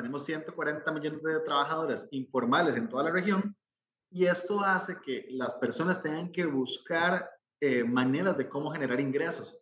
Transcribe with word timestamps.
tenemos 0.00 0.24
140 0.24 0.92
millones 0.92 1.22
de 1.22 1.40
trabajadores 1.40 2.08
informales 2.12 2.74
en 2.76 2.88
toda 2.88 3.02
la 3.02 3.10
región 3.10 3.54
y 4.10 4.24
esto 4.24 4.60
hace 4.60 4.96
que 5.04 5.26
las 5.32 5.56
personas 5.56 6.02
tengan 6.02 6.32
que 6.32 6.46
buscar 6.46 7.30
eh, 7.60 7.84
maneras 7.84 8.38
de 8.38 8.48
cómo 8.48 8.70
generar 8.70 8.98
ingresos. 8.98 9.60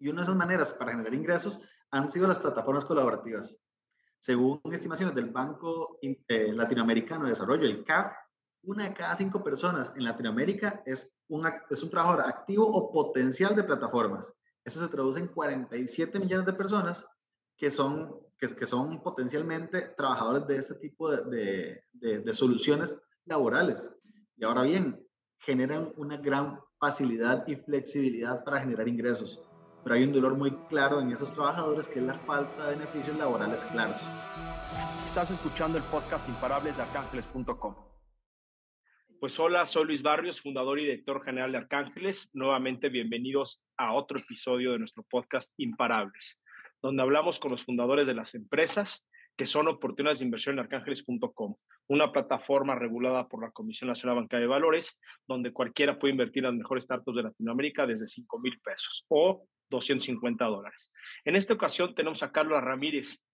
Y 0.00 0.08
una 0.08 0.22
de 0.22 0.22
esas 0.24 0.36
maneras 0.36 0.72
para 0.72 0.90
generar 0.90 1.14
ingresos 1.14 1.60
han 1.92 2.10
sido 2.10 2.26
las 2.26 2.40
plataformas 2.40 2.84
colaborativas. 2.84 3.60
Según 4.18 4.60
estimaciones 4.72 5.14
del 5.14 5.30
Banco 5.30 5.98
eh, 6.02 6.52
Latinoamericano 6.52 7.24
de 7.24 7.30
Desarrollo, 7.30 7.64
el 7.64 7.84
CAF, 7.84 8.12
una 8.64 8.88
de 8.88 8.94
cada 8.94 9.14
cinco 9.14 9.42
personas 9.44 9.92
en 9.94 10.02
Latinoamérica 10.04 10.82
es 10.84 11.16
un, 11.28 11.48
es 11.70 11.82
un 11.84 11.90
trabajador 11.90 12.26
activo 12.26 12.66
o 12.66 12.92
potencial 12.92 13.54
de 13.54 13.62
plataformas. 13.62 14.34
Eso 14.64 14.80
se 14.80 14.88
traduce 14.88 15.20
en 15.20 15.28
47 15.28 16.18
millones 16.18 16.44
de 16.44 16.54
personas 16.54 17.06
que 17.60 17.70
son, 17.70 18.16
que, 18.38 18.48
que 18.56 18.66
son 18.66 19.02
potencialmente 19.02 19.92
trabajadores 19.94 20.46
de 20.46 20.56
este 20.56 20.76
tipo 20.76 21.14
de, 21.14 21.84
de, 21.92 22.20
de 22.20 22.32
soluciones 22.32 22.98
laborales. 23.26 23.94
Y 24.38 24.44
ahora 24.46 24.62
bien, 24.62 24.98
generan 25.38 25.92
una 25.96 26.16
gran 26.16 26.58
facilidad 26.78 27.46
y 27.46 27.56
flexibilidad 27.56 28.42
para 28.44 28.60
generar 28.60 28.88
ingresos. 28.88 29.42
Pero 29.84 29.94
hay 29.94 30.04
un 30.04 30.12
dolor 30.14 30.38
muy 30.38 30.56
claro 30.68 31.00
en 31.00 31.10
esos 31.10 31.34
trabajadores 31.34 31.86
que 31.86 31.98
es 31.98 32.04
la 32.06 32.14
falta 32.14 32.66
de 32.70 32.76
beneficios 32.76 33.18
laborales 33.18 33.62
claros. 33.66 34.00
Estás 35.06 35.30
escuchando 35.30 35.76
el 35.76 35.84
podcast 35.84 36.26
Imparables 36.30 36.78
de 36.78 36.82
arcángeles.com. 36.82 37.74
Pues 39.20 39.38
hola, 39.38 39.66
soy 39.66 39.84
Luis 39.84 40.02
Barrios, 40.02 40.40
fundador 40.40 40.78
y 40.78 40.84
director 40.84 41.22
general 41.22 41.52
de 41.52 41.58
Arcángeles. 41.58 42.30
Nuevamente 42.32 42.88
bienvenidos 42.88 43.62
a 43.76 43.92
otro 43.92 44.18
episodio 44.18 44.72
de 44.72 44.78
nuestro 44.78 45.02
podcast 45.02 45.52
Imparables, 45.58 46.42
donde 46.82 47.02
hablamos 47.02 47.38
con 47.38 47.50
los 47.50 47.64
fundadores 47.64 48.06
de 48.06 48.14
las 48.14 48.34
empresas 48.34 49.06
que 49.36 49.46
son 49.46 49.68
oportunidades 49.68 50.18
de 50.18 50.26
inversión 50.26 50.56
en 50.56 50.60
arcángeles.com, 50.60 51.56
una 51.88 52.12
plataforma 52.12 52.74
regulada 52.74 53.26
por 53.26 53.42
la 53.42 53.50
Comisión 53.50 53.88
Nacional 53.88 54.16
Bancaria 54.16 54.42
de 54.42 54.48
Valores, 54.48 55.00
donde 55.26 55.52
cualquiera 55.52 55.98
puede 55.98 56.12
invertir 56.12 56.44
en 56.44 56.50
las 56.50 56.58
mejores 56.58 56.84
startups 56.84 57.16
de 57.16 57.22
Latinoamérica 57.22 57.86
desde 57.86 58.04
5 58.04 58.38
mil 58.38 58.60
pesos 58.60 59.06
o 59.08 59.46
250 59.70 60.44
dólares. 60.44 60.92
En 61.24 61.36
esta 61.36 61.54
ocasión 61.54 61.94
tenemos 61.94 62.22
a 62.22 62.32
Carlos 62.32 62.62
Ramírez, 62.62 63.24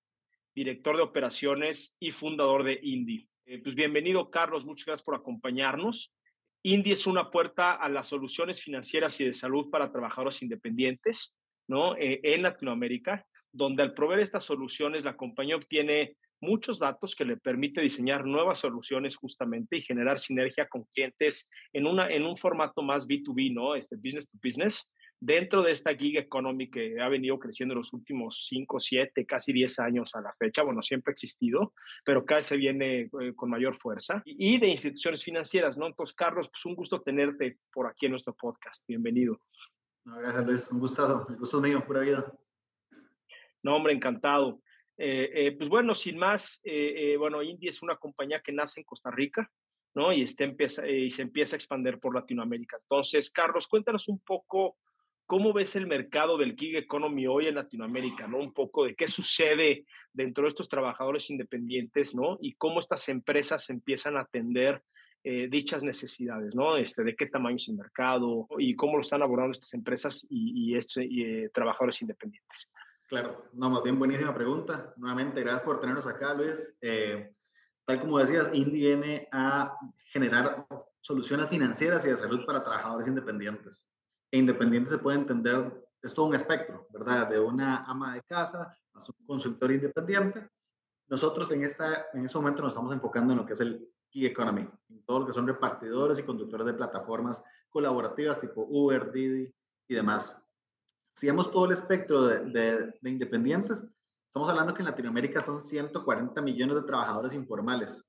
director 0.55 0.97
de 0.97 1.03
operaciones 1.03 1.97
y 1.98 2.12
fundador 2.12 2.62
de 2.62 2.78
Indie. 2.83 3.28
Eh, 3.47 3.60
pues 3.62 3.75
bienvenido, 3.75 4.31
Carlos, 4.31 4.64
muchas 4.64 4.86
gracias 4.86 5.05
por 5.05 5.16
acompañarnos. 5.16 6.14
Indie 6.62 6.92
es 6.92 7.06
una 7.06 7.31
puerta 7.31 7.72
a 7.72 7.88
las 7.88 8.06
soluciones 8.06 8.62
financieras 8.62 9.20
y 9.20 9.25
de 9.25 9.33
salud 9.33 9.70
para 9.70 9.91
trabajadores 9.91 10.42
independientes 10.42 11.36
¿no? 11.69 11.97
Eh, 11.97 12.20
en 12.22 12.42
Latinoamérica 12.42 13.27
donde 13.56 13.82
al 13.82 13.94
proveer 13.94 14.20
estas 14.20 14.44
soluciones 14.44 15.04
la 15.04 15.16
compañía 15.16 15.56
obtiene 15.56 16.16
muchos 16.40 16.78
datos 16.78 17.16
que 17.16 17.24
le 17.24 17.38
permite 17.38 17.80
diseñar 17.80 18.26
nuevas 18.26 18.58
soluciones 18.58 19.16
justamente 19.16 19.76
y 19.76 19.80
generar 19.80 20.18
sinergia 20.18 20.68
con 20.68 20.84
clientes 20.84 21.48
en, 21.72 21.86
una, 21.86 22.10
en 22.10 22.24
un 22.24 22.36
formato 22.36 22.82
más 22.82 23.08
B2B, 23.08 23.54
¿no? 23.54 23.74
Este 23.74 23.96
business 23.96 24.30
to 24.30 24.38
business, 24.42 24.92
dentro 25.18 25.62
de 25.62 25.70
esta 25.70 25.94
gig 25.94 26.18
economy 26.18 26.70
que 26.70 27.00
ha 27.00 27.08
venido 27.08 27.38
creciendo 27.38 27.72
en 27.72 27.78
los 27.78 27.94
últimos 27.94 28.44
5, 28.46 28.78
7, 28.78 29.24
casi 29.24 29.54
10 29.54 29.78
años 29.78 30.14
a 30.14 30.20
la 30.20 30.34
fecha, 30.38 30.62
bueno, 30.62 30.82
siempre 30.82 31.10
ha 31.10 31.14
existido, 31.14 31.72
pero 32.04 32.26
cada 32.26 32.41
vez 32.41 32.46
se 32.46 32.58
viene 32.58 33.08
eh, 33.20 33.34
con 33.34 33.48
mayor 33.48 33.74
fuerza, 33.74 34.22
y, 34.26 34.58
de 34.58 34.68
instituciones 34.68 35.24
financieras, 35.24 35.78
¿no? 35.78 35.86
Entonces, 35.86 36.14
Carlos, 36.14 36.50
pues 36.50 36.66
un 36.66 36.74
gusto 36.74 37.00
tenerte 37.00 37.58
por 37.72 37.86
aquí 37.86 38.04
en 38.04 38.12
nuestro 38.12 38.34
podcast. 38.34 38.84
Bienvenido. 38.86 39.41
No, 40.04 40.16
gracias, 40.18 40.44
Luis. 40.44 40.70
Un 40.70 40.80
gustazo. 40.80 41.26
El 41.30 41.36
gusto 41.36 41.62
mío, 41.62 41.82
pura 41.86 42.00
vida. 42.00 42.30
No, 43.62 43.76
hombre, 43.76 43.92
encantado. 43.92 44.60
Eh, 44.98 45.30
eh, 45.34 45.52
pues 45.52 45.68
bueno, 45.68 45.94
sin 45.94 46.18
más, 46.18 46.60
eh, 46.64 47.16
bueno, 47.18 47.42
Indie 47.42 47.68
es 47.68 47.82
una 47.82 47.96
compañía 47.96 48.40
que 48.40 48.52
nace 48.52 48.80
en 48.80 48.84
Costa 48.84 49.10
Rica, 49.10 49.50
¿no? 49.94 50.12
Y, 50.12 50.22
este 50.22 50.54
y 50.88 51.10
se 51.10 51.22
empieza 51.22 51.54
a 51.54 51.58
expandir 51.58 51.98
por 51.98 52.14
Latinoamérica. 52.14 52.78
Entonces, 52.80 53.30
Carlos, 53.30 53.66
cuéntanos 53.68 54.08
un 54.08 54.20
poco 54.20 54.78
cómo 55.26 55.53
ves 55.53 55.76
el 55.76 55.86
mercado 55.86 56.38
del 56.38 56.54
gig 56.56 56.76
economy 56.76 57.26
hoy 57.26 57.47
en 57.47 57.56
Latinoamérica, 57.56 58.26
¿no? 58.26 58.38
Un 58.38 58.54
poco 58.54 58.84
de 58.84 58.94
qué 58.94 59.06
sucede 59.06 59.84
dentro 60.12 60.44
de 60.44 60.48
estos 60.48 60.69
trabajadores 60.69 61.28
independientes, 61.31 62.14
¿no? 62.14 62.38
Y 62.41 62.54
cómo 62.54 62.78
estas 62.78 63.08
empresas 63.08 63.69
empiezan 63.70 64.16
a 64.16 64.20
atender 64.20 64.82
dichas 65.48 65.82
necesidades, 65.82 66.54
¿no? 66.54 66.76
Este, 66.76 67.02
de 67.02 67.16
qué 67.16 67.26
tamaño 67.26 67.56
es 67.56 67.66
el 67.66 67.75
mercado 67.75 68.47
y 68.60 68.76
cómo 68.76 68.92
lo 68.92 69.00
están 69.00 69.22
abordando 69.22 69.54
estas 69.54 69.75
empresas 69.75 70.25
y, 70.31 70.72
y 70.72 71.48
trabajadores 71.48 72.00
independientes. 72.00 72.70
Claro, 73.06 73.49
no, 73.53 73.71
más 73.71 73.84
bien 73.84 73.99
buenísima 73.99 74.34
pregunta. 74.34 74.93
Nuevamente, 74.97 75.41
gracias 75.41 75.62
por 75.62 75.81
tenernos 75.81 76.09
acá, 76.09 76.34
Luis. 76.34 76.77
Eh, 76.81 77.33
tal 77.84 78.00
como 78.00 78.19
decías, 78.19 78.50
Indy 78.53 78.81
viene 78.81 79.28
a 79.31 79.77
generar 80.06 80.67
soluciones 81.00 81.49
financieras 81.49 82.05
y 82.05 82.09
de 82.09 82.17
salud 82.17 82.44
para 82.44 82.65
trabajadores 82.65 83.06
independientes. 83.06 83.93
E 84.33 84.39
independiente 84.39 84.91
se 84.91 84.99
puede 84.99 85.19
entender, 85.19 85.89
es 86.03 86.15
todo 86.15 86.27
un 86.27 86.34
espectro, 86.34 86.89
¿verdad? 86.91 87.28
De 87.28 87.39
una 87.39 87.84
ama 87.84 88.15
de 88.15 88.22
casa 88.22 88.77
a 88.93 88.99
un 88.99 89.27
consultor 89.27 89.71
independiente. 89.71 90.49
Nosotros 91.06 91.53
en, 91.53 91.62
esta, 91.62 92.06
en 92.12 92.25
este 92.25 92.37
momento 92.37 92.62
nos 92.62 92.73
estamos 92.73 92.93
enfocando 92.93 93.33
en 93.33 93.38
lo 93.38 93.47
que 93.47 93.53
es 93.53 93.61
el 93.61 93.88
key 94.11 94.27
economy, 94.27 94.69
en 94.88 95.05
todo 95.05 95.21
lo 95.21 95.27
que 95.27 95.33
son 95.33 95.47
repartidores 95.47 96.19
y 96.19 96.25
conductores 96.25 96.67
de 96.67 96.75
plataformas 96.75 97.44
colaborativas 97.69 98.41
tipo 98.41 98.67
Uber, 98.69 99.12
Didi 99.12 99.55
y 99.87 99.94
demás 99.94 100.44
si 101.16 101.27
vemos 101.27 101.50
todo 101.50 101.65
el 101.65 101.72
espectro 101.72 102.25
de, 102.25 102.94
independientes, 103.03 103.84
estamos 104.28 104.50
hablando 104.50 104.75
que 104.75 104.82
en 104.82 104.87
Latinoamérica 104.87 105.41
son 105.41 105.62
140 105.62 106.43
millones 106.43 106.77
de 106.77 106.82
trabajadores 106.82 107.32
informales. 107.32 108.04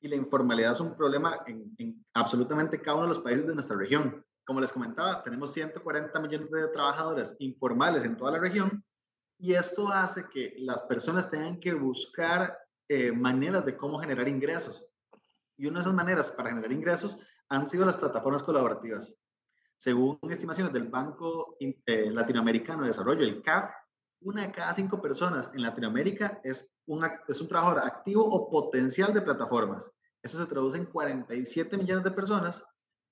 Y 0.00 0.08
la 0.08 0.16
informalidad 0.16 0.72
es 0.72 0.80
un 0.80 0.94
problema 0.94 1.40
en, 1.46 1.74
en, 1.78 2.04
absolutamente 2.14 2.80
cada 2.80 2.96
uno 2.96 3.04
de 3.04 3.14
los 3.14 3.20
países 3.20 3.46
de 3.46 3.54
nuestra 3.54 3.76
región. 3.76 4.24
Como 4.44 4.60
les 4.60 4.72
comentaba, 4.72 5.22
tenemos 5.22 5.52
140 5.52 6.20
millones 6.20 6.50
de 6.50 6.68
trabajadores 6.68 7.34
informales 7.38 8.04
en 8.04 8.16
toda 8.16 8.32
la 8.32 8.38
región 8.38 8.84
y 9.38 9.54
esto 9.54 9.88
hace 9.88 10.26
que 10.28 10.54
las 10.58 10.82
personas 10.82 11.30
tengan 11.30 11.58
que 11.60 11.72
buscar 11.72 12.58
eh, 12.88 13.10
maneras 13.10 13.64
de 13.64 13.74
cómo 13.74 13.98
generar 13.98 14.28
ingresos. 14.28 14.86
Y 15.56 15.66
una 15.66 15.78
de 15.78 15.82
esas 15.82 15.94
maneras 15.94 16.30
para 16.30 16.50
generar 16.50 16.72
ingresos 16.72 17.16
han 17.48 17.66
sido 17.66 17.86
las 17.86 17.96
plataformas 17.96 18.42
colaborativas. 18.42 19.16
Según 19.80 20.18
estimaciones 20.28 20.74
del 20.74 20.88
Banco 20.88 21.56
eh, 21.58 22.10
Latinoamericano 22.10 22.82
de 22.82 22.88
Desarrollo, 22.88 23.22
el 23.22 23.40
CAF, 23.40 23.70
una 24.20 24.42
de 24.42 24.52
cada 24.52 24.74
cinco 24.74 25.00
personas 25.00 25.50
en 25.54 25.62
Latinoamérica 25.62 26.38
es 26.44 26.76
un, 26.84 27.02
es 27.26 27.40
un 27.40 27.48
trabajador 27.48 27.84
activo 27.84 28.22
o 28.26 28.50
potencial 28.50 29.14
de 29.14 29.22
plataformas. 29.22 29.90
Eso 30.22 30.36
se 30.36 30.44
traduce 30.44 30.76
en 30.76 30.84
47 30.84 31.78
millones 31.78 32.04
de 32.04 32.10
personas 32.10 32.62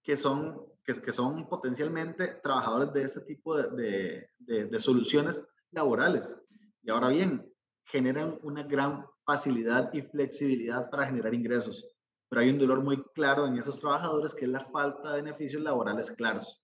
que 0.02 0.18
son, 0.18 0.62
que, 0.84 1.10
son 1.10 1.48
potencialmente 1.48 2.34
trabajadores 2.42 2.92
de 2.92 3.02
este 3.02 3.22
tipo 3.22 3.56
de, 3.56 4.28
de 4.38 4.78
soluciones 4.78 5.48
laborales. 5.70 6.38
Y 6.82 6.90
ahora 6.90 7.08
bien, 7.08 7.50
generan 7.84 8.38
una 8.42 8.62
gran 8.62 9.06
facilidad 9.24 9.90
y 9.94 10.02
flexibilidad 10.02 10.90
para 10.90 11.06
generar 11.06 11.32
ingresos 11.32 11.97
pero 12.28 12.42
hay 12.42 12.50
un 12.50 12.58
dolor 12.58 12.82
muy 12.82 13.02
claro 13.14 13.46
en 13.46 13.56
esos 13.56 13.80
trabajadores 13.80 14.34
que 14.34 14.44
es 14.44 14.50
la 14.50 14.60
falta 14.60 15.12
de 15.12 15.22
beneficios 15.22 15.62
laborales 15.62 16.10
claros. 16.10 16.62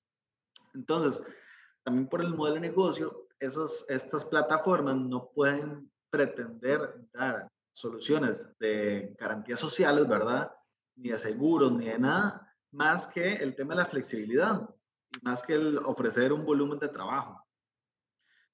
Entonces, 0.74 1.20
también 1.82 2.08
por 2.08 2.20
el 2.20 2.34
modelo 2.34 2.56
de 2.56 2.68
negocio, 2.68 3.28
esos, 3.38 3.84
estas 3.88 4.24
plataformas 4.24 4.96
no 4.96 5.30
pueden 5.30 5.90
pretender 6.10 7.08
dar 7.12 7.48
soluciones 7.72 8.52
de 8.58 9.14
garantías 9.18 9.60
sociales, 9.60 10.06
¿verdad? 10.06 10.52
Ni 10.96 11.10
de 11.10 11.18
seguros, 11.18 11.72
ni 11.72 11.86
de 11.86 11.98
nada, 11.98 12.54
más 12.70 13.06
que 13.06 13.34
el 13.34 13.54
tema 13.54 13.74
de 13.74 13.82
la 13.82 13.86
flexibilidad, 13.86 14.68
más 15.22 15.42
que 15.42 15.54
el 15.54 15.78
ofrecer 15.78 16.32
un 16.32 16.44
volumen 16.44 16.78
de 16.78 16.88
trabajo. 16.88 17.44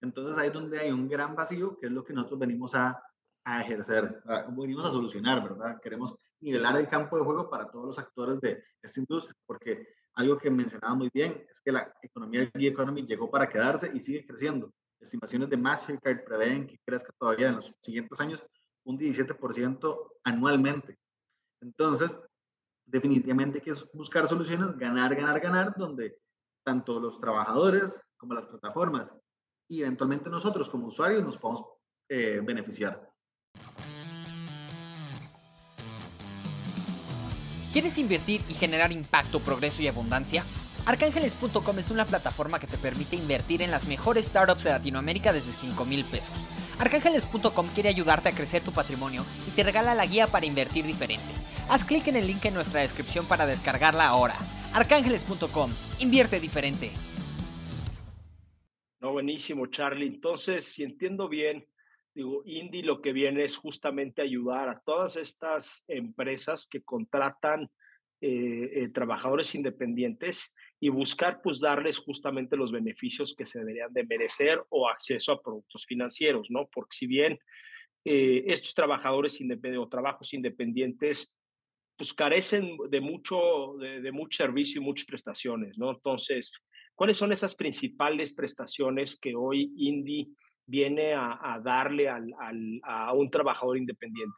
Entonces 0.01 0.39
ahí 0.39 0.49
es 0.49 0.53
donde 0.53 0.79
hay 0.79 0.91
un 0.91 1.09
gran 1.09 1.35
vacío, 1.35 1.79
que 1.79 1.87
es 1.87 1.93
lo 1.93 2.05
que 2.05 2.15
nosotros 2.15 2.41
venimos 2.41 2.75
a, 2.75 3.03
a 3.51 3.63
ejercer, 3.63 4.23
venimos 4.51 4.85
a 4.85 4.91
solucionar, 4.91 5.43
¿verdad? 5.43 5.81
Queremos 5.81 6.15
nivelar 6.41 6.77
el 6.77 6.89
campo 6.89 7.17
de 7.17 7.25
juego 7.25 7.51
para 7.51 7.69
todos 7.69 7.87
los 7.87 7.99
actores 7.99 8.41
de 8.41 8.63
esta 8.81 9.01
industria, 9.01 9.37
porque 9.45 9.89
algo 10.15 10.39
que 10.39 10.51
mencionaba 10.51 10.95
muy 10.95 11.11
bien 11.13 11.45
es 11.51 11.61
que 11.61 11.73
la 11.73 11.93
economía 12.03 12.49
del 12.53 12.67
economy 12.67 13.07
llegó 13.07 13.31
para 13.31 13.49
quedarse 13.49 13.91
y 13.93 14.01
sigue 14.01 14.27
creciendo. 14.27 14.73
Estimaciones 15.01 15.49
de 15.49 15.57
Mastercard 15.57 16.25
prevén 16.25 16.67
que 16.67 16.79
crezca 16.85 17.13
todavía 17.19 17.49
en 17.49 17.57
los 17.57 17.75
siguientes 17.81 18.21
años 18.21 18.45
un 18.85 18.99
17% 18.99 20.13
anualmente. 20.25 20.97
Entonces, 21.61 22.21
definitivamente 22.87 23.59
hay 23.59 23.65
que 23.65 23.81
buscar 23.95 24.27
soluciones, 24.27 24.77
ganar, 24.77 25.15
ganar, 25.15 25.41
ganar, 25.41 25.75
donde 25.77 26.19
tanto 26.65 27.01
los 27.01 27.21
trabajadores 27.21 28.03
como 28.17 28.35
las 28.35 28.47
plataformas 28.47 29.15
y 29.69 29.83
eventualmente 29.83 30.31
nosotros 30.31 30.69
como 30.69 30.87
usuarios 30.87 31.23
nos 31.23 31.39
podamos 31.39 31.65
eh, 32.09 32.41
beneficiar. 32.45 33.10
¿Quieres 37.73 37.99
invertir 37.99 38.43
y 38.49 38.55
generar 38.55 38.91
impacto, 38.91 39.39
progreso 39.39 39.81
y 39.81 39.87
abundancia? 39.87 40.43
Arcángeles.com 40.87 41.79
es 41.79 41.93
una 41.93 42.05
plataforma 42.05 42.59
que 42.59 42.67
te 42.67 42.77
permite 42.79 43.15
invertir 43.15 43.63
en 43.63 43.71
las 43.71 43.87
mejores 43.87 44.25
startups 44.25 44.65
de 44.65 44.71
Latinoamérica 44.71 45.33
desde 45.33 45.53
5 45.53 45.85
mil 45.85 46.05
pesos. 46.05 46.35
Arcángeles.com 46.81 47.69
quiere 47.73 47.89
ayudarte 47.89 48.31
a 48.31 48.33
crecer 48.33 48.63
tu 48.63 48.73
patrimonio 48.73 49.25
y 49.47 49.53
te 49.53 49.63
regala 49.63 49.95
la 49.95 50.07
guía 50.07 50.27
para 50.27 50.47
invertir 50.47 50.85
diferente. 50.85 51.33
Haz 51.69 51.85
clic 51.85 52.09
en 52.09 52.17
el 52.17 52.27
link 52.27 52.45
en 52.45 52.55
nuestra 52.55 52.81
descripción 52.81 53.25
para 53.27 53.47
descargarla 53.47 54.09
ahora. 54.09 54.35
Arcángeles.com, 54.73 55.71
invierte 56.01 56.41
diferente. 56.41 56.91
No, 58.99 59.13
buenísimo, 59.13 59.67
Charlie. 59.67 60.09
Entonces, 60.09 60.65
si 60.65 60.83
entiendo 60.83 61.29
bien, 61.29 61.65
digo, 62.15 62.43
Indy 62.45 62.83
lo 62.83 63.01
que 63.01 63.13
viene 63.13 63.45
es 63.45 63.57
justamente 63.57 64.23
ayudar 64.23 64.69
a 64.69 64.75
todas 64.75 65.17
estas 65.17 65.85
empresas 65.89 66.67
que 66.69 66.83
contratan 66.83 67.71
eh, 68.23 68.83
eh, 68.83 68.89
trabajadores 68.91 69.55
independientes 69.55 70.55
y 70.79 70.91
buscar 70.91 71.41
pues 71.43 71.59
darles 71.59 71.97
justamente 71.97 72.57
los 72.57 72.71
beneficios 72.71 73.35
que 73.35 73.47
se 73.47 73.61
deberían 73.61 73.93
de 73.93 74.05
merecer 74.05 74.63
o 74.69 74.89
acceso 74.89 75.33
a 75.33 75.41
productos 75.41 75.87
financieros, 75.87 76.49
¿no? 76.51 76.69
Porque 76.71 76.97
si 76.97 77.07
bien 77.07 77.39
eh, 78.05 78.45
estos 78.47 78.75
trabajadores 78.75 79.41
independientes 79.41 79.87
o 79.87 79.89
trabajos 79.89 80.35
independientes 80.35 81.35
pues 81.97 82.15
carecen 82.15 82.77
de 82.89 83.01
mucho, 83.01 83.77
de, 83.79 84.11
mucho 84.13 84.39
servicio 84.45 84.81
y 84.81 84.85
muchas 84.85 85.07
prestaciones, 85.07 85.77
¿no? 85.77 85.91
Entonces, 85.91 86.53
¿cuáles 86.95 87.19
son 87.19 87.31
esas 87.31 87.55
principales 87.55 88.33
prestaciones 88.33 89.19
que 89.21 89.35
hoy 89.35 89.71
Indy 89.77 90.35
viene 90.67 91.15
a, 91.15 91.61
darle 91.63 92.09
al, 92.09 92.33
a 92.85 93.13
un 93.13 93.29
trabajador 93.29 93.77
independiente? 93.77 94.37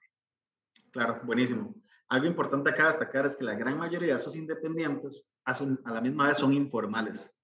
Claro, 0.90 1.20
buenísimo. 1.24 1.74
Algo 2.08 2.26
importante 2.26 2.68
acá 2.68 2.88
destacar 2.88 3.24
es 3.24 3.34
que 3.34 3.44
la 3.44 3.54
gran 3.54 3.78
mayoría 3.78 4.14
de 4.14 4.20
esos 4.20 4.36
independientes 4.36 5.30
a 5.44 5.92
la 5.92 6.00
misma 6.00 6.28
vez 6.28 6.38
son 6.38 6.52
informales. 6.52 7.34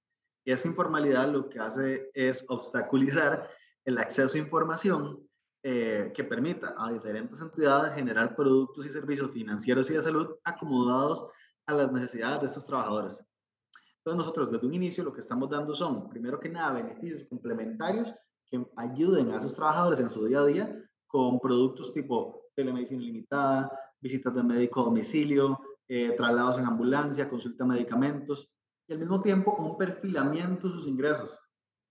Y 0.45 0.53
esa 0.53 0.69
informalidad 0.69 1.29
lo 1.29 1.49
que 1.49 1.59
hace 1.59 2.11
es 2.15 2.45
obstaculizar 2.49 3.49
el 3.85 3.99
acceso 3.99 4.37
a 4.37 4.41
información 4.41 5.27
eh, 5.63 6.13
que 6.15 6.25
permita 6.25 6.75
a 6.77 6.93
diferentes 6.93 7.41
entidades 7.41 7.95
generar 7.95 8.37
productos 8.37 8.87
y 8.87 8.91
servicios 8.91 9.31
financieros 9.31 9.91
y 9.91 9.95
de 9.95 10.03
salud 10.03 10.37
acomodados 10.45 11.25
a 11.67 11.75
las 11.75 11.91
necesidades 11.91 12.41
de 12.41 12.47
esos 12.47 12.67
trabajadores. 12.67 13.25
Entonces 13.99 14.19
nosotros 14.19 14.53
desde 14.53 14.67
un 14.67 14.75
inicio 14.75 15.05
lo 15.05 15.13
que 15.13 15.21
estamos 15.21 15.51
dando 15.51 15.75
son, 15.75 16.09
primero 16.09 16.39
que 16.39 16.49
nada, 16.49 16.75
beneficios 16.75 17.25
complementarios 17.29 18.15
que 18.51 18.67
ayuden 18.77 19.31
a 19.31 19.37
esos 19.37 19.55
trabajadores 19.55 20.01
en 20.01 20.11
su 20.11 20.27
día 20.27 20.41
a 20.41 20.47
día 20.47 20.85
con 21.07 21.41
productos 21.41 21.93
tipo 21.93 22.51
telemedicina 22.55 23.03
limitada, 23.03 23.71
visitas 24.01 24.35
de 24.35 24.43
médico 24.43 24.81
a 24.81 24.85
domicilio, 24.85 25.61
eh, 25.89 26.15
traslados 26.17 26.59
en 26.59 26.67
ambulancia, 26.67 27.29
consulta 27.29 27.65
de 27.65 27.71
medicamentos 27.71 28.51
y 28.87 28.93
al 28.93 28.99
mismo 28.99 29.21
tiempo 29.21 29.55
un 29.59 29.77
perfilamiento 29.77 30.69
de 30.69 30.75
sus 30.75 30.87
ingresos. 30.87 31.41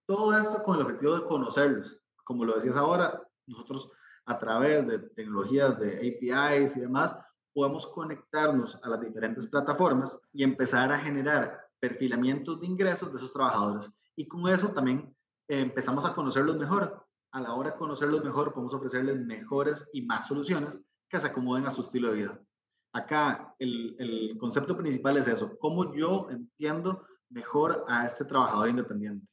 Todo 0.06 0.38
eso 0.38 0.64
con 0.64 0.76
el 0.76 0.84
objetivo 0.84 1.16
de 1.16 1.26
conocerlos. 1.26 2.00
Como 2.24 2.46
lo 2.46 2.56
decías 2.56 2.76
ahora, 2.76 3.22
nosotros 3.48 3.92
a 4.26 4.38
través 4.38 4.88
de 4.88 5.00
tecnologías 5.00 5.80
de 5.80 5.98
APIs 5.98 6.78
y 6.78 6.82
demás, 6.82 7.18
podemos 7.54 7.88
conectarnos 7.88 8.78
a 8.84 8.90
las 8.90 9.02
diferentes 9.02 9.48
plataformas 9.48 10.20
y 10.32 10.44
empezar 10.44 10.92
a 10.92 11.00
generar 11.00 11.60
perfilamientos 11.80 12.60
de 12.60 12.68
ingresos 12.68 13.12
de 13.12 13.18
esos 13.18 13.34
trabajadores. 13.34 13.92
Y 14.16 14.28
con 14.28 14.48
eso 14.48 14.70
también 14.70 15.16
empezamos 15.48 16.06
a 16.06 16.14
conocerlos 16.14 16.58
mejor. 16.58 17.06
A 17.32 17.42
la 17.42 17.54
hora 17.54 17.72
de 17.72 17.78
conocerlos 17.78 18.24
mejor, 18.24 18.54
podemos 18.54 18.74
ofrecerles 18.74 19.18
mejores 19.20 19.90
y 19.94 20.02
más 20.02 20.28
soluciones 20.28 20.80
que 21.10 21.20
se 21.20 21.28
acomoden 21.28 21.66
a 21.66 21.72
su 21.72 21.82
estilo 21.82 22.10
de 22.10 22.16
vida 22.16 22.42
acá 22.98 23.56
el, 23.60 24.36
concepto 24.40 24.78
principal 24.78 25.18
es 25.18 25.28
eso, 25.28 25.58
cómo 25.60 25.94
yo 25.94 26.28
entiendo 26.30 27.06
mejor 27.30 27.84
a 27.88 28.06
este 28.06 28.26
trabajador 28.26 28.70
independiente. 28.70 29.28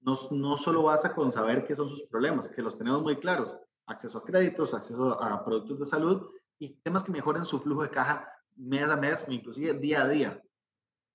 No, 0.00 0.14
no 0.32 0.56
solo 0.56 0.82
basta 0.82 1.14
con 1.14 1.30
saber 1.30 1.64
qué 1.64 1.76
son 1.76 1.88
sus 1.88 2.08
problemas, 2.08 2.48
que 2.48 2.62
los 2.62 2.76
tenemos 2.76 3.02
muy 3.02 3.16
claros, 3.16 3.56
acceso 3.86 4.18
a 4.18 4.24
créditos, 4.24 4.74
acceso 4.74 5.20
a 5.20 5.44
productos 5.44 5.78
de 5.78 5.86
salud 5.86 6.30
y 6.58 6.74
temas 6.82 7.04
que 7.04 7.12
mejoren 7.12 7.44
su 7.44 7.60
flujo 7.60 7.82
de 7.82 7.90
caja 7.90 8.28
mes 8.56 8.88
a 8.90 8.96
mes 8.96 9.24
o 9.26 9.32
inclusive 9.32 9.74
día 9.74 10.02
a 10.02 10.08
día. 10.08 10.42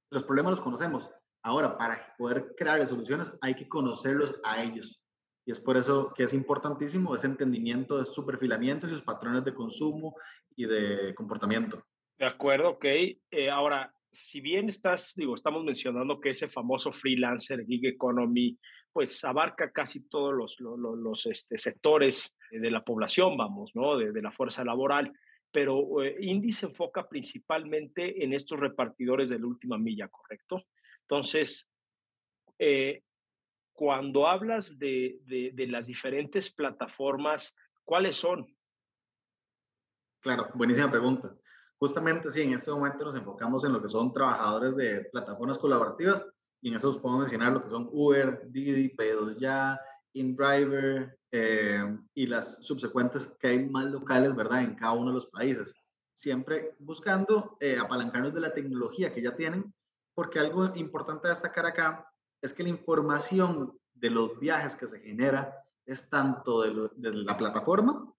Los 0.10 0.24
problemas 0.24 0.52
los 0.52 0.62
conocemos. 0.62 1.10
Ahora, 1.48 1.78
para 1.78 2.14
poder 2.18 2.54
crear 2.58 2.86
soluciones 2.86 3.38
hay 3.40 3.56
que 3.56 3.70
conocerlos 3.70 4.38
a 4.44 4.62
ellos. 4.62 5.02
Y 5.46 5.52
es 5.52 5.62
por 5.62 5.78
eso 5.78 6.12
que 6.14 6.24
es 6.24 6.34
importantísimo 6.34 7.16
ese 7.16 7.28
entendimiento 7.28 7.98
de 7.98 8.04
su 8.04 8.26
perfilamiento 8.26 8.86
y 8.86 8.90
sus 8.90 9.02
patrones 9.02 9.46
de 9.46 9.54
consumo 9.54 10.14
y 10.58 10.66
de 10.66 11.16
comportamiento. 11.16 11.82
De 12.20 12.26
acuerdo, 12.26 12.72
ok. 12.72 12.84
Eh, 12.84 13.50
ahora, 13.50 13.94
si 14.12 14.42
bien 14.42 14.68
estás, 14.68 15.14
digo, 15.16 15.36
estamos 15.36 15.64
mencionando 15.64 16.20
que 16.20 16.32
ese 16.32 16.50
famoso 16.50 16.92
freelancer, 16.92 17.66
gig 17.66 17.86
economy, 17.86 18.60
pues 18.92 19.24
abarca 19.24 19.72
casi 19.72 20.10
todos 20.10 20.34
los, 20.36 20.58
los, 20.60 21.26
este, 21.28 21.58
sectores 21.58 22.38
de 22.52 22.70
la 22.70 22.84
población, 22.84 23.38
vamos, 23.38 23.72
¿no? 23.74 23.96
De, 23.96 24.22
la 24.22 24.34
fuerza 24.34 24.66
laboral. 24.66 25.14
Pero 25.50 26.04
eh, 26.04 26.18
Indy 26.20 26.52
se 26.52 26.66
enfoca 26.66 27.08
principalmente 27.08 28.22
en 28.22 28.34
estos 28.34 28.60
repartidores 28.60 29.30
de 29.30 29.40
la 29.40 29.48
última 29.48 29.78
milla, 29.78 30.10
¿correcto? 30.10 30.62
Entonces, 31.10 31.72
eh, 32.60 33.02
cuando 33.72 34.28
hablas 34.28 34.78
de, 34.78 35.22
de, 35.26 35.68
las 35.68 35.88
diferentes 35.88 36.54
plataformas, 36.54 37.56
¿cuáles 37.86 38.18
son? 38.18 38.46
Claro, 40.20 40.50
buenísima 40.54 40.92
pregunta. 40.92 41.34
Justamente 41.80 42.30
sí, 42.30 42.42
en 42.42 42.54
este 42.54 42.72
momento 42.72 43.06
nos 43.06 43.16
enfocamos 43.16 43.64
en 43.64 43.72
lo 43.72 43.82
que 43.82 43.88
son 43.88 44.12
trabajadores 44.12 44.76
de 44.76 45.06
plataformas 45.12 45.58
colaborativas 45.58 46.26
y 46.60 46.70
en 46.70 46.76
eso 46.76 46.90
os 46.90 47.00
puedo 47.00 47.20
mencionar 47.20 47.54
lo 47.54 47.64
que 47.64 47.70
son 47.70 47.88
Uber, 47.94 48.42
Didi, 48.48 48.90
Pedidos 48.90 49.38
Ya, 49.38 49.80
InDriver 50.12 51.18
eh, 51.32 51.98
y 52.16 52.28
las 52.28 52.66
subsecuentes 52.66 53.38
que 53.40 53.48
hay 53.48 53.70
más 53.70 53.86
locales, 53.86 54.36
¿verdad? 54.36 54.64
En 54.64 54.76
cada 54.76 54.94
uno 54.94 55.12
de 55.12 55.16
los 55.16 55.28
países. 55.28 55.74
Siempre 56.14 56.76
buscando 56.80 57.56
eh, 57.62 57.78
apalancarnos 57.80 58.34
de 58.34 58.42
la 58.42 58.54
tecnología 58.54 59.14
que 59.14 59.22
ya 59.22 59.36
tienen, 59.36 59.72
porque 60.18 60.40
algo 60.40 60.72
importante 60.74 61.28
a 61.28 61.30
destacar 61.30 61.68
acá 61.68 62.12
es 62.42 62.52
que 62.52 62.64
la 62.64 62.70
información 62.70 63.80
de 63.94 64.10
los 64.10 64.40
viajes 64.40 64.76
que 64.76 64.88
se 64.88 65.00
genera 65.00 65.64
es 65.86 66.10
tanto 66.10 66.64
de, 66.64 66.90
la 67.14 67.38
plataforma 67.38 68.12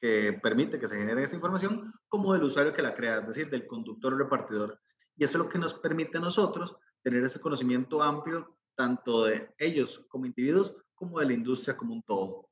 que 0.00 0.32
permite 0.42 0.80
que 0.80 0.88
se 0.88 0.96
genere 0.96 1.22
esa 1.22 1.36
información 1.36 1.94
como 2.08 2.32
del 2.32 2.42
usuario 2.42 2.72
que 2.74 2.82
la 2.82 2.92
crea, 2.92 3.18
es 3.18 3.28
decir, 3.28 3.50
del 3.50 3.68
conductor 3.68 4.14
o 4.14 4.18
repartidor. 4.18 4.80
Y 5.14 5.22
eso 5.22 5.38
es 5.38 5.44
lo 5.44 5.48
que 5.48 5.60
nos 5.60 5.74
permite 5.74 6.18
a 6.18 6.22
nosotros 6.22 6.76
tener 7.04 7.22
ese 7.22 7.40
conocimiento 7.40 8.02
amplio 8.02 8.58
tanto 8.74 9.26
de 9.26 9.54
ellos 9.56 10.04
como 10.08 10.26
individuos 10.26 10.74
como 10.92 11.20
de 11.20 11.26
la 11.26 11.34
industria 11.34 11.76
como 11.76 11.94
un 11.94 12.02
todo. 12.02 12.48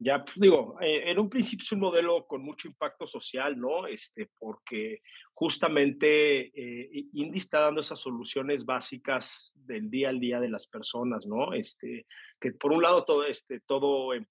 Ya, 0.00 0.24
pues 0.24 0.36
digo, 0.38 0.76
eh, 0.80 1.10
en 1.10 1.18
un 1.18 1.28
principio 1.28 1.64
es 1.64 1.72
un 1.72 1.80
modelo 1.80 2.24
con 2.24 2.40
mucho 2.42 2.68
impacto 2.68 3.04
social, 3.04 3.58
¿no? 3.58 3.88
Este, 3.88 4.30
porque 4.38 5.02
justamente 5.34 6.52
eh, 6.54 7.06
Indy 7.14 7.38
está 7.38 7.62
dando 7.62 7.80
esas 7.80 7.98
soluciones 7.98 8.64
básicas 8.64 9.52
del 9.56 9.90
día 9.90 10.10
al 10.10 10.20
día 10.20 10.38
de 10.38 10.50
las 10.50 10.68
personas, 10.68 11.26
¿no? 11.26 11.52
Este, 11.52 12.06
que 12.38 12.52
por 12.52 12.70
un 12.70 12.82
lado 12.82 13.04
todo, 13.04 13.24
este, 13.24 13.58
todo, 13.58 14.14
em, 14.14 14.24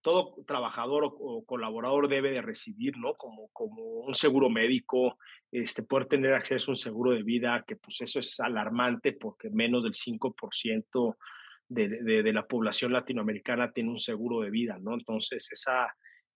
todo 0.00 0.36
trabajador 0.46 1.02
o, 1.04 1.44
colaborador 1.44 2.08
debe 2.08 2.30
de 2.30 2.42
recibir, 2.42 2.96
¿no? 2.96 3.14
Como, 3.14 3.48
como 3.52 3.82
un 3.82 4.14
seguro 4.14 4.48
médico, 4.48 5.18
este, 5.50 5.82
poder 5.82 6.06
tener 6.06 6.34
acceso 6.34 6.70
a 6.70 6.72
un 6.72 6.76
seguro 6.76 7.10
de 7.10 7.24
vida, 7.24 7.64
que 7.66 7.74
pues 7.74 8.00
eso 8.00 8.20
es 8.20 8.38
alarmante 8.38 9.12
porque 9.12 9.50
menos 9.50 9.82
del 9.82 9.94
5% 9.94 11.16
de, 11.70 12.32
la 12.32 12.46
población 12.46 12.92
latinoamericana 12.92 13.72
tiene 13.72 13.90
un 13.90 13.98
seguro 13.98 14.40
de 14.40 14.50
vida, 14.50 14.78
¿no? 14.80 14.94
Entonces, 14.94 15.48
esa 15.52 15.86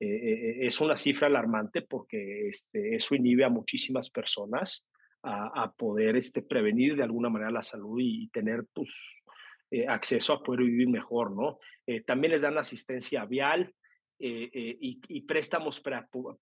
eh, 0.00 0.06
eh, 0.06 0.56
es 0.66 0.80
una 0.80 0.96
cifra 0.96 1.26
alarmante 1.26 1.82
porque 1.82 2.48
este, 2.48 2.94
eso 2.94 3.14
inhibe 3.14 3.44
a 3.44 3.48
muchísimas 3.48 4.10
personas 4.10 4.86
a, 5.26 5.72
poder 5.72 6.16
este, 6.16 6.42
prevenir 6.42 6.96
de 6.96 7.02
alguna 7.02 7.30
manera 7.30 7.50
la 7.50 7.62
salud 7.62 7.98
y, 7.98 8.28
tener 8.28 8.66
pues, 8.74 8.94
eh, 9.70 9.86
acceso 9.88 10.34
a 10.34 10.42
poder 10.42 10.60
vivir 10.64 10.88
mejor, 10.88 11.34
¿no? 11.34 11.58
también 12.06 12.32
les 12.32 12.42
dan 12.42 12.58
asistencia 12.58 13.24
vial, 13.24 13.72
y, 14.18 15.20
préstamos 15.22 15.82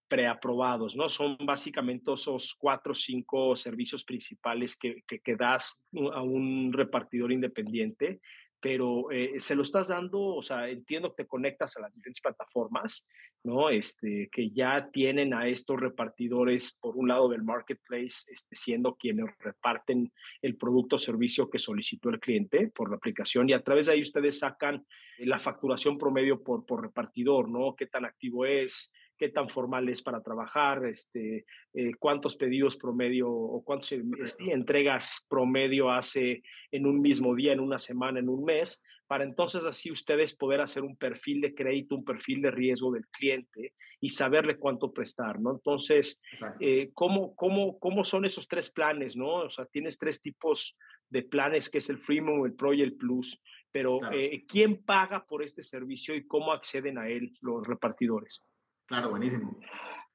preaprobados, 0.08 0.94
¿no? 0.96 1.08
Son 1.08 1.36
básicamente 1.44 2.12
esos 2.12 2.54
cuatro 2.54 2.90
o 2.90 2.94
cinco 2.94 3.56
servicios 3.56 4.04
principales 4.04 4.76
que, 4.76 5.02
que, 5.06 5.36
das 5.36 5.82
a 6.12 6.22
un 6.22 6.72
repartidor 6.72 7.32
independiente 7.32 8.20
pero 8.62 9.10
eh, 9.10 9.40
se 9.40 9.56
lo 9.56 9.62
estás 9.62 9.88
dando, 9.88 10.20
o 10.20 10.40
sea, 10.40 10.68
entiendo 10.68 11.10
que 11.10 11.24
te 11.24 11.28
conectas 11.28 11.76
a 11.76 11.80
las 11.80 11.92
diferentes 11.92 12.20
plataformas, 12.20 13.04
¿no? 13.42 13.68
Este, 13.70 14.28
que 14.30 14.50
ya 14.50 14.88
tienen 14.92 15.34
a 15.34 15.48
estos 15.48 15.80
repartidores, 15.80 16.78
por 16.80 16.96
un 16.96 17.08
lado 17.08 17.28
del 17.28 17.42
marketplace, 17.42 18.30
este, 18.30 18.54
siendo 18.54 18.94
quienes 18.94 19.26
reparten 19.40 20.12
el 20.42 20.56
producto 20.56 20.94
o 20.94 20.98
servicio 20.98 21.50
que 21.50 21.58
solicitó 21.58 22.08
el 22.10 22.20
cliente 22.20 22.68
por 22.68 22.88
la 22.88 22.96
aplicación, 22.96 23.48
y 23.48 23.52
a 23.52 23.62
través 23.64 23.86
de 23.86 23.94
ahí 23.94 24.00
ustedes 24.00 24.38
sacan 24.38 24.86
la 25.18 25.40
facturación 25.40 25.98
promedio 25.98 26.40
por, 26.40 26.64
por 26.64 26.82
repartidor, 26.82 27.48
¿no? 27.48 27.74
¿Qué 27.74 27.86
tan 27.86 28.04
activo 28.04 28.46
es? 28.46 28.92
Qué 29.22 29.28
tan 29.28 29.48
formal 29.48 29.88
es 29.88 30.02
para 30.02 30.20
trabajar, 30.20 30.84
este, 30.84 31.44
eh, 31.74 31.92
cuántos 31.96 32.34
pedidos 32.34 32.76
promedio 32.76 33.30
o 33.30 33.62
cuántas 33.62 33.92
este, 33.92 34.50
entregas 34.50 35.24
promedio 35.30 35.92
hace 35.92 36.42
en 36.72 36.86
un 36.86 37.00
mismo 37.00 37.32
día, 37.32 37.52
en 37.52 37.60
una 37.60 37.78
semana, 37.78 38.18
en 38.18 38.28
un 38.28 38.42
mes, 38.42 38.82
para 39.06 39.22
entonces 39.22 39.64
así 39.64 39.92
ustedes 39.92 40.34
poder 40.34 40.60
hacer 40.60 40.82
un 40.82 40.96
perfil 40.96 41.40
de 41.40 41.54
crédito, 41.54 41.94
un 41.94 42.04
perfil 42.04 42.42
de 42.42 42.50
riesgo 42.50 42.90
del 42.90 43.06
cliente 43.06 43.74
y 44.00 44.08
saberle 44.08 44.58
cuánto 44.58 44.92
prestar, 44.92 45.38
¿no? 45.38 45.52
Entonces, 45.52 46.20
eh, 46.58 46.90
¿cómo, 46.92 47.36
cómo, 47.36 47.78
cómo 47.78 48.02
son 48.02 48.24
esos 48.24 48.48
tres 48.48 48.70
planes, 48.70 49.16
no? 49.16 49.34
O 49.34 49.50
sea, 49.50 49.66
tienes 49.66 49.98
tres 49.98 50.20
tipos 50.20 50.76
de 51.08 51.22
planes, 51.22 51.70
que 51.70 51.78
es 51.78 51.88
el 51.90 51.98
Freemium, 51.98 52.44
el 52.44 52.54
Pro 52.54 52.74
y 52.74 52.82
el 52.82 52.96
Plus, 52.96 53.40
pero 53.70 54.00
eh, 54.12 54.44
¿quién 54.48 54.82
paga 54.82 55.24
por 55.24 55.44
este 55.44 55.62
servicio 55.62 56.16
y 56.16 56.26
cómo 56.26 56.52
acceden 56.52 56.98
a 56.98 57.08
él 57.08 57.32
los 57.40 57.64
repartidores? 57.64 58.44
Claro, 58.92 59.08
buenísimo. 59.08 59.58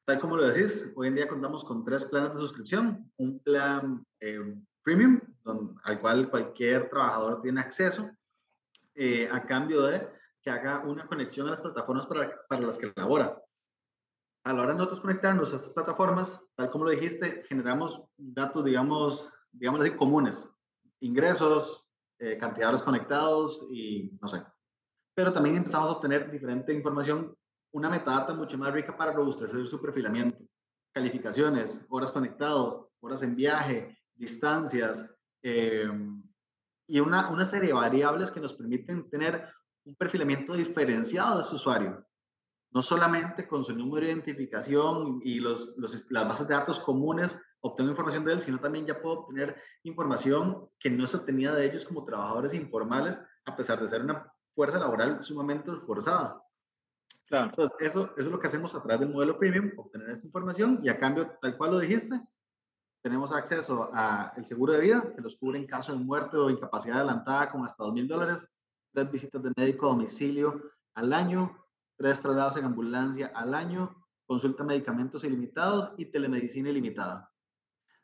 Tal 0.05 0.19
como 0.19 0.37
lo 0.37 0.47
decís, 0.47 0.93
hoy 0.95 1.07
en 1.07 1.15
día 1.15 1.27
contamos 1.27 1.65
con 1.65 1.83
tres 1.83 2.05
planes 2.05 2.33
de 2.33 2.37
suscripción. 2.37 3.11
Un 3.17 3.39
plan 3.39 4.05
eh, 4.19 4.55
premium, 4.83 5.19
al 5.83 5.99
cual 5.99 6.29
cualquier 6.29 6.87
trabajador 6.87 7.41
tiene 7.41 7.59
acceso, 7.59 8.07
eh, 8.93 9.27
a 9.31 9.43
cambio 9.47 9.81
de 9.81 10.07
que 10.43 10.51
haga 10.51 10.81
una 10.81 11.07
conexión 11.07 11.47
a 11.47 11.49
las 11.49 11.59
plataformas 11.59 12.05
para, 12.05 12.39
para 12.47 12.61
las 12.61 12.77
que 12.77 12.93
labora. 12.95 13.41
A 14.45 14.53
la 14.53 14.61
hora 14.61 14.73
de 14.73 14.77
nosotros 14.77 15.01
conectarnos 15.01 15.53
a 15.53 15.55
estas 15.55 15.73
plataformas, 15.73 16.39
tal 16.53 16.69
como 16.69 16.85
lo 16.85 16.91
dijiste, 16.91 17.41
generamos 17.47 18.03
datos, 18.15 18.63
digamos, 18.63 19.33
digamos 19.51 19.81
así, 19.81 19.89
comunes. 19.95 20.53
Ingresos, 20.99 21.89
eh, 22.19 22.37
cantidad 22.37 22.67
de 22.67 22.69
horas 22.73 22.83
conectados 22.83 23.65
y 23.71 24.15
no 24.21 24.27
sé. 24.27 24.43
Pero 25.15 25.33
también 25.33 25.57
empezamos 25.57 25.89
a 25.89 25.93
obtener 25.93 26.29
diferente 26.29 26.71
información 26.75 27.35
una 27.71 27.89
metadata 27.89 28.33
mucho 28.33 28.57
más 28.57 28.71
rica 28.71 28.95
para 28.95 29.11
robustecer 29.11 29.65
su 29.67 29.81
perfilamiento. 29.81 30.43
Calificaciones, 30.93 31.85
horas 31.89 32.11
conectado, 32.11 32.91
horas 32.99 33.23
en 33.23 33.35
viaje, 33.35 33.97
distancias 34.15 35.05
eh, 35.43 35.89
y 36.87 36.99
una, 36.99 37.29
una 37.29 37.45
serie 37.45 37.67
de 37.67 37.73
variables 37.73 38.31
que 38.31 38.39
nos 38.39 38.53
permiten 38.53 39.09
tener 39.09 39.47
un 39.85 39.95
perfilamiento 39.95 40.53
diferenciado 40.53 41.37
de 41.37 41.43
su 41.43 41.55
usuario. 41.55 42.05
No 42.71 42.81
solamente 42.81 43.47
con 43.47 43.63
su 43.63 43.75
número 43.75 44.05
de 44.05 44.11
identificación 44.11 45.21
y 45.23 45.39
los, 45.39 45.77
los, 45.77 46.11
las 46.11 46.27
bases 46.27 46.47
de 46.47 46.53
datos 46.53 46.79
comunes 46.79 47.39
obtengo 47.61 47.89
información 47.89 48.25
de 48.25 48.33
él, 48.33 48.41
sino 48.41 48.59
también 48.59 48.85
ya 48.85 49.01
puedo 49.01 49.19
obtener 49.19 49.55
información 49.83 50.69
que 50.79 50.89
no 50.89 51.07
se 51.07 51.17
obtenía 51.17 51.53
de 51.53 51.65
ellos 51.65 51.85
como 51.85 52.03
trabajadores 52.03 52.53
informales, 52.53 53.19
a 53.45 53.55
pesar 53.55 53.81
de 53.81 53.89
ser 53.89 54.01
una 54.01 54.31
fuerza 54.53 54.79
laboral 54.79 55.23
sumamente 55.23 55.71
esforzada. 55.71 56.41
Entonces, 57.29 57.77
eso, 57.81 58.13
eso 58.15 58.27
es 58.27 58.27
lo 58.27 58.39
que 58.39 58.47
hacemos 58.47 58.73
a 58.73 58.81
través 58.81 59.01
del 59.01 59.09
modelo 59.09 59.37
premium, 59.37 59.71
obtener 59.77 60.09
esa 60.09 60.25
información 60.25 60.79
y 60.81 60.89
a 60.89 60.97
cambio, 60.97 61.37
tal 61.41 61.57
cual 61.57 61.71
lo 61.71 61.79
dijiste, 61.79 62.21
tenemos 63.01 63.33
acceso 63.33 63.89
al 63.93 64.45
seguro 64.45 64.73
de 64.73 64.81
vida, 64.81 65.13
que 65.15 65.21
los 65.21 65.37
cubre 65.37 65.59
en 65.59 65.67
caso 65.67 65.91
de 65.91 65.99
muerte 65.99 66.37
o 66.37 66.49
incapacidad 66.49 66.97
adelantada 66.97 67.51
con 67.51 67.63
hasta 67.63 67.83
dos 67.83 67.93
mil 67.93 68.07
dólares, 68.07 68.49
tres 68.93 69.11
visitas 69.11 69.43
de 69.43 69.51
médico 69.55 69.85
a 69.87 69.89
domicilio 69.89 70.61
al 70.95 71.13
año, 71.13 71.57
tres 71.97 72.21
traslados 72.21 72.57
en 72.57 72.65
ambulancia 72.65 73.31
al 73.35 73.53
año, 73.53 73.95
consulta 74.25 74.63
medicamentos 74.63 75.23
ilimitados 75.23 75.91
y 75.97 76.05
telemedicina 76.05 76.69
ilimitada. 76.69 77.31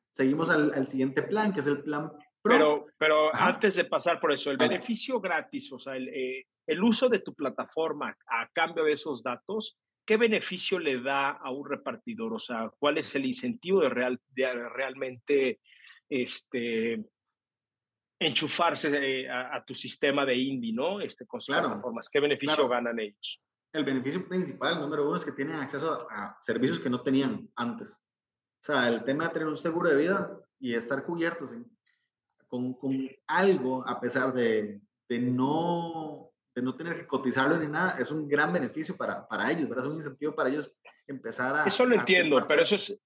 Seguimos 0.10 0.50
al, 0.50 0.74
al 0.74 0.88
siguiente 0.88 1.24
plan, 1.24 1.53
que 1.53 1.62
es 1.62 1.68
el 1.68 1.82
plan 1.82 2.12
pero, 2.43 2.88
pero 2.97 3.33
antes 3.33 3.75
de 3.75 3.85
pasar 3.85 4.19
por 4.19 4.33
eso, 4.33 4.51
el 4.51 4.57
beneficio 4.57 5.19
gratis, 5.19 5.71
o 5.71 5.79
sea, 5.79 5.95
el, 5.95 6.09
eh, 6.09 6.47
el, 6.67 6.83
uso 6.83 7.07
de 7.07 7.19
tu 7.19 7.33
plataforma 7.33 8.15
a 8.27 8.50
cambio 8.51 8.83
de 8.83 8.91
esos 8.91 9.23
datos, 9.23 9.79
¿qué 10.05 10.17
beneficio 10.17 10.77
le 10.77 11.01
da 11.01 11.31
a 11.31 11.51
un 11.51 11.67
repartidor? 11.67 12.33
O 12.33 12.39
sea, 12.39 12.69
¿cuál 12.77 12.97
es 12.97 13.15
el 13.15 13.25
incentivo 13.25 13.81
de, 13.81 13.89
real, 13.89 14.19
de 14.29 14.69
realmente 14.69 15.62
este, 16.09 17.03
enchufarse 18.19 18.89
eh, 18.91 19.29
a, 19.29 19.63
tu 19.65 19.73
sistema 19.73 20.25
de 20.25 20.35
Indie, 20.35 20.73
¿no? 20.73 21.01
Este, 21.01 21.25
con 21.25 21.41
sus 21.41 21.55
plataformas. 21.55 22.09
¿Qué 22.09 22.19
beneficio 22.19 22.67
ganan 22.67 23.00
ellos? 23.00 23.41
El 23.71 23.85
beneficio 23.85 24.27
principal, 24.27 24.79
número 24.79 25.07
uno, 25.07 25.15
es 25.15 25.25
que 25.25 25.31
tienen 25.31 25.55
acceso 25.55 26.07
a 26.09 26.38
servicios 26.39 26.79
que 26.79 26.89
no 26.89 27.01
tenían 27.01 27.50
antes. 27.55 28.03
O 28.62 28.65
sea, 28.65 28.88
el 28.88 29.03
tema 29.03 29.27
de 29.27 29.33
tener 29.33 29.47
un 29.47 29.57
seguro 29.57 29.89
de 29.89 29.95
vida 29.95 30.39
y 30.59 30.75
estar 30.75 31.03
cubiertos 31.03 31.53
en 31.53 31.65
con, 32.53 32.74
con 32.75 33.10
algo, 33.25 33.83
a 33.88 34.00
pesar 34.00 34.31
de, 34.31 34.79
de, 35.10 35.19
no, 35.19 36.29
de 36.53 36.62
no 36.62 36.75
tener 36.75 36.95
que 36.95 37.07
cotizarlo 37.07 37.57
ni 37.57 37.65
nada, 37.65 37.98
es 38.00 38.12
un 38.12 38.27
gran 38.27 38.53
beneficio 38.53 38.95
para, 38.95 39.27
para 39.27 39.51
ellos, 39.51 39.67
¿verdad? 39.67 39.86
Es 39.86 39.89
un 39.89 39.95
incentivo 39.95 40.36
para 40.36 40.50
ellos 40.50 40.77
empezar 41.07 41.55
a... 41.55 41.65
Eso 41.65 41.83
lo 41.83 41.95
entiendo, 41.95 42.45
pero 42.48 42.62
eso 42.62 42.75
es... 42.75 43.01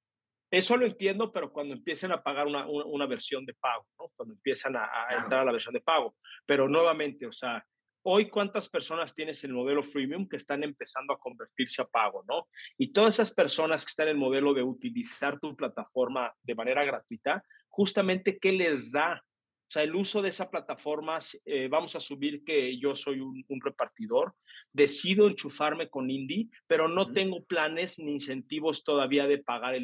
Eso 0.52 0.76
lo 0.76 0.86
entiendo, 0.86 1.32
pero 1.32 1.52
cuando 1.52 1.74
empiecen 1.74 2.12
a 2.12 2.22
pagar 2.22 2.48
una, 2.48 2.68
una, 2.68 3.06
versión 3.06 3.46
de 3.46 3.54
pago, 3.54 3.86
¿no? 3.98 4.12
Cuando 4.16 4.34
empiezan 4.34 4.76
a, 4.76 4.90
a 5.10 5.24
entrar 5.24 5.42
a 5.42 5.46
la 5.46 5.52
versión 5.52 5.74
de 5.74 5.82
pago. 5.82 6.16
Pero 6.46 6.70
nuevamente, 6.70 7.26
o 7.26 7.34
sea, 7.34 7.66
hoy 8.04 8.30
cuántas 8.30 8.70
personas 8.70 9.14
tienes 9.14 9.44
en 9.44 9.52
el 9.52 9.58
modelo 9.58 9.84
freemium 9.84 10.28
que 10.28 10.38
están 10.38 10.64
empezando 10.64 11.14
a 11.14 11.20
convertirse 11.20 11.82
a 11.82 11.86
pago, 11.86 12.24
¿no? 12.28 12.48
Y 12.78 12.94
todas 12.94 13.16
esas 13.16 13.34
personas 13.34 13.84
que 13.84 13.90
están 13.90 14.08
en 14.08 14.16
el 14.16 14.18
modelo 14.18 14.54
de 14.54 14.64
utilizar 14.64 15.38
tu 15.40 15.54
plataforma 15.56 16.34
de 16.44 16.56
manera 16.56 16.86
gratuita, 16.86 17.44
justamente, 17.68 18.40
¿qué 18.40 18.54
les 18.54 18.92
da 18.92 19.22
o 19.68 19.70
sea, 19.70 19.84
el 19.84 19.96
uso 19.96 20.22
de 20.22 20.30
esa 20.30 20.50
plataforma, 20.50 21.18
eh, 21.44 21.68
vamos 21.68 21.94
a 21.98 22.00
subir 22.00 22.46
que 22.46 22.80
yo 22.80 22.96
soy 22.96 23.20
un, 23.20 23.44
repartidor, 23.62 24.34
decido 24.72 25.28
enchufarme 25.28 25.90
con 25.90 26.10
Indie, 26.10 26.48
pero 26.68 26.88
no 26.88 27.12
tengo 27.12 27.44
planes 27.44 28.00
ni 28.00 28.14
incentivos 28.14 28.86
todavía 28.86 29.28
de 29.28 29.40
pagar 29.40 29.76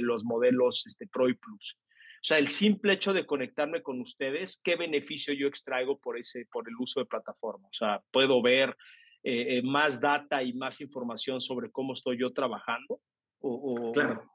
los 0.00 0.24
modelos 0.24 0.84
este, 0.86 1.06
Pro 1.06 1.28
y 1.28 1.34
Plus. 1.34 1.78
O 2.24 2.26
sea, 2.26 2.38
el 2.38 2.48
simple 2.48 2.94
hecho 2.94 3.12
de 3.12 3.24
conectarme 3.24 3.82
con 3.82 4.00
ustedes, 4.00 4.60
¿qué 4.64 4.74
beneficio 4.74 5.32
yo 5.32 5.46
extraigo 5.46 5.96
por, 5.98 6.18
ese, 6.18 6.46
por 6.50 6.68
el 6.68 6.74
uso 6.76 6.98
de 6.98 7.06
plataforma? 7.06 7.68
O 7.68 7.72
sea, 7.74 8.02
puedo 8.10 8.42
ver 8.42 8.76
eh, 9.22 9.58
eh, 9.58 9.62
más 9.62 10.00
data 10.00 10.42
y 10.42 10.54
más 10.54 10.80
información 10.80 11.40
sobre 11.40 11.70
cómo 11.70 11.92
estoy 11.92 12.18
yo 12.18 12.32
trabajando. 12.32 13.00
O, 13.38 13.92
claro. 13.92 14.28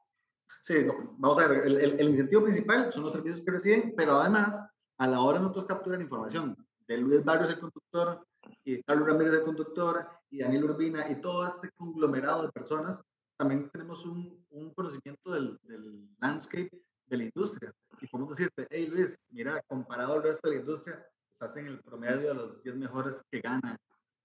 Sí, 0.61 0.85
vamos 1.17 1.39
a 1.39 1.47
ver, 1.47 1.65
el, 1.65 2.01
incentivo 2.01 2.43
principal 2.43 2.91
son 2.91 3.03
los 3.03 3.13
servicios 3.13 3.41
que 3.41 3.51
reciben, 3.51 3.93
pero 3.95 4.13
además, 4.13 4.61
a 4.97 5.07
la 5.07 5.21
hora 5.21 5.39
nosotros 5.39 5.65
capturar 5.65 6.01
información 6.01 6.55
de 6.87 6.97
Luis 6.97 7.23
Barrios, 7.23 7.49
el 7.49 7.59
conductor, 7.59 8.25
y 8.63 8.81
Carlos 8.83 9.07
Ramírez, 9.07 9.33
el 9.33 9.43
conductor, 9.43 10.07
y 10.29 10.39
Daniel 10.39 10.65
Urbina, 10.65 11.09
y 11.09 11.21
todo 11.21 11.47
este 11.47 11.69
conglomerado 11.71 12.43
de 12.43 12.51
personas, 12.51 13.01
también 13.37 13.69
tenemos 13.69 14.05
un, 14.05 14.45
un 14.49 14.73
conocimiento 14.73 15.31
del, 15.31 15.57
del, 15.63 16.09
landscape 16.19 16.69
de 17.05 17.17
la 17.17 17.23
industria. 17.23 17.73
Y 18.01 18.07
podemos 18.07 18.37
decirte, 18.37 18.67
hey 18.69 18.87
Luis, 18.87 19.17
mira, 19.29 19.61
comparado 19.67 20.15
al 20.15 20.23
resto 20.23 20.49
de 20.49 20.55
la 20.55 20.61
industria, 20.61 21.05
estás 21.31 21.55
en 21.57 21.67
el 21.67 21.81
promedio 21.81 22.27
de 22.27 22.33
los 22.33 22.61
10 22.63 22.75
mejores 22.75 23.23
que 23.31 23.39
ganan 23.39 23.77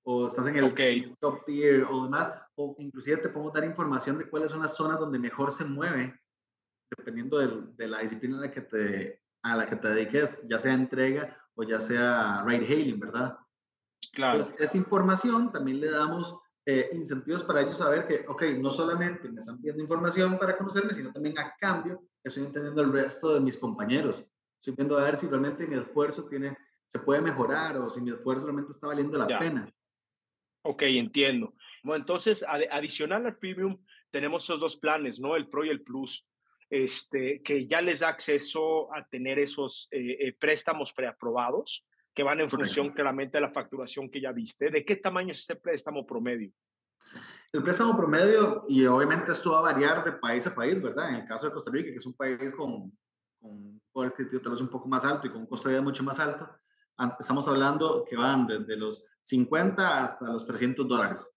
o 0.05 0.27
estás 0.27 0.47
en 0.47 0.57
el 0.57 1.17
top 1.19 1.45
tier 1.45 1.85
o 1.85 2.05
demás, 2.05 2.33
o 2.57 2.77
inclusive 2.79 3.17
te 3.19 3.29
podemos 3.31 3.53
dar 3.53 3.65
información 3.65 4.19
de 4.19 4.29
cuáles 4.29 4.51
son 4.51 4.63
las 4.63 4.77
zonas 4.77 4.99
donde 4.99 5.19
mejor 5.19 5.51
se 5.51 5.65
mueve 5.65 6.19
dependiendo 6.97 7.39
de, 7.39 7.89
la 7.89 8.01
disciplina 8.01 8.39
a 8.39 8.43
la, 8.43 8.51
que 8.51 8.61
te, 8.61 9.21
a 9.43 9.57
la 9.57 9.67
que 9.67 9.77
te 9.77 9.89
dediques, 9.89 10.41
ya 10.49 10.59
sea 10.59 10.75
entrega 10.75 11.37
o 11.55 11.63
ya 11.63 11.81
sea 11.81 12.45
ride 12.47 12.67
hailing, 12.67 13.01
¿verdad? 13.01 13.39
Claro. 14.13 14.39
Entonces, 14.39 14.61
esta 14.61 14.77
información 14.77 15.51
también 15.51 15.81
le 15.81 15.91
damos 15.91 16.39
eh, 16.67 16.91
incentivos 16.93 17.43
para 17.43 17.63
ellos 17.63 17.79
saber 17.79 18.07
que, 18.07 18.25
ok, 18.29 18.43
no 18.59 18.71
solamente 18.71 19.29
me 19.29 19.41
están 19.41 19.59
pidiendo 19.59 19.83
información 19.83 20.39
para 20.39 20.57
conocerme, 20.57 20.95
sino 20.95 21.13
también 21.13 21.39
a 21.39 21.55
cambio 21.59 22.03
estoy 22.23 22.45
entendiendo 22.45 22.83
el 22.83 22.93
resto 22.93 23.35
de 23.35 23.41
mis 23.41 23.57
compañeros. 23.57 24.27
Estoy 24.61 24.75
viendo 24.77 24.99
a 24.99 25.03
ver 25.03 25.19
si 25.19 25.27
realmente 25.27 25.67
mi 25.67 25.77
esfuerzo 25.77 26.25
tiene, 26.25 26.57
se 26.87 26.99
puede 27.01 27.21
mejorar 27.21 27.77
o 27.77 27.91
si 27.91 28.01
mi 28.01 28.13
esfuerzo 28.13 28.47
realmente 28.47 28.73
está 28.73 28.87
valiendo 28.87 29.19
la 29.19 29.39
pena. 29.39 29.71
Ok, 30.67 30.83
entiendo. 30.83 31.55
Bueno, 31.83 32.03
entonces, 32.03 32.45
adicional 32.71 33.27
al 33.27 33.37
premium, 33.37 33.79
tenemos 34.11 34.45
esos 34.45 34.61
dos 34.61 34.77
planes, 34.79 35.21
¿no? 35.21 35.37
El 35.37 35.49
Pro 35.49 35.65
y 35.65 35.69
el 35.69 35.83
Plus 35.83 36.29
este, 36.71 37.43
que 37.43 37.67
ya 37.67 37.81
les 37.81 38.01
da 38.01 38.09
acceso 38.09 38.93
a 38.95 39.07
tener 39.07 39.39
esos 39.39 39.89
eh, 39.91 40.17
eh, 40.19 40.33
préstamos 40.33 40.93
preaprobados 40.93 41.87
que 42.15 42.23
van 42.23 42.41
en 42.41 42.49
función 42.49 42.91
claramente 42.91 43.37
de 43.37 43.43
la 43.43 43.51
facturación 43.51 44.09
que 44.09 44.21
ya 44.21 44.33
viste. 44.33 44.71
¿De 44.71 44.85
qué 44.85 44.97
tamaño 44.97 45.33
es 45.33 45.41
ese 45.41 45.57
préstamo 45.57 46.07
promedio? 46.07 46.51
El 47.53 47.63
préstamo 47.63 47.97
promedio, 47.97 48.65
y 48.69 48.87
obviamente 48.87 49.33
esto 49.33 49.53
va 49.53 49.59
a 49.59 49.73
variar 49.73 50.03
de 50.03 50.13
país 50.13 50.47
a 50.47 50.55
país, 50.55 50.81
¿verdad? 50.81 51.11
En 51.11 51.17
el 51.17 51.27
caso 51.27 51.47
de 51.47 51.53
Costa 51.53 51.71
Rica, 51.71 51.91
que 51.91 51.99
es 51.99 52.07
un 52.07 52.15
país 52.15 52.55
con, 52.55 52.91
con 53.41 53.51
un 53.51 53.83
poder 53.93 54.11
adquisitivo 54.11 54.43
tal 54.43 54.53
vez 54.53 54.61
un 54.61 54.71
poco 54.71 54.89
más 54.89 55.05
alto 55.05 55.27
y 55.27 55.31
con 55.31 55.43
un 55.43 55.47
costo 55.47 55.69
de 55.69 55.75
vida 55.75 55.83
mucho 55.83 56.03
más 56.03 56.19
alto, 56.19 56.49
estamos 57.19 57.49
hablando 57.49 58.05
que 58.09 58.17
van 58.17 58.47
desde 58.47 58.77
los 58.77 59.05
50 59.23 60.05
hasta 60.05 60.27
los 60.27 60.47
300 60.47 60.87
dólares 60.87 61.35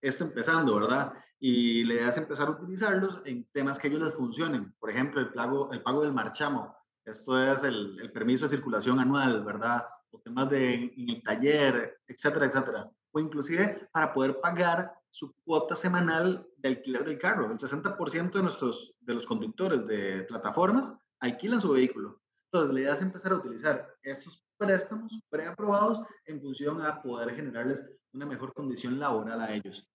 esto 0.00 0.24
empezando, 0.24 0.74
¿verdad? 0.76 1.12
Y 1.40 1.84
la 1.84 1.94
idea 1.94 2.08
es 2.08 2.18
empezar 2.18 2.48
a 2.48 2.52
utilizarlos 2.52 3.22
en 3.24 3.44
temas 3.52 3.78
que 3.78 3.88
ellos 3.88 4.00
les 4.00 4.14
funcionen. 4.14 4.74
Por 4.78 4.90
ejemplo, 4.90 5.20
el 5.20 5.32
pago, 5.32 5.72
el 5.72 5.82
pago 5.82 6.02
del 6.02 6.12
marchamo. 6.12 6.76
Esto 7.04 7.40
es 7.40 7.64
el, 7.64 7.98
el 8.00 8.12
permiso 8.12 8.44
de 8.44 8.50
circulación 8.50 9.00
anual, 9.00 9.44
¿verdad? 9.44 9.86
O 10.10 10.20
temas 10.20 10.50
de 10.50 10.74
en 10.74 11.10
el 11.10 11.22
taller, 11.22 12.00
etcétera, 12.06 12.46
etcétera. 12.46 12.90
O 13.12 13.20
inclusive 13.20 13.88
para 13.92 14.12
poder 14.12 14.40
pagar 14.40 14.92
su 15.10 15.34
cuota 15.44 15.74
semanal 15.74 16.46
de 16.56 16.68
alquiler 16.68 17.04
del 17.04 17.18
carro. 17.18 17.50
El 17.50 17.58
60% 17.58 18.32
de, 18.32 18.42
nuestros, 18.42 18.94
de 19.00 19.14
los 19.14 19.26
conductores 19.26 19.86
de 19.86 20.24
plataformas 20.24 20.94
alquilan 21.20 21.60
su 21.60 21.72
vehículo. 21.72 22.20
Entonces, 22.50 22.74
la 22.74 22.80
idea 22.80 22.94
es 22.94 23.02
empezar 23.02 23.32
a 23.32 23.36
utilizar 23.36 23.96
estos 24.02 24.44
préstamos 24.58 25.18
preaprobados 25.30 26.02
en 26.26 26.40
función 26.40 26.82
a 26.82 27.00
poder 27.00 27.34
generarles 27.34 27.88
una 28.12 28.26
mejor 28.26 28.52
condición 28.52 28.98
laboral 28.98 29.40
a 29.40 29.54
ellos. 29.54 29.88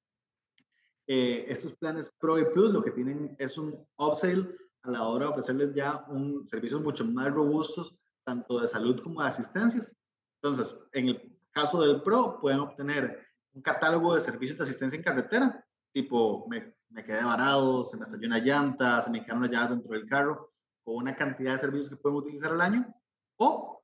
Eh, 1.06 1.46
estos 1.50 1.76
planes 1.76 2.10
Pro 2.18 2.40
y 2.40 2.46
Plus 2.46 2.72
lo 2.72 2.82
que 2.82 2.92
tienen 2.92 3.36
es 3.38 3.58
un 3.58 3.86
upsell 3.98 4.58
a 4.84 4.92
la 4.92 5.04
hora 5.04 5.26
de 5.26 5.32
ofrecerles 5.32 5.74
ya 5.74 6.06
un 6.08 6.48
servicios 6.48 6.82
mucho 6.82 7.06
más 7.06 7.32
robustos, 7.32 7.94
tanto 8.24 8.60
de 8.60 8.68
salud 8.68 9.02
como 9.04 9.22
de 9.22 9.28
asistencias. 9.28 9.96
Entonces, 10.42 10.80
en 10.94 11.10
el 11.10 11.40
caso 11.52 11.82
del 11.82 12.02
Pro, 12.02 12.40
pueden 12.40 12.60
obtener 12.60 13.20
un 13.54 13.62
catálogo 13.62 14.14
de 14.14 14.22
servicios 14.22 14.58
de 14.58 14.64
asistencia 14.64 14.98
en 14.98 15.04
carretera, 15.04 15.66
tipo 15.92 16.48
me, 16.48 16.76
me 16.90 17.04
quedé 17.04 17.24
varado, 17.24 17.84
se 17.84 17.98
me 17.98 18.04
estalló 18.04 18.28
una 18.28 18.40
llanta, 18.40 19.02
se 19.02 19.12
me 19.12 19.22
quedaron 19.24 19.44
una 19.44 19.52
llave 19.52 19.76
dentro 19.76 19.94
del 19.94 20.06
carro, 20.06 20.52
con 20.84 20.96
una 20.96 21.16
cantidad 21.16 21.52
de 21.52 21.58
servicios 21.60 21.90
que 21.90 21.98
pueden 21.98 22.18
utilizar 22.18 22.52
al 22.52 22.62
año, 22.62 22.94
o 23.38 23.83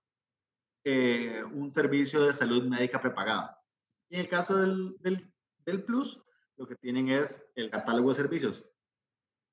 eh, 0.91 1.43
un 1.43 1.71
servicio 1.71 2.23
de 2.23 2.33
salud 2.33 2.63
médica 2.63 2.99
prepagada. 2.99 3.61
Y 4.09 4.15
en 4.15 4.21
el 4.21 4.29
caso 4.29 4.57
del, 4.57 4.95
del, 5.01 5.31
del 5.65 5.83
Plus, 5.83 6.19
lo 6.57 6.67
que 6.67 6.75
tienen 6.75 7.09
es 7.09 7.45
el 7.53 7.69
catálogo 7.69 8.09
de 8.09 8.15
servicios 8.15 8.65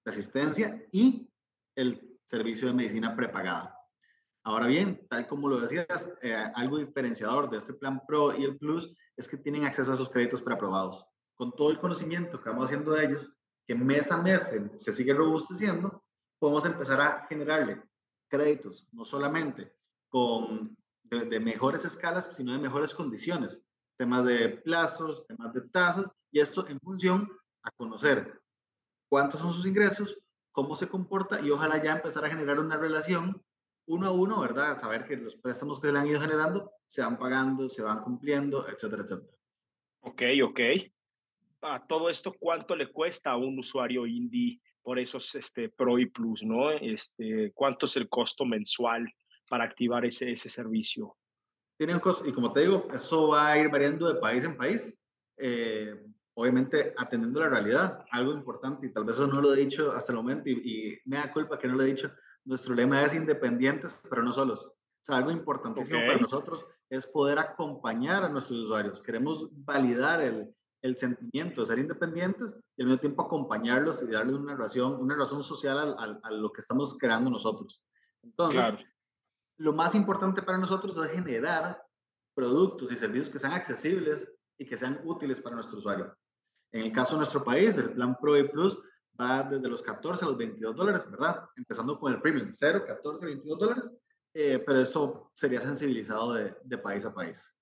de 0.03 0.11
asistencia 0.11 0.83
y 0.93 1.31
el 1.75 2.19
servicio 2.25 2.69
de 2.69 2.75
medicina 2.75 3.15
prepagada. 3.15 3.79
Ahora 4.45 4.67
bien, 4.67 5.07
tal 5.11 5.27
como 5.27 5.49
lo 5.49 5.61
decías, 5.61 6.11
eh, 6.23 6.35
algo 6.55 6.79
diferenciador 6.79 7.51
de 7.51 7.59
este 7.59 7.75
plan 7.75 8.01
Pro 8.07 8.35
y 8.35 8.45
el 8.45 8.57
Plus 8.57 8.95
es 9.15 9.29
que 9.29 9.37
tienen 9.37 9.65
acceso 9.65 9.91
a 9.91 9.95
esos 9.95 10.09
créditos 10.09 10.41
preaprobados. 10.41 11.05
Con 11.35 11.53
todo 11.53 11.71
el 11.71 11.79
conocimiento 11.79 12.41
que 12.41 12.49
vamos 12.49 12.67
haciendo 12.67 12.93
de 12.93 13.05
ellos, 13.05 13.31
que 13.67 13.75
mes 13.75 14.11
a 14.11 14.23
mes 14.23 14.55
se, 14.79 14.93
sigue 14.95 15.13
robusteciendo, 15.13 16.03
podemos 16.39 16.65
empezar 16.65 16.99
a 17.01 17.27
generarle 17.29 17.83
créditos, 18.27 18.89
no 18.93 19.05
solamente 19.05 19.75
con 20.09 20.79
de, 21.11 21.41
mejores 21.41 21.85
escalas, 21.85 22.31
sino 22.33 22.53
de 22.53 22.59
mejores 22.59 22.95
condiciones, 22.95 23.65
temas 23.97 24.25
de 24.25 24.49
plazos, 24.49 25.27
temas 25.27 25.53
de 25.53 25.63
tasas, 25.63 26.11
y 26.31 26.41
esto 26.41 26.67
en 26.69 26.81
función 26.81 27.29
a 27.63 27.71
conocer 27.73 28.41
cuántos 29.09 29.41
son 29.41 29.53
sus 29.53 29.67
ingresos, 29.67 30.19
cómo 30.53 30.77
se 30.77 30.89
comporta 30.89 31.41
y 31.41 31.51
ojalá 31.51 31.83
ya 31.83 31.93
empezar 31.93 32.25
a 32.25 32.29
generar 32.29 32.59
una 32.59 32.77
relación 32.77 33.43
uno 33.89 34.09
a 34.09 34.11
uno, 34.11 34.41
¿verdad? 34.41 34.79
Saber 34.79 35.07
que 35.07 35.17
los 35.17 35.37
préstamos 35.37 35.81
que 35.81 35.89
se 35.89 35.93
le 35.93 35.99
han 36.01 36.09
ido 36.09 36.21
generando 36.21 36.73
se 36.87 37.03
van 37.03 37.19
pagando, 37.19 37.69
se 37.69 37.83
van 37.83 38.03
cumpliendo, 38.03 38.67
etcétera, 38.69 39.03
etcétera. 39.03 39.37
Ok, 40.01 40.23
ok. 40.45 40.61
A 41.63 41.87
todo 41.87 42.09
esto, 42.09 42.35
¿cuánto 42.39 42.75
le 42.75 42.91
cuesta 42.93 43.31
a 43.31 43.37
un 43.37 43.59
usuario 43.59 44.07
indie 44.07 44.61
por 44.83 44.99
esos 44.99 45.35
este, 45.35 45.69
Pro 45.69 45.99
y 45.99 46.07
Plus, 46.07 46.43
¿no? 46.45 46.71
Este, 46.71 47.53
¿Cuánto 47.53 47.87
es 47.87 47.97
el 47.97 48.09
costo 48.09 48.45
mensual 48.45 49.13
para 49.49 49.65
activar 49.65 50.05
ese, 50.05 50.31
ese 50.31 50.49
servicio? 50.49 51.17
Tiene 51.79 51.95
un 51.95 52.01
costo, 52.01 52.29
y 52.29 52.33
como 52.33 52.53
te 52.53 52.61
digo, 52.61 52.89
eso 52.93 53.29
va 53.29 53.49
a 53.49 53.59
ir 53.59 53.69
variando 53.69 54.13
de 54.13 54.21
país 54.21 54.45
en 54.45 54.57
país. 54.57 54.97
Eh, 55.37 55.95
obviamente 56.39 56.95
atendiendo 56.97 57.41
la 57.41 57.49
realidad, 57.49 58.05
algo 58.11 58.33
importante, 58.33 58.87
y 58.87 58.93
tal 58.93 59.05
vez 59.05 59.17
eso 59.17 59.27
no 59.27 59.41
lo 59.41 59.55
he 59.55 59.57
dicho 59.57 59.91
hasta 59.93 60.13
el 60.13 60.17
momento, 60.17 60.51
y, 60.51 60.99
me 61.07 61.17
da 61.17 61.33
culpa 61.33 61.59
que 61.59 61.67
no 61.67 61.75
lo 61.75 61.83
he 61.83 61.87
dicho, 61.87 62.11
nuestro 62.45 62.75
lema 62.75 63.03
es 63.03 63.15
independientes, 63.15 64.01
pero 64.09 64.23
no 64.23 64.33
solos. 64.33 64.67
O 64.67 65.05
sea, 65.07 65.17
algo 65.17 65.31
importantísimo 65.31 66.01
para 66.01 66.19
nosotros 66.19 66.67
es 66.91 67.07
poder 67.07 67.39
acompañar 67.39 68.25
a 68.25 68.29
nuestros 68.29 68.61
usuarios. 68.61 69.01
Queremos 69.01 69.49
validar 69.65 70.21
el, 70.21 70.55
el 70.83 70.97
sentimiento 70.97 71.61
de 71.61 71.67
ser 71.67 71.79
independientes 71.79 72.57
y 72.77 72.83
al 72.83 72.89
mismo 72.89 73.01
tiempo 73.01 73.23
acompañarlos 73.23 74.03
y 74.03 74.09
darles 74.09 74.37
una 74.37 74.57
razón, 74.57 75.01
una 75.01 75.17
razón 75.17 75.43
social 75.43 75.97
a, 75.99 76.31
lo 76.31 76.53
que 76.53 76.61
estamos 76.61 76.97
creando 76.99 77.31
nosotros. 77.31 77.83
Entonces, 78.23 78.75
lo 79.59 79.73
más 79.73 79.95
importante 79.95 80.43
para 80.43 80.59
nosotros 80.59 80.97
es 80.99 81.13
generar 81.13 81.83
productos 82.35 82.93
y 82.93 82.97
servicios 82.97 83.31
que 83.31 83.39
sean 83.39 83.53
accesibles 83.53 84.33
y 84.59 84.67
que 84.67 84.77
sean 84.77 85.01
útiles 85.05 85.41
para 85.41 85.57
nuestro 85.57 85.79
usuario. 85.79 86.15
En 86.73 86.83
el 86.83 86.93
caso 86.93 87.13
de 87.13 87.19
nuestro 87.19 87.43
país, 87.43 87.77
el 87.79 87.93
plan 87.93 88.17
Pro 88.21 88.37
y 88.37 88.49
Plus 88.49 88.79
va 89.19 89.43
desde 89.43 89.69
los 89.69 89.83
14 89.83 90.25
a 90.25 90.29
los 90.29 90.37
22 90.37 90.77
dólares, 90.77 91.11
¿verdad? 91.11 91.49
Empezando 91.57 91.99
con 91.99 92.13
el 92.13 92.21
Premium, 92.21 92.53
0, 92.55 92.85
14, 92.87 93.25
22 93.25 93.59
dólares, 93.59 93.93
eh, 94.35 94.63
pero 94.65 94.81
eso 94.81 95.31
sería 95.33 95.61
sensibilizado 95.63 96.35
de, 96.35 96.55
de, 96.63 96.79
país 96.79 97.07
a 97.07 97.15
país. 97.15 97.57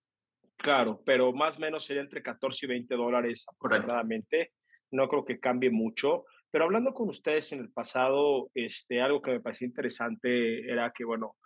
Claro, 0.56 1.00
pero 1.04 1.32
más 1.32 1.58
o 1.58 1.60
menos 1.60 1.84
sería 1.84 2.02
entre 2.02 2.22
14 2.22 2.66
y 2.66 2.68
20 2.68 2.96
dólares 2.96 3.46
aproximadamente. 3.48 4.52
No 4.90 5.08
creo 5.08 5.24
que 5.24 5.38
cambie 5.38 5.70
mucho. 5.70 6.24
Pero 6.50 6.64
hablando 6.64 6.92
con 6.94 7.08
ustedes 7.08 7.52
en 7.52 7.60
el 7.60 7.70
pasado, 7.70 8.50
este, 8.54 9.00
algo 9.00 9.20
que 9.20 9.32
me 9.32 9.40
pareció 9.40 9.66
interesante 9.66 10.70
era 10.70 10.92
que, 10.92 11.04
bueno, 11.04 11.36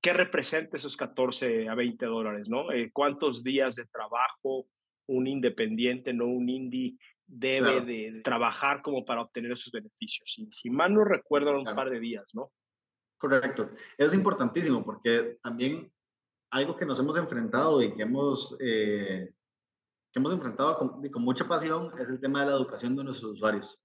¿qué 0.00 0.12
representa 0.12 0.76
esos 0.76 0.96
14 0.96 1.68
a 1.68 1.74
20 1.74 2.06
dólares, 2.06 2.48
no? 2.48 2.70
Eh, 2.72 2.90
¿Cuántos 2.92 3.42
días 3.42 3.76
de 3.76 3.86
trabajo 3.86 4.66
un 5.08 5.26
independiente, 5.26 6.12
no 6.12 6.26
un 6.26 6.48
indie, 6.48 6.96
debe 7.26 7.82
de 7.82 8.20
trabajar 8.22 8.80
como 8.82 9.04
para 9.04 9.22
obtener 9.22 9.52
esos 9.52 9.72
beneficios. 9.72 10.38
Y 10.38 10.50
si 10.50 10.70
mal 10.70 10.94
no 10.94 11.04
recuerdo, 11.04 11.58
un 11.58 11.64
par 11.64 11.90
de 11.90 12.00
días, 12.00 12.34
¿no? 12.34 12.52
Correcto. 13.18 13.70
Es 13.96 14.14
importantísimo 14.14 14.84
porque 14.84 15.38
también 15.42 15.92
algo 16.50 16.76
que 16.76 16.86
nos 16.86 17.00
hemos 17.00 17.16
enfrentado 17.18 17.82
y 17.82 17.94
que 17.94 18.02
hemos, 18.02 18.56
eh, 18.60 19.30
que 20.12 20.18
hemos 20.18 20.32
enfrentado 20.32 20.78
con, 20.78 21.08
con, 21.10 21.22
mucha 21.22 21.46
pasión 21.46 21.90
es 21.98 22.08
el 22.08 22.20
tema 22.20 22.40
de 22.40 22.46
la 22.46 22.56
educación 22.56 22.96
de 22.96 23.04
nuestros 23.04 23.32
usuarios. 23.32 23.84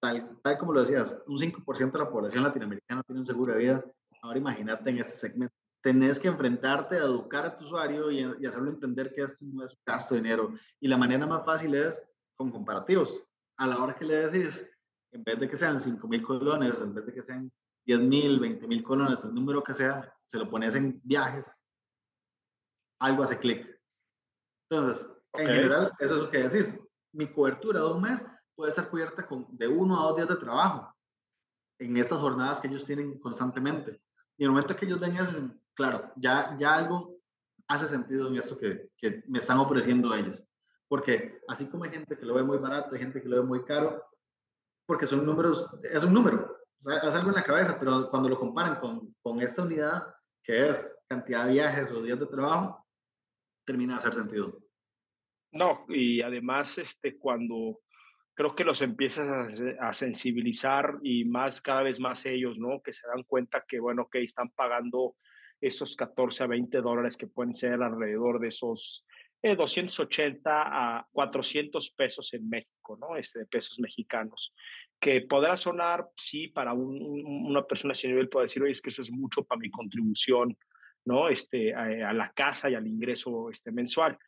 Tal, 0.00 0.38
tal 0.42 0.58
como 0.58 0.72
lo 0.72 0.80
decías, 0.80 1.22
un 1.26 1.38
5% 1.38 1.92
de 1.92 1.98
la 1.98 2.10
población 2.10 2.44
latinoamericana 2.44 3.02
tiene 3.02 3.20
un 3.20 3.26
seguro 3.26 3.52
de 3.52 3.58
vida. 3.58 3.84
Ahora 4.26 4.38
imagínate 4.38 4.90
en 4.90 4.98
ese 4.98 5.16
segmento 5.16 5.54
tenés 5.86 6.18
que 6.18 6.26
enfrentarte 6.26 6.96
a 6.96 7.04
educar 7.04 7.46
a 7.46 7.56
tu 7.56 7.64
usuario 7.64 8.10
y, 8.10 8.20
hacerlo 8.44 8.70
entender 8.70 9.14
que 9.14 9.22
esto 9.22 9.44
no 9.44 9.64
es 9.64 9.72
un 9.72 9.82
gasto 9.86 10.16
de 10.16 10.20
dinero. 10.20 10.52
Y 10.80 10.88
la 10.88 10.96
manera 10.96 11.28
más 11.28 11.46
fácil 11.46 11.76
es 11.76 12.12
con 12.34 12.50
comparativos. 12.50 13.22
A 13.56 13.68
la 13.68 13.78
hora 13.78 13.94
que 13.94 14.04
le 14.04 14.16
decís, 14.26 14.68
en 15.12 15.22
vez 15.22 15.38
de 15.38 15.48
que 15.48 15.56
sean 15.56 15.80
5 15.80 16.08
mil 16.08 16.22
colones, 16.22 16.80
en 16.80 16.92
vez 16.92 17.06
de 17.06 17.14
que 17.14 17.22
sean 17.22 17.52
10 17.86 18.00
mil, 18.00 18.40
20 18.40 18.66
mil 18.66 18.82
colones, 18.82 19.22
el 19.22 19.32
número 19.32 19.62
que 19.62 19.74
sea, 19.74 20.12
se 20.24 20.38
lo 20.38 20.50
pones 20.50 20.74
en 20.74 21.00
viajes, 21.04 21.64
algo 22.98 23.22
hace 23.22 23.38
clic. 23.38 23.80
Entonces, 24.68 25.08
en 25.34 25.46
general, 25.46 25.92
eso 26.00 26.16
es 26.16 26.22
lo 26.22 26.30
que 26.32 26.48
decís. 26.48 26.80
Mi 27.12 27.32
cobertura 27.32 27.78
de 27.78 27.92
un 27.92 28.02
mes 28.02 28.26
puede 28.56 28.72
ser 28.72 28.88
cubierta 28.88 29.24
con 29.24 29.46
de 29.50 29.68
uno 29.68 30.00
a 30.00 30.06
dos 30.08 30.16
días 30.16 30.28
de 30.28 30.36
trabajo 30.36 30.92
en 31.78 31.96
estas 31.96 32.18
jornadas 32.18 32.60
que 32.60 32.66
ellos 32.66 32.84
tienen 32.84 33.20
constantemente. 33.20 34.00
Y 34.36 34.44
en 34.44 34.48
el 34.48 34.50
momento 34.50 34.76
que 34.76 34.86
ellos 34.86 35.00
ven 35.00 35.16
eso, 35.16 35.50
claro, 35.74 36.12
ya, 36.16 36.56
ya 36.58 36.76
algo 36.76 37.16
hace 37.68 37.88
sentido 37.88 38.28
en 38.28 38.36
esto 38.36 38.58
que, 38.58 38.90
que 38.96 39.22
me 39.26 39.38
están 39.38 39.58
ofreciendo 39.58 40.14
ellos. 40.14 40.42
Porque 40.88 41.40
así 41.48 41.66
como 41.66 41.84
hay 41.84 41.90
gente 41.90 42.16
que 42.16 42.26
lo 42.26 42.34
ve 42.34 42.42
muy 42.42 42.58
barato, 42.58 42.94
hay 42.94 43.00
gente 43.00 43.20
que 43.20 43.28
lo 43.28 43.36
ve 43.36 43.42
muy 43.42 43.64
caro, 43.64 44.04
porque 44.86 45.06
son 45.06 45.26
números, 45.26 45.68
es 45.82 46.04
un 46.04 46.14
número, 46.14 46.56
es 46.78 46.86
algo 46.86 47.30
en 47.30 47.34
la 47.34 47.42
cabeza, 47.42 47.76
pero 47.78 48.08
cuando 48.10 48.28
lo 48.28 48.38
comparan 48.38 48.78
con, 48.78 49.14
con 49.20 49.40
esta 49.40 49.62
unidad, 49.62 50.06
que 50.42 50.68
es 50.68 50.96
cantidad 51.08 51.44
de 51.44 51.52
viajes 51.52 51.90
o 51.90 52.02
días 52.02 52.20
de 52.20 52.26
trabajo, 52.26 52.86
termina 53.64 53.94
de 53.94 53.98
hacer 53.98 54.14
sentido. 54.14 54.62
No, 55.52 55.86
y 55.88 56.22
además, 56.22 56.78
este, 56.78 57.18
cuando 57.18 57.80
creo 58.36 58.54
que 58.54 58.64
los 58.64 58.82
empiezas 58.82 59.60
a, 59.80 59.88
a, 59.88 59.92
sensibilizar 59.92 60.98
y 61.02 61.24
más, 61.24 61.62
cada 61.62 61.82
vez 61.82 61.98
más 61.98 62.26
ellos, 62.26 62.58
¿no? 62.58 62.82
Que 62.82 62.92
se 62.92 63.08
dan 63.08 63.24
cuenta 63.24 63.64
que, 63.66 63.80
bueno, 63.80 64.08
que 64.10 64.22
están 64.22 64.50
pagando 64.50 65.16
esos 65.60 65.96
14 65.96 66.44
a 66.44 66.46
20 66.46 66.80
dólares 66.82 67.16
que 67.16 67.26
pueden 67.26 67.54
ser 67.54 67.82
alrededor 67.82 68.38
de 68.38 68.48
esos 68.48 69.06
280 69.42 70.50
eh, 70.50 70.54
a 70.54 71.06
400 71.12 71.90
pesos 71.92 72.34
en 72.34 72.46
México, 72.48 72.98
¿no? 73.00 73.16
Este, 73.16 73.46
pesos 73.46 73.80
mexicanos, 73.80 74.54
que 75.00 75.22
podrá 75.22 75.56
sonar, 75.56 76.06
sí, 76.14 76.48
para 76.48 76.74
una 76.74 77.64
persona 77.64 77.94
sin 77.94 78.10
nivel 78.10 78.28
puede 78.28 78.44
decir, 78.44 78.62
oye, 78.62 78.72
es 78.72 78.82
que 78.82 78.90
eso 78.90 79.00
es 79.00 79.10
mucho 79.10 79.44
para 79.44 79.60
mi 79.60 79.70
contribución, 79.70 80.54
¿no? 81.06 81.30
Este, 81.30 81.74
a, 81.74 82.10
a 82.10 82.12
la 82.12 82.32
casa 82.32 82.68
y 82.68 82.74
al 82.74 82.86
ingreso 82.86 83.48
este, 83.48 83.72
mensual 83.72 84.18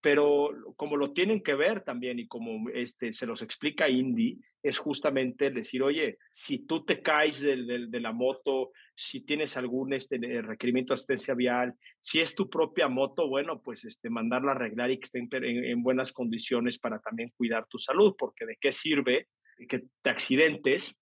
pero 0.00 0.50
como 0.76 0.96
lo 0.96 1.12
tienen 1.12 1.42
que 1.42 1.54
ver 1.54 1.82
también 1.82 2.18
y 2.18 2.28
como 2.28 2.68
este, 2.70 3.12
se 3.12 3.26
los 3.26 3.42
explica 3.42 3.88
Indy, 3.88 4.38
es 4.62 4.78
justamente 4.78 5.50
decir, 5.50 5.82
oye, 5.82 6.18
si 6.32 6.66
tú 6.66 6.84
te 6.84 7.00
caes 7.00 7.40
de, 7.42 7.86
de, 7.88 8.00
la 8.00 8.12
moto, 8.12 8.72
si 8.94 9.24
tienes 9.24 9.56
algún 9.56 9.92
este, 9.92 10.18
requerimiento 10.42 10.92
de 10.92 10.94
asistencia 10.94 11.34
vial, 11.34 11.74
si 12.00 12.20
es 12.20 12.34
tu 12.34 12.48
propia 12.48 12.88
moto, 12.88 13.28
bueno, 13.28 13.60
pues 13.62 13.84
este, 13.84 14.10
mandarla 14.10 14.52
a 14.52 14.54
arreglar 14.54 14.90
y 14.90 14.98
que 14.98 15.04
esté 15.04 15.18
en, 15.18 15.64
en 15.64 15.82
buenas 15.82 16.12
condiciones 16.12 16.78
para 16.78 17.00
también 17.00 17.32
cuidar 17.36 17.66
tu 17.66 17.78
salud, 17.78 18.14
porque 18.18 18.46
de 18.46 18.56
qué 18.60 18.72
sirve 18.72 19.28
que 19.68 19.84
te 20.02 20.10
accidentes 20.10 20.96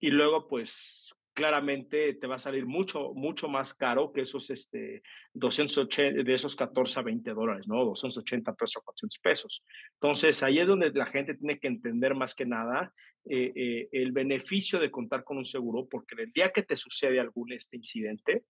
y 0.00 0.10
luego 0.10 0.46
pues 0.46 1.13
claramente 1.34 2.14
te 2.14 2.26
va 2.26 2.36
a 2.36 2.38
salir 2.38 2.64
mucho, 2.64 3.12
mucho 3.14 3.48
más 3.48 3.74
caro 3.74 4.12
que 4.12 4.22
esos 4.22 4.48
este, 4.50 5.02
280, 5.34 6.22
de 6.22 6.34
esos 6.34 6.56
14 6.56 7.00
a 7.00 7.02
20 7.02 7.30
dólares, 7.32 7.68
¿no? 7.68 7.84
280 7.84 8.54
pesos 8.54 8.76
a 8.76 8.84
400 8.84 9.18
pesos. 9.18 9.64
Entonces, 9.94 10.42
ahí 10.42 10.60
es 10.60 10.66
donde 10.66 10.90
la 10.92 11.06
gente 11.06 11.34
tiene 11.34 11.58
que 11.58 11.68
entender 11.68 12.14
más 12.14 12.34
que 12.34 12.46
nada 12.46 12.92
eh, 13.28 13.52
eh, 13.54 13.88
el 13.92 14.12
beneficio 14.12 14.78
de 14.78 14.90
contar 14.90 15.24
con 15.24 15.36
un 15.36 15.44
seguro, 15.44 15.86
porque 15.88 16.14
el 16.22 16.32
día 16.32 16.50
que 16.50 16.62
te 16.62 16.76
sucede 16.76 17.20
algún 17.20 17.52
este 17.52 17.76
incidente, 17.76 18.44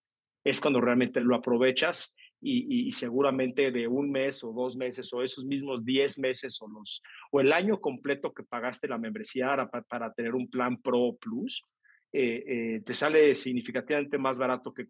es 0.44 0.60
cuando 0.60 0.80
realmente 0.80 1.20
lo 1.20 1.34
aprovechas 1.34 2.14
y, 2.46 2.92
seguramente 2.92 3.70
de 3.70 3.88
un 3.88 4.10
mes 4.10 4.44
o 4.44 4.52
dos 4.52 4.76
meses 4.76 5.10
o 5.14 5.22
esos 5.22 5.46
mismos 5.46 5.82
10 5.82 6.18
meses 6.18 6.60
o, 6.60 6.68
los, 6.68 7.02
o 7.30 7.40
el 7.40 7.50
año 7.54 7.80
completo 7.80 8.34
que 8.34 8.42
pagaste 8.42 8.86
la 8.86 8.98
membresía 8.98 9.56
para, 9.88 10.12
tener 10.12 10.34
un 10.34 10.50
plan 10.50 10.76
Pro 10.82 11.16
Plus, 11.18 11.64
eh, 12.16 12.44
eh, 12.46 12.80
te 12.86 12.94
sale 12.94 13.34
significativamente 13.34 14.18
más 14.18 14.38
barato 14.38 14.72
que, 14.72 14.86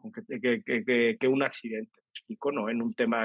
que, 0.63 1.17
que, 1.19 1.27
un 1.27 1.43
accidente, 1.43 1.91
¿me 1.97 2.11
explico? 2.11 2.53
¿no? 2.53 2.69
En 2.69 2.83
un 2.83 2.93
tema 2.93 3.25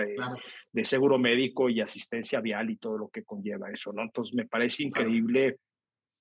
de, 0.72 0.86
seguro 0.86 1.20
médico 1.20 1.70
y 1.70 1.82
asistencia 1.82 2.40
vial 2.40 2.70
y 2.70 2.78
todo 2.78 2.98
lo 2.98 3.10
que 3.10 3.26
conlleva 3.26 3.70
eso, 3.70 3.92
¿no? 3.92 4.02
Entonces 4.02 4.34
me 4.34 4.46
parece 4.46 4.84
increíble 4.84 5.58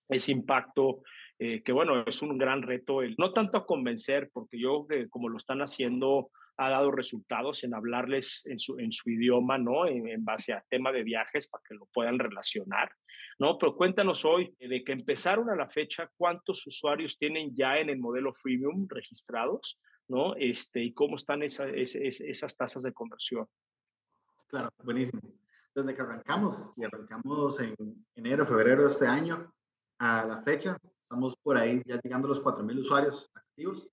ese 0.08 0.32
impacto 0.32 1.04
eh, 1.38 1.62
que 1.62 1.70
bueno, 1.70 2.02
es 2.04 2.20
un 2.20 2.36
gran 2.36 2.62
reto, 2.62 3.00
el, 3.00 3.14
no 3.16 3.32
tanto 3.32 3.58
a 3.58 3.64
convencer, 3.64 4.28
porque 4.32 4.58
yo, 4.58 4.88
como 5.08 5.28
lo 5.28 5.36
están 5.36 5.60
haciendo, 5.60 6.32
ha 6.58 6.70
dado 6.70 6.90
resultados 6.90 7.62
en 7.62 7.72
hablarles 7.72 8.44
en 8.46 8.58
su, 8.58 8.78
en 8.78 8.90
su 8.90 9.08
idioma, 9.10 9.58
¿no? 9.58 9.86
En, 9.86 10.24
base 10.24 10.52
a 10.52 10.64
tema 10.68 10.90
de 10.90 11.04
viajes 11.04 11.48
para 11.48 11.62
que 11.66 11.74
lo 11.74 11.86
puedan 11.86 12.18
relacionar, 12.18 12.92
¿no? 13.38 13.56
Pero 13.58 13.76
cuéntanos 13.76 14.24
hoy, 14.24 14.54
de 14.58 14.82
que 14.82 14.92
empezaron 14.92 15.48
a 15.50 15.56
la 15.56 15.68
fecha, 15.68 16.10
¿cuántos 16.16 16.66
usuarios 16.66 17.16
tienen 17.16 17.54
ya 17.54 17.78
en 17.78 17.90
el 17.90 17.98
modelo 17.98 18.34
freemium 18.34 18.86
registrados, 18.88 19.80
¿no? 20.08 20.34
Este, 20.34 20.82
y 20.82 20.92
cómo 20.92 21.14
están 21.14 21.42
esa, 21.42 21.68
esas 21.68 22.56
tasas 22.56 22.82
de 22.82 22.92
conversión. 22.92 23.46
Claro, 24.48 24.70
buenísimo. 24.82 25.20
Desde 25.72 25.94
que 25.94 26.02
arrancamos, 26.02 26.72
y 26.76 26.84
arrancamos 26.84 27.60
en 27.60 27.74
enero, 28.16 28.44
febrero 28.44 28.82
de 28.82 28.88
este 28.88 29.06
año, 29.06 29.54
a 30.00 30.24
la 30.26 30.42
fecha, 30.42 30.76
estamos 31.00 31.36
por 31.36 31.56
ahí 31.56 31.82
ya 31.84 32.00
llegando 32.02 32.26
a 32.26 32.30
los 32.30 32.42
4.000 32.42 32.78
usuarios 32.78 33.30
activos. 33.34 33.88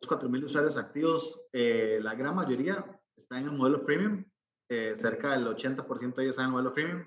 Los 0.00 0.10
4.000 0.10 0.44
usuarios 0.44 0.76
activos, 0.76 1.42
eh, 1.52 1.98
la 2.02 2.14
gran 2.14 2.34
mayoría 2.34 2.84
está 3.16 3.38
en 3.38 3.44
el 3.46 3.52
modelo 3.52 3.80
freemium, 3.80 4.24
eh, 4.68 4.94
cerca 4.96 5.32
del 5.32 5.46
80% 5.46 6.14
de 6.14 6.22
ellos 6.22 6.34
están 6.34 6.44
en 6.44 6.48
el 6.48 6.52
modelo 6.52 6.72
freemium. 6.72 7.04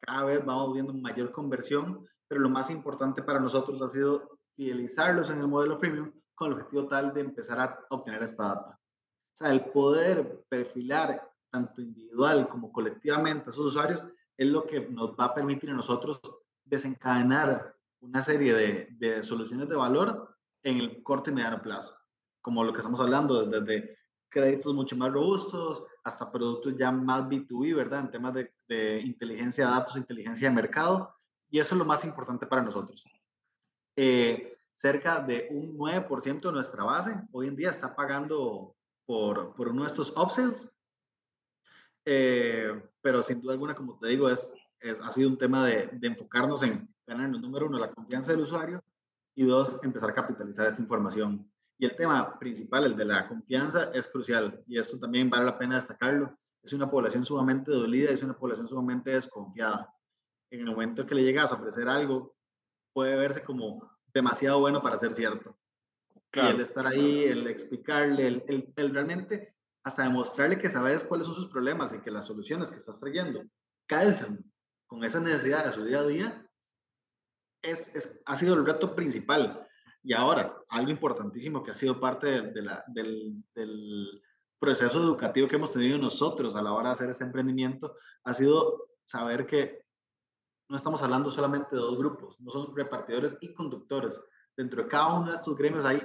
Cada 0.00 0.24
vez 0.24 0.44
vamos 0.44 0.74
viendo 0.74 0.92
mayor 0.92 1.32
conversión, 1.32 2.06
pero 2.28 2.40
lo 2.40 2.48
más 2.48 2.70
importante 2.70 3.22
para 3.22 3.40
nosotros 3.40 3.82
ha 3.82 3.88
sido 3.88 4.38
fidelizarlos 4.54 5.30
en 5.30 5.40
el 5.40 5.48
modelo 5.48 5.78
freemium 5.78 6.12
con 6.34 6.48
el 6.48 6.54
objetivo 6.54 6.86
tal 6.86 7.12
de 7.12 7.22
empezar 7.22 7.58
a 7.58 7.84
obtener 7.90 8.22
esta 8.22 8.44
data. 8.44 8.80
O 8.80 9.36
sea, 9.36 9.52
el 9.52 9.64
poder 9.66 10.44
perfilar 10.48 11.28
tanto 11.50 11.80
individual 11.80 12.48
como 12.48 12.70
colectivamente 12.70 13.50
a 13.50 13.52
sus 13.52 13.66
usuarios 13.66 14.04
es 14.36 14.46
lo 14.46 14.64
que 14.64 14.88
nos 14.88 15.12
va 15.12 15.26
a 15.26 15.34
permitir 15.34 15.70
a 15.70 15.74
nosotros 15.74 16.20
desencadenar 16.64 17.74
una 18.00 18.22
serie 18.22 18.54
de, 18.54 18.88
de, 18.92 19.22
soluciones 19.22 19.68
de 19.68 19.74
valor 19.74 20.36
en 20.62 20.78
el 20.78 21.02
corto 21.02 21.30
y 21.30 21.34
mediano 21.34 21.60
plazo, 21.60 21.96
como 22.40 22.64
lo 22.64 22.72
que 22.72 22.78
estamos 22.78 23.00
hablando, 23.00 23.44
desde 23.46 23.98
créditos 24.28 24.74
mucho 24.74 24.96
más 24.96 25.12
robustos 25.12 25.84
hasta 26.04 26.30
productos 26.30 26.76
ya 26.76 26.92
más 26.92 27.22
B2B, 27.22 27.74
¿verdad? 27.74 28.00
En 28.00 28.10
temas 28.10 28.34
de, 28.34 28.52
de 28.68 29.00
inteligencia 29.00 29.66
de 29.66 29.70
datos, 29.72 29.96
inteligencia 29.96 30.48
de 30.48 30.54
mercado, 30.54 31.14
y 31.50 31.58
eso 31.58 31.74
es 31.74 31.78
lo 31.78 31.84
más 31.84 32.04
importante 32.04 32.46
para 32.46 32.62
nosotros. 32.62 33.04
Eh, 33.96 34.58
cerca 34.72 35.20
de 35.20 35.48
un 35.50 35.76
9% 35.76 36.40
de 36.40 36.52
nuestra 36.52 36.84
base 36.84 37.20
hoy 37.32 37.48
en 37.48 37.56
día 37.56 37.70
está 37.70 37.96
pagando 37.96 38.76
por, 39.06 39.54
por 39.54 39.68
uno 39.68 39.82
de 39.82 39.88
estos 39.88 40.12
upsells, 40.16 40.70
eh, 42.04 42.80
pero 43.00 43.22
sin 43.22 43.40
duda 43.40 43.54
alguna, 43.54 43.74
como 43.74 43.98
te 43.98 44.08
digo, 44.08 44.28
es 44.28 44.56
ha 45.02 45.12
sido 45.12 45.28
un 45.28 45.38
tema 45.38 45.66
de, 45.66 45.90
enfocarnos 46.02 46.62
en 46.62 46.88
ganar, 47.06 47.30
número 47.30 47.66
uno, 47.66 47.78
la 47.78 47.92
confianza 47.92 48.32
del 48.32 48.42
usuario 48.42 48.82
y 49.34 49.44
dos, 49.44 49.80
empezar 49.82 50.10
a 50.10 50.14
capitalizar 50.14 50.66
esta 50.66 50.82
información. 50.82 51.50
Y 51.78 51.86
el 51.86 51.96
tema 51.96 52.38
principal, 52.38 52.84
el 52.84 52.96
de 52.96 53.04
la 53.04 53.28
confianza, 53.28 53.90
es 53.94 54.08
crucial 54.08 54.62
y 54.66 54.78
esto 54.78 54.98
también 54.98 55.30
vale 55.30 55.44
la 55.44 55.58
pena 55.58 55.76
destacarlo. 55.76 56.36
Es 56.62 56.72
una 56.72 56.90
población 56.90 57.24
sumamente 57.24 57.70
dolida, 57.70 58.10
es 58.10 58.22
una 58.22 58.36
población 58.36 58.66
sumamente 58.66 59.12
desconfiada. 59.12 59.94
En 60.50 60.60
el 60.60 60.66
momento 60.66 61.06
que 61.06 61.14
le 61.14 61.22
llegas 61.22 61.52
a 61.52 61.54
ofrecer 61.54 61.88
algo, 61.88 62.36
puede 62.92 63.16
verse 63.16 63.42
como 63.42 63.96
demasiado 64.12 64.58
bueno 64.58 64.82
para 64.82 64.98
ser 64.98 65.14
cierto. 65.14 65.56
Y 66.32 66.40
el 66.40 66.60
estar 66.60 66.86
ahí, 66.86 67.24
el 67.24 67.46
explicarle, 67.46 68.26
el, 68.26 68.44
el, 68.48 68.72
el 68.76 68.92
realmente 68.92 69.54
hasta 69.84 70.02
demostrarle 70.02 70.58
que 70.58 70.68
sabes 70.68 71.04
cuáles 71.04 71.26
son 71.26 71.36
sus 71.36 71.48
problemas 71.48 71.94
y 71.94 72.00
que 72.00 72.10
las 72.10 72.26
soluciones 72.26 72.70
que 72.70 72.76
estás 72.76 72.98
trayendo 73.00 73.44
calzan 73.86 74.44
con 74.86 75.04
esa 75.04 75.20
necesidad 75.20 75.64
de 75.64 75.72
su 75.72 75.84
día 75.84 76.00
a 76.00 76.06
día, 76.06 76.50
es, 77.62 77.94
es, 77.94 78.22
ha 78.24 78.36
sido 78.36 78.54
el 78.54 78.66
reto 78.66 78.94
principal. 78.94 79.67
Y 80.02 80.12
ahora, 80.12 80.56
algo 80.70 80.90
importantísimo 80.90 81.62
que 81.62 81.72
ha 81.72 81.74
sido 81.74 82.00
parte 82.00 82.42
de, 82.42 82.62
del, 83.54 84.22
proceso 84.60 84.98
educativo 84.98 85.46
que 85.46 85.54
hemos 85.54 85.72
tenido 85.72 85.98
nosotros 85.98 86.56
a 86.56 86.62
la 86.62 86.72
hora 86.72 86.88
de 86.88 86.92
hacer 86.94 87.10
este 87.10 87.22
emprendimiento, 87.22 87.94
ha 88.24 88.34
sido 88.34 88.88
saber 89.04 89.46
que 89.46 89.84
no 90.68 90.76
estamos 90.76 91.00
hablando 91.02 91.30
solamente 91.30 91.76
de 91.76 91.80
dos 91.80 91.96
grupos, 91.96 92.40
no 92.40 92.50
son 92.50 92.74
repartidores 92.74 93.36
y 93.40 93.54
conductores. 93.54 94.20
Dentro 94.56 94.82
de 94.82 94.88
cada 94.88 95.14
uno 95.14 95.30
de 95.30 95.36
estos 95.36 95.56
gremios 95.56 95.84
hay 95.84 96.02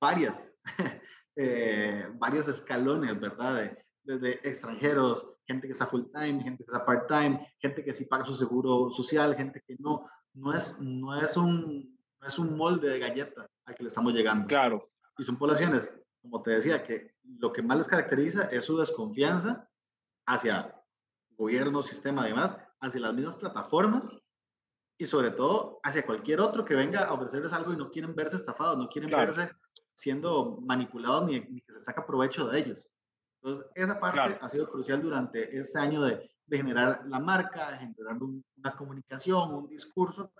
varias, 0.00 0.56
eh, 1.36 2.08
varios 2.14 2.48
escalones, 2.48 3.20
¿verdad? 3.20 3.76
desde 4.04 4.48
extranjeros, 4.48 5.28
gente 5.46 5.66
que 5.66 5.72
está 5.72 5.86
full 5.86 6.04
time, 6.12 6.42
gente 6.42 6.64
que 6.64 6.72
está 6.72 6.84
part 6.84 7.08
time, 7.08 7.54
gente 7.58 7.84
que 7.84 7.94
sí 7.94 8.04
paga 8.06 8.24
su 8.24 8.34
seguro 8.34 8.90
social, 8.90 9.36
gente 9.36 9.62
que 9.66 9.76
no, 9.78 10.08
no 10.34 10.52
es, 10.52 10.80
no 10.80 11.14
es, 11.20 11.36
un, 11.36 11.98
no 12.22 12.28
es 12.28 12.38
un 12.38 12.56
molde 12.56 12.88
de 12.88 13.00
galleta 13.00 13.50
al 13.64 13.74
que 13.74 13.82
le 13.82 13.88
estamos 13.88 14.12
llegando. 14.12 14.46
Claro. 14.46 14.88
Y 15.18 15.24
son 15.24 15.36
poblaciones, 15.36 15.92
como 16.22 16.40
te 16.40 16.52
decía, 16.52 16.82
que 16.82 17.16
lo 17.40 17.52
que 17.52 17.62
más 17.62 17.76
les 17.78 17.88
caracteriza 17.88 18.44
es 18.44 18.64
su 18.64 18.78
desconfianza 18.78 19.68
hacia 20.26 20.80
gobierno, 21.36 21.82
sistema, 21.82 22.22
además, 22.22 22.56
hacia 22.80 23.00
las 23.00 23.14
mismas 23.14 23.36
plataformas 23.36 24.20
y 24.96 25.06
sobre 25.06 25.32
todo 25.32 25.80
hacia 25.82 26.06
cualquier 26.06 26.40
otro 26.40 26.64
que 26.64 26.76
venga 26.76 27.04
a 27.04 27.12
ofrecerles 27.12 27.52
algo 27.52 27.72
y 27.72 27.76
no 27.76 27.90
quieren 27.90 28.14
verse 28.14 28.36
estafados, 28.36 28.78
no 28.78 28.88
quieren 28.88 29.10
verse 29.10 29.50
siendo 29.94 30.58
manipulados 30.62 31.24
ni, 31.26 31.40
ni, 31.40 31.60
que 31.60 31.72
se 31.72 31.80
saca 31.80 32.06
provecho 32.06 32.46
de 32.46 32.58
ellos. 32.60 32.88
Entonces, 33.42 33.66
esa 33.74 33.98
parte 33.98 34.38
ha 34.40 34.48
sido 34.48 34.70
crucial 34.70 35.02
durante 35.02 35.58
este 35.58 35.78
año 35.80 36.02
de, 36.02 36.30
de 36.46 36.56
generar 36.56 37.02
la 37.08 37.18
marca, 37.18 37.72
de 37.72 37.78
generar 37.78 38.16
una 38.22 38.76
comunicación, 38.76 39.52
un 39.52 39.68
discurso 39.68 40.32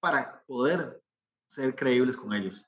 para 0.00 0.42
poder 0.46 1.00
ser 1.48 1.74
creíbles 1.74 2.16
con 2.16 2.32
ellos. 2.32 2.64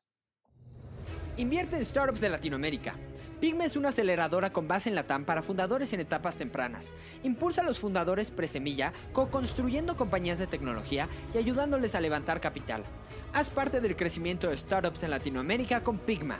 Invierte 1.37 1.77
en 1.77 1.85
startups 1.85 2.21
de 2.21 2.29
Latinoamérica. 2.29 2.95
Pigme 3.41 3.65
es 3.65 3.77
una 3.77 3.89
aceleradora 3.89 4.53
con 4.53 4.69
base 4.69 4.91
en 4.91 4.95
la 4.95 5.07
TAM 5.07 5.25
para 5.25 5.43
fundadores 5.43 5.93
en 5.95 6.01
etapas 6.01 6.37
tempranas. 6.37 6.95
Impulsa 7.23 7.63
a 7.63 7.65
los 7.65 7.79
fundadores 7.79 8.31
presemilla, 8.31 8.93
co-construyendo 9.13 9.97
compañías 9.97 10.39
de 10.39 10.47
tecnología 10.47 11.09
y 11.33 11.39
ayudándoles 11.39 11.95
a 11.95 12.01
levantar 12.03 12.41
capital. 12.41 12.85
Haz 13.33 13.49
parte 13.49 13.81
del 13.81 13.97
crecimiento 13.97 14.49
de 14.49 14.59
startups 14.59 15.05
en 15.05 15.11
Latinoamérica 15.11 15.83
con 15.83 15.99
Pigma. 15.99 16.39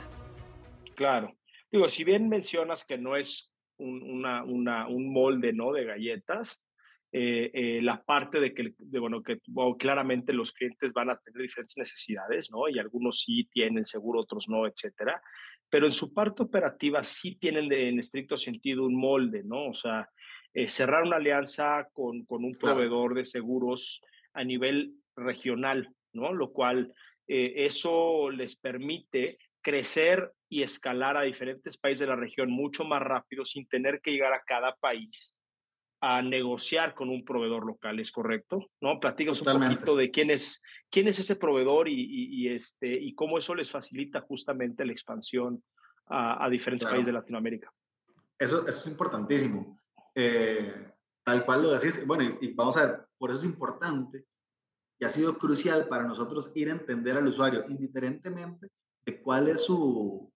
Claro. 0.95 1.35
Digo, 1.71 1.87
si 1.87 2.03
bien 2.03 2.29
mencionas 2.29 2.85
que 2.85 2.97
no 2.97 3.15
es 3.15 3.51
un, 3.77 4.23
un 4.23 5.13
molde 5.13 5.53
¿no? 5.53 5.71
de 5.71 5.85
galletas, 5.85 6.61
eh, 7.13 7.51
eh, 7.53 7.81
la 7.81 8.01
parte 8.01 8.39
de 8.39 8.53
que, 8.53 8.73
de, 8.77 8.99
bueno, 8.99 9.21
que 9.21 9.41
claramente 9.77 10.31
los 10.31 10.53
clientes 10.53 10.93
van 10.93 11.09
a 11.09 11.17
tener 11.17 11.41
diferentes 11.41 11.75
necesidades, 11.75 12.49
¿no? 12.51 12.69
Y 12.69 12.79
algunos 12.79 13.19
sí 13.19 13.49
tienen 13.51 13.83
seguro, 13.83 14.21
otros 14.21 14.47
no, 14.47 14.65
etcétera. 14.65 15.21
Pero 15.69 15.87
en 15.87 15.91
su 15.91 16.13
parte 16.13 16.43
operativa 16.43 17.03
sí 17.03 17.35
tienen 17.35 17.69
en 17.73 17.99
estricto 17.99 18.37
sentido 18.37 18.85
un 18.85 18.95
molde, 18.95 19.43
¿no? 19.43 19.67
O 19.67 19.73
sea, 19.73 20.09
eh, 20.53 20.69
cerrar 20.69 21.03
una 21.03 21.17
alianza 21.17 21.85
con, 21.91 22.23
con 22.23 22.45
un 22.45 22.53
proveedor 22.53 23.13
de 23.13 23.25
seguros 23.25 24.01
a 24.33 24.45
nivel 24.45 24.93
regional, 25.17 25.93
¿no? 26.13 26.31
Lo 26.33 26.53
cual 26.53 26.93
eso 27.27 28.29
les 28.29 28.59
permite 28.59 29.37
crecer 29.61 30.33
y 30.49 30.63
escalar 30.63 31.15
a 31.15 31.21
diferentes 31.21 31.77
países 31.77 32.01
de 32.01 32.07
la 32.07 32.17
región 32.17 32.51
mucho 32.51 32.83
más 32.83 33.01
rápido 33.01 33.45
sin 33.45 33.67
tener 33.67 34.01
que 34.01 34.11
llegar 34.11 34.33
a 34.33 34.43
cada 34.45 34.75
país 34.75 35.37
a 36.01 36.21
negociar 36.23 36.95
con 36.95 37.09
un 37.09 37.23
proveedor 37.23 37.63
local, 37.63 37.99
¿es 37.99 38.11
correcto? 38.11 38.71
¿No? 38.81 38.99
Platícanos 38.99 39.41
un 39.43 39.61
poquito 39.61 39.95
de 39.95 40.09
quién 40.09 40.31
es, 40.31 40.63
quién 40.89 41.07
es 41.07 41.19
ese 41.19 41.35
proveedor 41.35 41.87
y, 41.87 42.49
este, 42.49 42.91
y 42.91 43.13
cómo 43.13 43.37
eso 43.37 43.53
les 43.53 43.69
facilita 43.69 44.21
justamente 44.21 44.83
la 44.83 44.91
expansión 44.91 45.63
a, 46.07 46.49
diferentes 46.49 46.87
países 46.87 47.05
de 47.05 47.13
Latinoamérica. 47.13 47.71
Eso, 48.37 48.67
eso 48.67 48.79
es 48.79 48.87
importantísimo. 48.87 49.79
Eh, 50.15 50.91
tal 51.23 51.45
cual 51.45 51.61
lo 51.61 51.71
decís, 51.71 52.05
bueno, 52.07 52.37
y, 52.41 52.53
vamos 52.53 52.75
a 52.77 52.85
ver, 52.85 53.07
por 53.19 53.29
eso 53.29 53.39
es 53.39 53.45
importante 53.45 54.25
y 54.99 55.05
ha 55.05 55.09
sido 55.09 55.37
crucial 55.37 55.87
para 55.87 56.03
nosotros 56.03 56.51
ir 56.55 56.69
a 56.69 56.73
entender 56.73 57.15
al 57.15 57.27
usuario, 57.27 57.63
indiferentemente 57.69 58.69
de 59.05 59.21
cuál 59.21 59.47
es 59.49 59.63
su, 59.63 60.31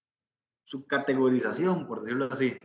su 0.63 0.85
categorización, 0.85 1.87
por 1.87 2.01
decirlo 2.01 2.29
así. 2.31 2.55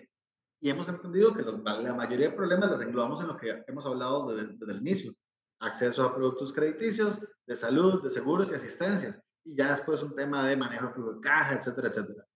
Y 0.61 0.71
hemos 0.71 0.89
entendido 0.89 1.35
que 1.35 1.43
la 1.43 1.95
mayoría 1.95 2.29
de 2.29 2.37
problemas 2.37 2.71
las 2.71 2.83
englobamos 2.83 3.21
en 3.21 3.29
lo 3.29 3.37
que 3.37 3.65
hemos 3.67 3.87
hablado 3.87 4.35
desde, 4.35 4.57
desde 4.57 4.73
el 4.73 4.81
inicio. 4.81 5.15
Acceso 5.61 6.05
a 6.05 6.15
productos 6.15 6.53
crediticios, 6.53 7.21
de 7.47 7.57
salud, 7.57 8.03
de 8.03 8.11
seguros 8.11 8.51
y 8.51 8.55
asistencias. 8.55 9.19
Y 9.45 9.57
ya 9.57 9.71
después 9.71 10.03
un 10.03 10.15
tema 10.15 10.47
de 10.47 10.57
manejo 10.57 10.89
de 10.89 10.93
flujo 10.93 11.13
de 11.15 11.21
caja, 11.21 11.55
etcétera, 11.55 11.89
etcétera 11.89 12.27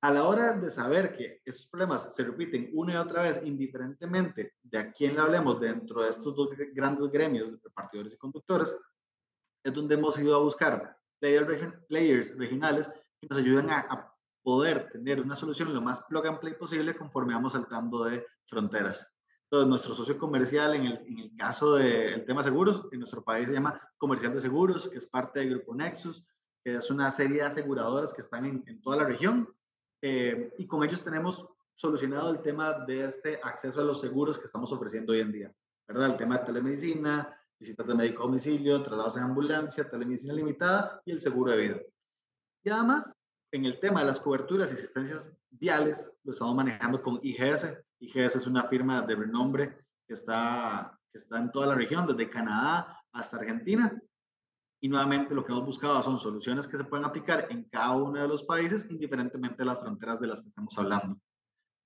a 0.00 0.12
la 0.12 0.28
hora 0.28 0.52
de 0.52 0.70
saber 0.70 1.16
que 1.16 1.42
esos 1.44 1.66
problemas 1.66 2.14
se 2.14 2.24
repiten 2.24 2.70
una 2.72 2.94
y 2.94 2.96
otra 2.96 3.22
vez, 3.22 3.40
indiferentemente 3.44 4.54
de 4.62 4.78
a 4.78 4.92
quién 4.92 5.14
le 5.14 5.20
hablemos 5.20 5.60
dentro 5.60 6.02
de 6.02 6.10
estos 6.10 6.34
dos 6.36 6.50
grandes 6.72 7.10
gremios, 7.10 7.50
de 7.50 7.58
repartidores 7.62 8.14
y 8.14 8.18
conductores, 8.18 8.78
es 9.64 9.72
donde 9.72 9.96
hemos 9.96 10.18
ido 10.18 10.36
a 10.36 10.38
buscar 10.38 10.96
players 11.18 12.38
regionales 12.38 12.88
que 13.20 13.26
nos 13.28 13.40
ayuden 13.40 13.70
a, 13.70 14.14
poder 14.42 14.88
tener 14.90 15.20
una 15.20 15.36
solución 15.36 15.72
lo 15.74 15.80
más 15.80 16.02
plug 16.02 16.26
and 16.26 16.38
play 16.38 16.54
posible 16.54 16.96
conforme 16.96 17.34
vamos 17.34 17.52
saltando 17.52 18.04
de 18.04 18.24
fronteras. 18.46 19.12
Entonces, 19.44 19.68
nuestro 19.68 19.94
socio 19.94 20.18
comercial, 20.18 20.74
en 20.74 20.86
el, 20.86 20.98
en 21.06 21.18
el 21.18 21.36
caso 21.36 21.74
del 21.74 22.24
tema 22.26 22.42
seguros, 22.42 22.86
en 22.92 22.98
nuestro 22.98 23.24
país 23.24 23.48
se 23.48 23.54
llama 23.54 23.80
Comercial 23.96 24.34
de 24.34 24.40
Seguros, 24.40 24.88
que 24.88 24.98
es 24.98 25.06
parte 25.06 25.40
del 25.40 25.50
Grupo 25.50 25.74
Nexus, 25.74 26.24
que 26.62 26.74
es 26.74 26.90
una 26.90 27.10
serie 27.10 27.38
de 27.38 27.44
aseguradoras 27.44 28.12
que 28.12 28.20
están 28.20 28.44
en, 28.44 28.62
en 28.66 28.80
toda 28.82 28.96
la 28.96 29.04
región 29.04 29.48
eh, 30.02 30.52
y 30.58 30.66
con 30.66 30.84
ellos 30.84 31.02
tenemos 31.02 31.46
solucionado 31.74 32.30
el 32.30 32.40
tema 32.40 32.72
de 32.86 33.04
este 33.04 33.40
acceso 33.42 33.80
a 33.80 33.84
los 33.84 34.00
seguros 34.00 34.38
que 34.38 34.46
estamos 34.46 34.72
ofreciendo 34.72 35.12
hoy 35.12 35.20
en 35.20 35.32
día, 35.32 35.54
¿verdad? 35.86 36.10
El 36.10 36.16
tema 36.16 36.38
de 36.38 36.44
telemedicina, 36.44 37.36
visitas 37.58 37.86
de 37.86 37.94
médico 37.94 38.22
a 38.22 38.26
domicilio, 38.26 38.82
traslados 38.82 39.16
en 39.16 39.24
ambulancia, 39.24 39.88
telemedicina 39.88 40.34
limitada 40.34 41.02
y 41.04 41.12
el 41.12 41.20
seguro 41.20 41.52
de 41.52 41.56
vida. 41.56 41.80
Y 42.64 42.70
además, 42.70 43.14
en 43.52 43.64
el 43.64 43.78
tema 43.80 44.00
de 44.00 44.06
las 44.06 44.20
coberturas 44.20 44.70
y 44.70 44.74
asistencias 44.74 45.36
viales, 45.50 46.12
lo 46.24 46.32
estamos 46.32 46.54
manejando 46.54 47.02
con 47.02 47.20
IGS. 47.22 47.74
IGS 48.00 48.36
es 48.36 48.46
una 48.46 48.68
firma 48.68 49.02
de 49.02 49.14
renombre 49.14 49.78
que 50.06 50.14
está, 50.14 50.98
que 51.12 51.18
está 51.18 51.38
en 51.38 51.50
toda 51.50 51.68
la 51.68 51.74
región, 51.74 52.06
desde 52.06 52.30
Canadá 52.30 53.02
hasta 53.12 53.38
Argentina, 53.38 54.00
y 54.80 54.88
nuevamente 54.88 55.34
lo 55.34 55.44
que 55.44 55.52
hemos 55.52 55.64
buscado 55.64 56.00
son 56.02 56.18
soluciones 56.18 56.68
que 56.68 56.76
se 56.76 56.84
pueden 56.84 57.04
aplicar 57.04 57.48
en 57.50 57.64
cada 57.64 57.92
uno 57.96 58.20
de 58.20 58.28
los 58.28 58.44
países, 58.44 58.86
indiferentemente 58.88 59.58
de 59.58 59.64
las 59.64 59.80
fronteras 59.80 60.20
de 60.20 60.28
las 60.28 60.40
que 60.40 60.48
estamos 60.48 60.76
hablando. 60.78 61.18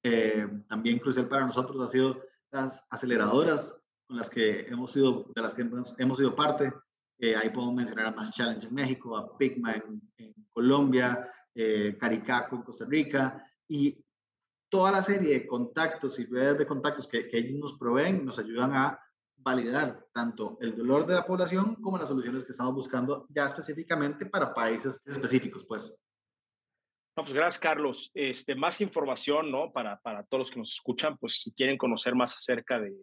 Eh, 0.03 0.47
también 0.69 0.99
crucial 0.99 1.29
para 1.29 1.47
nosotros 1.47 1.81
ha 1.81 1.87
sido 1.87 2.21
las 2.51 2.87
aceleradoras 2.91 3.79
con 4.07 4.17
las 4.17 4.29
que 4.29 4.67
hemos 4.67 4.93
sido, 4.93 5.27
de 5.35 5.43
las 5.43 5.55
que 5.55 5.63
hemos, 5.63 6.19
sido 6.19 6.37
parte. 6.37 6.73
Eh, 7.19 7.35
ahí 7.35 7.49
podemos 7.51 7.75
mencionar 7.77 8.07
a 8.07 8.13
Más 8.13 8.31
Challenge 8.33 8.67
en 8.67 8.75
México, 8.75 9.17
a 9.17 9.39
Pigma 9.39 9.75
en, 9.75 10.35
Colombia, 10.51 11.27
eh, 11.55 11.97
Caricaco 11.99 12.65
Costa 12.65 12.85
Rica 12.85 13.47
y 13.69 14.05
toda 14.69 14.91
la 14.91 15.03
serie 15.03 15.35
de 15.35 15.47
contactos 15.47 16.19
y 16.19 16.27
redes 16.27 16.59
de 16.59 16.67
contactos 16.67 17.07
que, 17.07 17.29
ellos 17.33 17.59
nos 17.59 17.79
proveen 17.79 18.25
nos 18.25 18.39
ayudan 18.39 18.73
a 18.73 18.99
validar 19.37 20.07
tanto 20.13 20.57
el 20.61 20.77
dolor 20.77 21.05
de 21.07 21.15
la 21.15 21.27
población 21.27 21.75
como 21.77 21.99
las 21.99 22.09
soluciones 22.09 22.45
que 22.45 22.53
estamos 22.53 22.75
buscando 22.75 23.27
ya 23.29 23.47
específicamente 23.47 24.27
para 24.27 24.55
países 24.55 25.01
específicos, 25.05 25.65
pues. 25.67 25.99
Pues 27.15 27.33
gracias, 27.33 27.59
Carlos. 27.59 28.11
Este, 28.15 28.55
más 28.55 28.81
información, 28.81 29.51
¿no? 29.51 29.71
Para, 29.73 30.01
para 30.01 30.25
todos 30.25 30.43
los 30.43 30.51
que 30.51 30.61
nos 30.61 30.73
escuchan, 30.73 31.19
pues 31.19 31.43
si 31.43 31.53
quieren 31.53 31.77
conocer 31.77 32.15
más 32.15 32.35
acerca 32.35 32.81
de, 32.81 32.95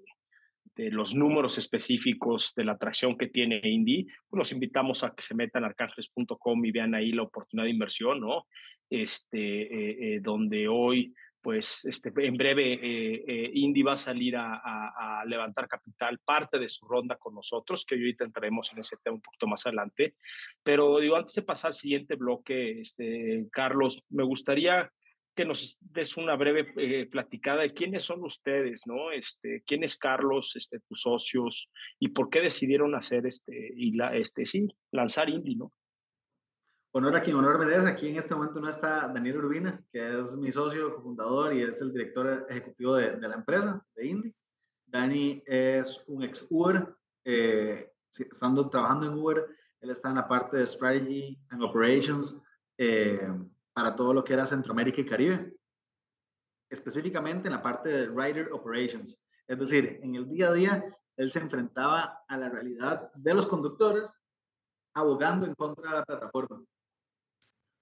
de 0.76 0.92
los 0.92 1.16
números 1.16 1.58
específicos 1.58 2.54
de 2.56 2.66
la 2.66 2.74
atracción 2.74 3.18
que 3.18 3.28
tiene 3.28 3.62
Indy, 3.64 4.06
pues 4.30 4.38
los 4.38 4.52
invitamos 4.52 5.04
a 5.04 5.14
que 5.14 5.22
se 5.22 5.36
metan 5.36 5.64
a 5.64 5.68
arcángeles.com 5.68 6.66
y 6.66 6.72
vean 6.72 6.96
ahí 6.96 7.12
la 7.12 7.24
oportunidad 7.24 7.66
de 7.66 7.72
inversión, 7.72 8.20
¿no? 8.20 8.48
Este, 8.90 9.62
eh, 9.62 10.16
eh, 10.16 10.20
donde 10.22 10.68
hoy 10.68 11.14
pues 11.42 11.86
este, 11.86 12.12
en 12.16 12.36
breve 12.36 12.74
eh, 12.74 13.24
eh, 13.28 13.52
Indy 13.54 13.82
va 13.82 13.94
a 13.94 13.98
salir 13.98 14.36
a, 14.38 15.24
levantar 15.26 15.68
capital, 15.68 16.20
parte 16.20 16.58
de 16.58 16.68
su 16.68 16.86
ronda 16.88 17.18
con 17.18 17.36
nosotros, 17.36 17.86
que 17.86 17.96
ahorita 17.96 18.24
entraremos 18.24 18.72
en 18.72 18.80
ese 18.80 18.98
tema 19.04 19.16
un 19.16 19.22
poquito 19.22 19.48
más 19.48 19.66
adelante. 19.66 20.16
Pero 20.64 21.00
digo, 21.00 21.16
antes 21.16 21.36
de 21.36 21.42
pasar 21.42 21.70
al 21.70 21.74
siguiente 21.74 22.16
bloque, 22.16 22.80
este, 22.80 23.46
Carlos, 23.52 24.04
me 24.10 24.24
gustaría 24.24 24.90
que 25.40 25.46
nos 25.46 25.78
des 25.80 26.18
una 26.18 26.36
breve 26.36 26.74
eh, 26.76 27.06
platicada 27.10 27.62
de 27.62 27.74
quiénes 27.74 28.04
son 28.04 28.22
ustedes, 28.26 28.86
¿no? 28.86 29.10
Este, 29.10 29.64
quién 29.66 29.86
es 29.86 29.96
Carlos, 29.96 30.54
este, 30.58 30.82
tus 30.82 31.04
socios, 31.04 31.72
y 31.98 32.10
por 32.10 32.30
qué 32.30 32.42
decidieron 32.42 32.94
hacer 32.94 33.26
este, 33.26 33.72
y 33.74 33.94
la, 33.94 34.14
este, 34.14 34.44
sí, 34.44 34.68
lanzar 34.92 35.30
Indy, 35.30 35.56
¿no? 35.56 35.72
Honor 36.92 37.16
a 37.16 37.22
quien 37.22 37.38
honor 37.38 37.58
merece. 37.58 37.88
Aquí 37.88 38.10
en 38.10 38.18
este 38.18 38.36
momento 38.36 38.60
no 38.60 38.68
está 38.68 39.08
Daniel 39.08 39.38
Urbina, 39.38 39.82
que 39.94 40.20
es 40.20 40.36
mi 40.36 40.52
socio, 40.52 40.94
cofundador 40.94 41.56
y 41.56 41.62
es 41.62 41.82
el 41.82 41.94
director 41.94 42.46
ejecutivo 42.50 42.96
de, 42.96 43.18
la 43.18 43.36
empresa, 43.36 43.82
de 43.96 44.08
Indy. 44.08 44.36
Dani 44.88 45.42
es 45.46 46.04
un 46.08 46.22
ex 46.24 46.46
Uber, 46.50 46.86
eh, 47.24 47.94
estando 48.12 48.70
trabajando 48.70 49.06
en 49.06 49.14
Uber, 49.14 49.46
él 49.80 49.90
está 49.90 50.10
en 50.10 50.16
la 50.16 50.28
parte 50.28 50.58
de 50.58 50.68
Strategy 50.68 51.40
and 51.50 51.64
Operations 51.64 52.44
eh, 52.78 53.26
para 53.80 53.96
todo 53.96 54.14
lo 54.14 54.26
que 54.26 54.34
era 54.34 54.46
Centroamérica 54.46 55.00
y 55.00 55.06
Caribe, 55.06 55.56
específicamente 56.70 57.48
en 57.48 57.54
la 57.54 57.62
parte 57.62 57.88
de 57.88 58.08
Rider 58.08 58.52
Operations. 58.52 59.18
Es 59.48 59.58
decir, 59.58 60.02
en 60.04 60.16
el 60.16 60.28
día 60.28 60.50
a 60.50 60.54
día, 60.54 60.98
él 61.16 61.32
se 61.32 61.40
enfrentaba 61.40 62.26
a 62.28 62.38
la 62.38 62.50
realidad 62.50 63.10
de 63.14 63.34
los 63.34 63.48
conductores 63.48 64.20
abogando 64.94 65.46
en 65.46 65.54
contra 65.56 65.92
de 65.92 65.98
la 65.98 66.04
plataforma 66.04 66.62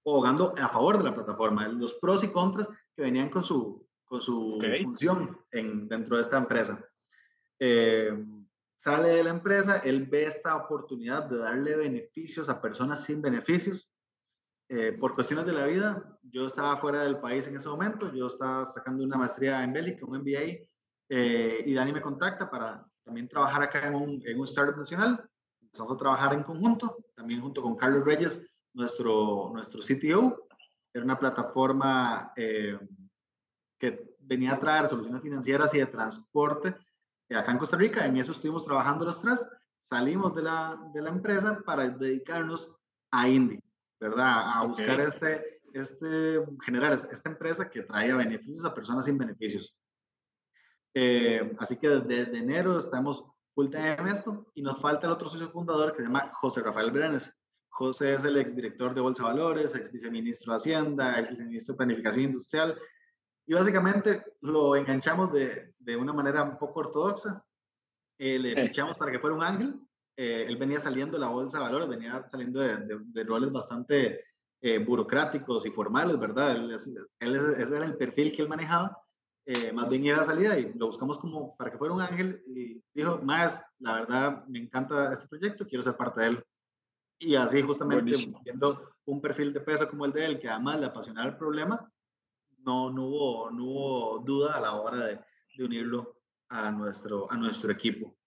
abogando 0.06 0.54
a 0.56 0.68
favor 0.68 0.98
de 0.98 1.04
la 1.04 1.14
plataforma, 1.14 1.66
los 1.66 1.94
pros 1.94 2.22
y 2.22 2.28
contras 2.28 2.68
que 2.94 3.02
venían 3.02 3.28
con 3.28 3.42
su, 3.42 3.88
con 4.04 4.20
su 4.20 4.62
función 4.84 5.36
en, 5.50 5.88
dentro 5.88 6.16
de 6.16 6.22
esta 6.22 6.38
empresa. 6.38 6.82
Eh, 7.58 8.12
sale 8.76 9.08
de 9.08 9.24
la 9.24 9.30
empresa, 9.30 9.78
él 9.78 10.06
ve 10.06 10.22
esta 10.22 10.54
oportunidad 10.56 11.24
de 11.24 11.38
darle 11.38 11.76
beneficios 11.76 12.48
a 12.48 12.62
personas 12.62 13.02
sin 13.02 13.20
beneficios. 13.20 13.87
Eh, 14.68 14.92
por 14.92 15.14
cuestiones 15.14 15.46
de 15.46 15.52
la 15.52 15.64
vida, 15.64 16.18
yo 16.22 16.46
estaba 16.46 16.76
fuera 16.76 17.02
del 17.02 17.18
país 17.18 17.46
en 17.46 17.56
ese 17.56 17.68
momento, 17.68 18.12
yo 18.12 18.26
estaba 18.26 18.66
sacando 18.66 19.02
una 19.02 19.16
maestría 19.16 19.64
en 19.64 19.72
Bélgica, 19.72 20.04
un 20.04 20.18
MBA, 20.18 20.68
eh, 21.08 21.62
y 21.64 21.72
Dani 21.72 21.92
me 21.92 22.02
contacta 22.02 22.50
para 22.50 22.86
también 23.02 23.28
trabajar 23.28 23.62
acá 23.62 23.86
en 23.86 23.94
un, 23.94 24.22
en 24.26 24.38
un 24.38 24.44
startup 24.44 24.76
nacional. 24.76 25.26
Empezamos 25.62 25.94
a 25.94 25.98
trabajar 25.98 26.34
en 26.34 26.42
conjunto, 26.42 26.98
también 27.14 27.40
junto 27.40 27.62
con 27.62 27.76
Carlos 27.76 28.04
Reyes, 28.04 28.46
nuestro, 28.74 29.50
nuestro 29.54 29.80
CTO. 29.80 30.46
Era 30.92 31.04
una 31.04 31.18
plataforma 31.18 32.32
eh, 32.36 32.78
que 33.78 34.16
venía 34.20 34.52
a 34.52 34.58
traer 34.58 34.86
soluciones 34.86 35.22
financieras 35.22 35.72
y 35.74 35.78
de 35.78 35.86
transporte 35.86 36.74
acá 37.36 37.52
en 37.52 37.58
Costa 37.58 37.76
Rica. 37.76 38.04
En 38.04 38.16
eso 38.16 38.32
estuvimos 38.32 38.64
trabajando 38.64 39.04
los 39.04 39.20
tres. 39.20 39.46
Salimos 39.80 40.34
de 40.34 40.42
la, 40.42 40.78
de 40.92 41.02
la 41.02 41.10
empresa 41.10 41.60
para 41.64 41.88
dedicarnos 41.88 42.70
a 43.10 43.28
Indie, 43.28 43.62
¿verdad? 44.00 44.52
A 44.54 44.64
buscar 44.64 45.00
este, 45.00 45.60
este, 45.72 46.44
generar 46.64 46.92
esta 46.92 47.30
empresa 47.30 47.68
que 47.68 47.82
traía 47.82 48.16
beneficios 48.16 48.64
a 48.64 48.74
personas 48.74 49.04
sin 49.04 49.18
beneficios. 49.18 49.76
Eh, 50.94 51.54
así 51.58 51.76
que 51.76 51.88
desde 51.88 52.38
enero 52.38 52.78
estamos 52.78 53.24
full 53.54 53.68
time 53.68 53.94
en 53.94 54.08
esto 54.08 54.50
y 54.54 54.62
nos 54.62 54.80
falta 54.80 55.06
el 55.06 55.12
otro 55.12 55.28
socio 55.28 55.48
fundador 55.50 55.92
que 55.92 56.02
se 56.02 56.08
llama 56.08 56.32
José 56.34 56.62
Rafael 56.62 56.90
Brenes. 56.90 57.34
José 57.68 58.14
es 58.14 58.24
el 58.24 58.36
exdirector 58.36 58.94
de 58.94 59.00
Bolsa 59.00 59.24
Valores, 59.24 59.74
ex 59.76 59.92
viceministro 59.92 60.52
de 60.52 60.56
Hacienda, 60.56 61.18
ex 61.18 61.30
viceministro 61.30 61.74
de 61.74 61.76
Planificación 61.76 62.24
Industrial. 62.24 62.78
Y 63.46 63.54
básicamente 63.54 64.24
lo 64.40 64.74
enganchamos 64.74 65.32
de, 65.32 65.74
de 65.78 65.96
una 65.96 66.12
manera 66.12 66.42
un 66.42 66.58
poco 66.58 66.80
ortodoxa. 66.80 67.44
Eh, 68.18 68.38
le 68.38 68.64
echamos 68.64 68.98
para 68.98 69.12
que 69.12 69.20
fuera 69.20 69.36
un 69.36 69.44
ángel. 69.44 69.80
Eh, 70.20 70.46
él 70.48 70.56
venía 70.56 70.80
saliendo 70.80 71.16
de 71.16 71.20
la 71.20 71.30
Bolsa 71.30 71.58
de 71.58 71.62
Valores, 71.62 71.88
venía 71.88 72.24
saliendo 72.26 72.58
de, 72.58 72.98
de, 72.98 73.22
roles 73.22 73.52
bastante 73.52 74.24
eh, 74.60 74.78
burocráticos 74.78 75.64
y 75.64 75.70
formales, 75.70 76.18
¿verdad? 76.18 76.56
Él, 76.56 76.76
él, 77.20 77.36
ese 77.56 77.76
era 77.76 77.86
el 77.86 77.96
perfil 77.96 78.32
que 78.32 78.42
él 78.42 78.48
manejaba. 78.48 79.00
más 79.72 79.88
bien 79.88 80.04
iba 80.04 80.18
a 80.18 80.24
salida 80.24 80.58
y 80.58 80.72
lo 80.74 80.86
buscamos 80.86 81.18
como 81.18 81.56
para 81.56 81.70
que 81.70 81.78
fuera 81.78 81.94
un 81.94 82.00
ángel 82.00 82.42
y 82.48 82.82
dijo, 82.92 83.20
más, 83.22 83.62
la 83.78 83.94
verdad 83.94 84.44
me 84.48 84.58
encanta 84.58 85.12
este 85.12 85.28
proyecto, 85.28 85.64
quiero 85.64 85.84
ser 85.84 85.96
parte 85.96 86.20
de 86.22 86.26
él. 86.26 86.44
Y 87.20 87.36
así 87.36 87.62
justamente 87.62 88.12
viendo 88.42 88.90
un 89.04 89.20
perfil 89.20 89.52
de 89.52 89.60
peso 89.60 89.88
como 89.88 90.04
el 90.04 90.12
de 90.12 90.24
él, 90.24 90.40
que 90.40 90.48
además 90.48 90.80
le 90.80 90.86
apasionaba 90.86 91.28
el 91.28 91.36
problema, 91.36 91.88
no, 92.64 92.90
no, 92.90 93.04
hubo, 93.04 93.50
no 93.52 93.64
hubo 93.64 94.18
duda 94.18 94.56
a 94.56 94.60
la 94.60 94.74
hora 94.74 94.98
de, 94.98 95.20
de 95.56 95.64
unirlo 95.64 96.18
a 96.48 96.72
nuestro, 96.72 97.30
a 97.30 97.36
nuestro 97.36 97.70
equipo. 97.70 98.17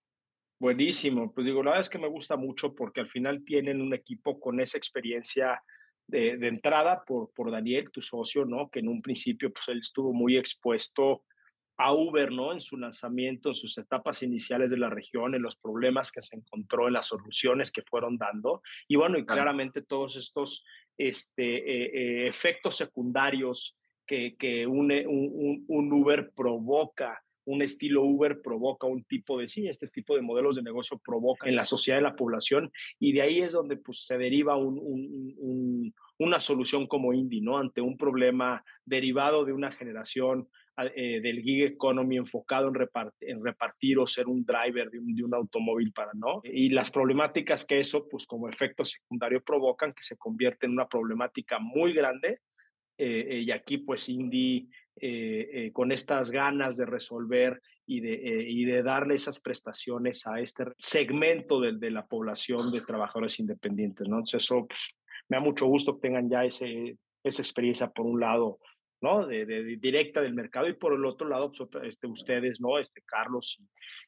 Buenísimo, 0.62 1.34
pues 1.34 1.47
digo, 1.47 1.63
la 1.63 1.71
verdad 1.71 1.82
es 1.82 1.89
que 1.89 1.97
me 1.97 2.08
gusta 2.08 2.38
mucho 2.38 2.76
porque 2.76 3.00
al 3.00 3.10
final 3.10 3.43
tienen 3.43 3.82
un 3.82 3.95
equipo 3.95 4.39
con 4.39 4.60
esa 4.60 4.78
experiencia 4.78 5.60
de, 6.06 6.38
de, 6.38 6.47
entrada 6.50 7.04
por, 7.04 7.32
por 7.34 7.50
Daniel, 7.50 7.89
tu 7.89 8.00
socio, 8.00 8.45
¿no? 8.45 8.69
Que 8.69 8.78
en 8.78 8.88
un 8.88 9.02
principio, 9.02 9.52
pues 9.52 9.67
él 9.69 9.80
estuvo 9.80 10.13
muy 10.13 10.38
expuesto 10.38 11.24
a 11.78 11.95
Uber, 11.95 12.32
¿no? 12.32 12.54
En 12.54 12.60
su 12.60 12.78
lanzamiento, 12.78 13.50
en 13.50 13.56
sus 13.56 13.76
etapas 13.80 14.21
iniciales 14.21 14.69
de 14.69 14.78
la 14.78 14.91
región, 14.91 15.34
en 15.34 15.41
los 15.41 15.56
problemas 15.56 16.12
que 16.12 16.21
se 16.21 16.36
encontró, 16.36 16.86
en 16.86 16.93
las 16.93 17.08
soluciones 17.08 17.71
que 17.71 17.82
fueron 17.82 18.19
dando. 18.19 18.62
Y 18.88 18.97
bueno, 18.97 19.17
y 19.17 19.26
claramente 19.26 19.82
todos 19.82 20.15
estos 20.15 20.63
este, 20.95 21.56
eh, 21.58 21.86
eh, 21.86 22.28
efectos 22.28 22.78
secundarios 22.78 23.76
que, 24.06 24.36
que 24.38 24.67
un, 24.67 24.91
un, 24.91 25.65
un, 25.67 25.91
Uber 25.91 26.30
provoca 26.36 27.19
un 27.45 27.62
estilo 27.62 28.04
Uber 28.04 28.41
provoca 28.41 28.88
un 28.88 29.04
tipo 29.04 29.39
de, 29.39 29.47
sí, 29.47 29.67
este 29.67 29.88
tipo 29.88 30.15
de 30.15 30.21
modelos 30.21 30.56
de 30.56 30.63
negocio 30.63 30.99
provoca 31.04 31.49
en 31.49 31.56
la 31.56 31.65
sociedad 31.65 31.97
de 31.97 32.04
la 32.04 32.15
población 32.15 32.71
y 32.99 33.13
de 33.13 33.21
ahí 33.21 33.41
es 33.41 33.54
donde 33.54 33.77
pues, 33.77 34.06
se 34.06 34.17
deriva 34.17 34.56
un, 34.58 34.80
un, 34.80 35.93
una 36.19 36.39
solución 36.39 36.88
como 36.88 37.13
Indie, 37.13 37.41
¿no? 37.41 37.58
Ante 37.58 37.82
un 37.82 37.97
problema 37.97 38.63
derivado 38.86 39.43
de 39.43 39.54
una 39.54 39.71
generación 39.71 40.47
eh, 40.95 41.19
del 41.21 41.41
gig 41.41 41.63
economy 41.63 42.17
enfocado 42.17 42.71
en, 43.19 43.43
repartir 43.43 43.99
o 43.99 44.08
ser 44.08 44.27
un 44.27 44.43
driver 44.45 44.89
de 44.89 44.99
un, 44.99 45.13
de 45.13 45.23
un, 45.23 45.34
automóvil 45.34 45.91
para 45.91 46.12
no. 46.13 46.41
Y 46.43 46.69
las 46.69 46.89
problemáticas 46.89 47.65
que 47.65 47.80
eso, 47.80 48.08
pues 48.08 48.25
como 48.25 48.47
efecto 48.47 48.86
secundario 48.86 49.43
provocan, 49.43 49.91
que 49.91 50.01
se 50.01 50.17
convierte 50.17 50.65
en 50.65 50.71
una 50.71 50.88
problemática 50.88 51.60
muy 51.60 51.93
grande. 51.93 52.39
Eh, 52.97 53.27
eh, 53.30 53.39
y 53.41 53.51
aquí 53.51 53.80
pues 53.80 54.08
Indy 54.10 54.69
con 55.73 55.91
estas 55.91 56.32
ganas 56.32 56.77
de 56.77 56.86
resolver 56.86 57.62
y 57.86 57.99
de, 57.99 58.45
y 58.47 58.65
de 58.65 58.84
darle 58.84 59.15
esas 59.15 59.41
prestaciones 59.41 60.25
a 60.27 60.39
este 60.39 60.65
segmento 60.77 61.60
de, 61.60 61.77
de, 61.77 61.91
la 61.91 62.06
población 62.06 62.71
de 62.71 62.82
trabajadores 62.82 63.39
independientes, 63.39 64.08
¿no? 64.08 64.17
Entonces 64.17 64.43
eso 64.43 64.65
pues, 64.67 64.95
me 65.27 65.38
da 65.38 65.41
mucho 65.41 65.65
gusto 65.65 65.95
que 65.95 66.08
tengan 66.08 66.30
ya 66.30 66.45
ese, 66.45 66.97
esa 67.23 67.41
experiencia 67.41 67.89
por 67.89 68.06
un 68.06 68.19
lado 68.19 68.60
¿no? 69.01 69.25
De, 69.25 69.45
directa 69.77 70.21
del 70.21 70.36
mercado 70.36 70.67
y 70.67 70.73
por 70.73 70.93
el 70.93 71.04
otro 71.06 71.27
lado, 71.27 71.51
pues, 71.51 71.69
este, 71.84 72.08
ustedes, 72.08 72.62
¿no? 72.62 72.77
Este, 72.77 73.01
Carlos 73.01 73.60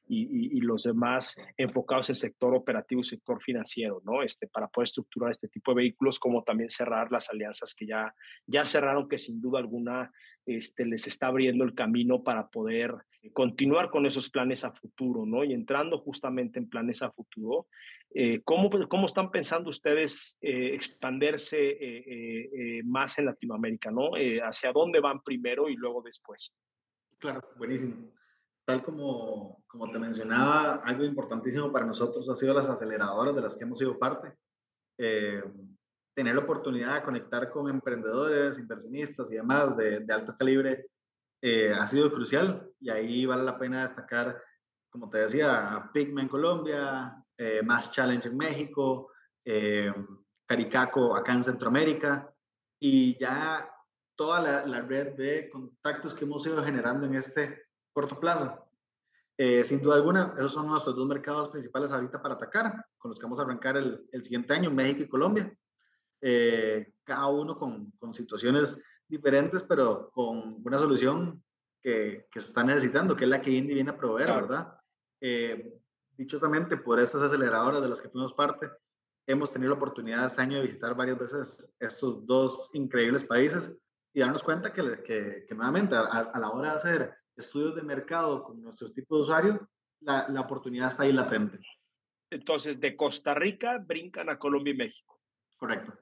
y, 0.08 0.58
y, 0.58 0.62
los 0.62 0.84
demás 0.84 1.36
enfocados 1.58 2.10
en 2.10 2.16
sector 2.16 2.54
operativo 2.54 3.02
y 3.02 3.04
sector 3.04 3.42
financiero, 3.42 4.02
¿no? 4.06 4.22
Este, 4.22 4.48
para 4.48 4.68
poder 4.68 4.86
estructurar 4.86 5.32
este 5.32 5.48
tipo 5.48 5.72
de 5.72 5.78
vehículos, 5.78 6.20
como 6.20 6.44
también 6.44 6.70
cerrar 6.70 7.12
las 7.12 7.30
alianzas 7.32 7.74
que 7.74 7.88
ya, 7.88 8.14
ya 8.46 8.66
cerraron, 8.66 9.10
que 9.10 9.18
sin 9.18 9.42
duda 9.42 9.60
alguna 9.60 10.12
este, 10.46 10.86
les 10.86 11.08
está 11.08 11.28
abriendo 11.28 11.64
el 11.64 11.74
camino 11.74 12.24
para 12.24 12.50
poder 12.50 12.96
continuar 13.32 13.90
con 13.90 14.06
esos 14.06 14.30
planes 14.30 14.64
a 14.66 14.72
futuro, 14.72 15.26
¿no? 15.26 15.44
Y 15.44 15.54
entrando 15.54 16.00
justamente 16.00 16.60
en 16.60 16.70
planes 16.70 17.02
a 17.02 17.12
futuro, 17.12 17.68
eh, 18.14 18.42
¿cómo, 18.44 18.70
¿cómo, 18.90 19.06
están 19.06 19.32
pensando 19.32 19.70
ustedes 19.70 20.38
eh, 20.42 20.74
expandirse 20.74 21.58
eh, 21.60 22.82
más 22.84 23.18
en 23.20 23.26
Latinoamérica, 23.26 23.92
¿no? 23.92 24.12
¿Hacia 24.44 24.72
dónde 24.72 25.00
van 25.00 25.22
primero 25.22 25.70
y 25.70 25.76
luego 25.76 26.02
después? 26.02 26.54
Claro, 27.18 27.42
buenísimo. 27.58 28.12
Tal 28.66 28.84
como, 28.84 29.64
como 29.68 29.90
te 29.92 30.00
mencionaba, 30.00 30.76
algo 30.76 31.04
importantísimo 31.04 31.72
para 31.72 31.86
nosotros 31.86 32.30
ha 32.30 32.36
sido 32.36 32.54
las 32.54 32.70
aceleradoras 32.70 33.36
de 33.36 33.42
las 33.42 33.56
que 33.56 33.64
hemos 33.64 33.80
sido 33.80 33.98
parte. 33.98 34.34
Tener 36.14 36.36
la 36.36 36.42
oportunidad 36.42 36.96
de 36.96 37.04
conectar 37.04 37.50
con 37.50 37.70
emprendedores, 37.70 38.60
inversionistas 38.60 39.32
y 39.32 39.36
demás 39.36 39.76
de, 39.76 40.00
de 40.00 40.14
alto 40.14 40.36
calibre 40.38 40.88
ha 41.76 41.86
sido 41.88 42.10
crucial 42.10 42.72
y 42.80 42.90
ahí 42.90 43.26
vale 43.26 43.44
la 43.44 43.58
pena 43.58 43.82
destacar, 43.82 44.42
como 44.90 45.10
te 45.10 45.18
decía, 45.18 45.90
Pigma 45.94 46.22
en 46.22 46.30
Colombia, 46.30 47.24
eh, 47.38 47.62
Mass 47.64 47.92
Challenge 47.92 48.28
en 48.28 48.38
México, 48.38 49.12
eh, 49.44 49.92
Caricaco 50.46 51.16
acá 51.16 51.34
en 51.34 51.44
Centroamérica 51.44 52.32
y 52.80 53.18
ya 53.18 53.70
toda 54.16 54.66
la, 54.66 54.82
red 54.82 55.16
de 55.16 55.50
contactos 55.50 56.14
que 56.14 56.26
hemos 56.26 56.46
ido 56.46 56.64
generando 56.64 57.06
en 57.08 57.16
este 57.16 57.64
corto 57.92 58.20
plazo. 58.20 58.70
Eh, 59.36 59.66
sin 59.66 59.82
duda 59.82 59.96
alguna, 59.96 60.36
esos 60.38 60.54
son 60.54 60.68
nuestros 60.68 60.96
dos 60.96 61.08
mercados 61.08 61.50
principales 61.50 61.92
ahorita 61.92 62.22
para 62.22 62.36
atacar, 62.36 62.86
con 62.98 63.10
los 63.10 63.20
que 63.20 63.26
vamos 63.26 63.40
a 63.40 63.44
arrancar 63.44 63.78
el, 63.78 64.08
el 64.12 64.24
siguiente 64.24 64.54
año, 64.54 64.70
México 64.70 65.02
y 65.02 65.10
Colombia. 65.10 65.52
Eh, 66.26 66.94
cada 67.04 67.28
uno 67.28 67.58
con, 67.58 67.92
con, 68.00 68.14
situaciones 68.14 68.82
diferentes, 69.06 69.62
pero 69.62 70.10
con 70.12 70.62
una 70.64 70.80
solución 70.80 71.44
que, 71.82 72.28
que, 72.32 72.40
se 72.40 72.48
está 72.48 72.64
necesitando, 72.64 73.14
que 73.14 73.26
es 73.26 73.30
la 73.30 73.42
que 73.42 73.52
Indy 73.52 73.74
viene 73.74 73.90
a 73.90 73.98
proveer, 73.98 74.30
¿verdad? 74.30 74.74
Eh, 75.20 75.82
dichosamente 76.16 76.78
por 76.78 77.02
estas 77.02 77.24
aceleradoras 77.24 77.82
de 77.82 77.90
las 77.90 78.00
que 78.00 78.08
fuimos 78.08 78.34
parte, 78.34 78.70
hemos 79.28 79.52
tenido 79.52 79.72
la 79.72 79.76
oportunidad 79.76 80.26
este 80.26 80.42
año 80.42 80.56
de 80.56 80.62
visitar 80.62 80.96
varias 80.96 81.20
veces 81.20 81.74
estos 81.78 82.26
dos 82.26 82.70
increíbles 82.72 83.26
países 83.26 83.74
y 84.14 84.22
darnos 84.22 84.44
cuenta 84.44 84.72
que, 84.72 85.04
que, 85.04 85.46
que 85.46 85.56
nuevamente 85.56 85.94
a, 85.96 86.40
la 86.40 86.50
hora 86.52 86.70
de 86.70 86.76
hacer 86.78 87.18
estudios 87.36 87.76
de 87.76 87.82
mercado 87.82 88.44
con 88.44 88.62
nuestros 88.62 88.94
tipos 88.94 89.18
de 89.18 89.24
usuario, 89.24 89.70
la, 90.00 90.30
la 90.30 90.40
oportunidad 90.40 90.88
está 90.88 91.04
ahí 91.04 91.12
latente. 91.12 91.60
Entonces, 92.30 92.80
de 92.80 92.96
Costa 92.96 93.34
Rica 93.34 93.78
brincan 93.78 94.30
a 94.30 94.40
Colombia 94.40 94.74
y 94.74 94.78
México. 94.78 95.20
Correcto. 95.58 95.94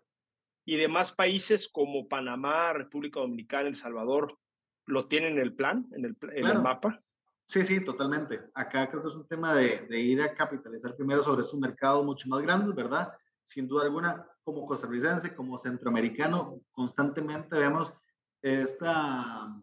Y 0.66 0.78
demás 0.78 1.12
países 1.12 1.70
como 1.70 2.08
Panamá, 2.08 2.74
República 2.74 3.20
Dominicana, 3.20 3.68
El 3.68 3.76
Salvador, 3.76 4.38
¿lo 4.86 5.04
tienen 5.04 5.34
en 5.34 5.40
el 5.40 5.56
plan, 5.56 5.88
en 5.92 6.06
el, 6.06 6.18
en 6.34 6.46
el 6.46 6.62
mapa? 6.62 7.02
Sí, 7.46 7.66
sí, 7.66 7.84
totalmente. 7.84 8.40
Acá 8.54 8.88
creo 8.88 9.02
que 9.02 9.10
es 9.10 9.16
un 9.16 9.28
tema 9.28 9.54
de, 9.54 9.80
de, 9.88 10.00
ir 10.00 10.22
a 10.22 10.34
capitalizar 10.34 10.96
primero 10.96 11.22
sobre 11.24 11.42
estos 11.42 11.60
mercados 11.60 12.06
mucho 12.06 12.30
más 12.30 12.42
grandes, 12.42 12.74
¿verdad? 12.74 13.12
Sin 13.44 13.68
duda 13.68 13.84
alguna, 13.84 14.26
como 14.44 14.66
costarricense, 14.66 15.36
como 15.36 15.58
centroamericano, 15.58 16.62
constantemente 16.72 17.58
vemos 17.58 17.94
esta, 18.42 19.54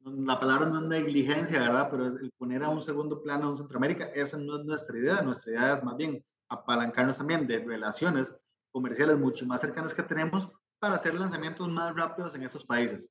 la 0.00 0.40
palabra 0.40 0.66
no 0.66 0.80
es 0.80 0.86
negligencia, 0.86 1.60
¿verdad? 1.60 1.88
Pero 1.90 2.08
es 2.08 2.20
el 2.20 2.32
poner 2.32 2.62
a 2.64 2.68
un 2.68 2.80
segundo 2.80 3.22
plano 3.22 3.46
a 3.46 3.50
un 3.50 3.56
Centroamérica, 3.56 4.06
esa 4.14 4.38
no 4.38 4.58
es 4.58 4.64
nuestra 4.64 4.98
idea. 4.98 5.22
Nuestra 5.22 5.52
idea 5.52 5.74
es 5.74 5.84
más 5.84 5.96
bien 5.96 6.24
apalancarnos 6.48 7.18
también 7.18 7.46
de 7.46 7.58
relaciones 7.58 8.38
comerciales 8.76 9.16
mucho 9.16 9.46
más 9.46 9.62
cercanas 9.62 9.94
que 9.94 10.02
tenemos 10.02 10.50
para 10.78 10.96
hacer 10.96 11.14
lanzamientos 11.14 11.66
más 11.66 11.96
rápidos 11.96 12.34
en 12.34 12.42
esos 12.42 12.62
países. 12.62 13.10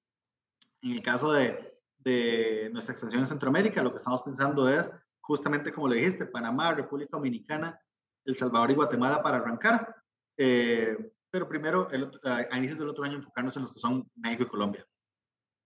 En 0.83 0.91
el 0.91 1.01
caso 1.01 1.31
de, 1.31 1.75
de 1.97 2.69
nuestra 2.71 2.93
expansión 2.93 3.21
en 3.21 3.25
Centroamérica, 3.25 3.81
lo 3.81 3.89
que 3.89 3.97
estamos 3.97 4.21
pensando 4.21 4.69
es 4.69 4.91
justamente 5.21 5.73
como 5.73 5.87
le 5.87 5.95
dijiste, 5.95 6.27
Panamá, 6.27 6.71
República 6.71 7.17
Dominicana, 7.17 7.81
El 8.23 8.35
Salvador 8.35 8.69
y 8.69 8.75
Guatemala 8.75 9.23
para 9.23 9.37
arrancar. 9.37 9.95
Eh, 10.37 10.95
pero 11.31 11.49
primero, 11.49 11.89
el, 11.89 12.11
a 12.23 12.57
inicios 12.59 12.77
del 12.77 12.89
otro 12.89 13.03
año, 13.03 13.15
enfocarnos 13.15 13.55
en 13.55 13.63
los 13.63 13.73
que 13.73 13.79
son 13.79 14.07
México 14.17 14.43
y 14.43 14.47
Colombia. 14.47 14.85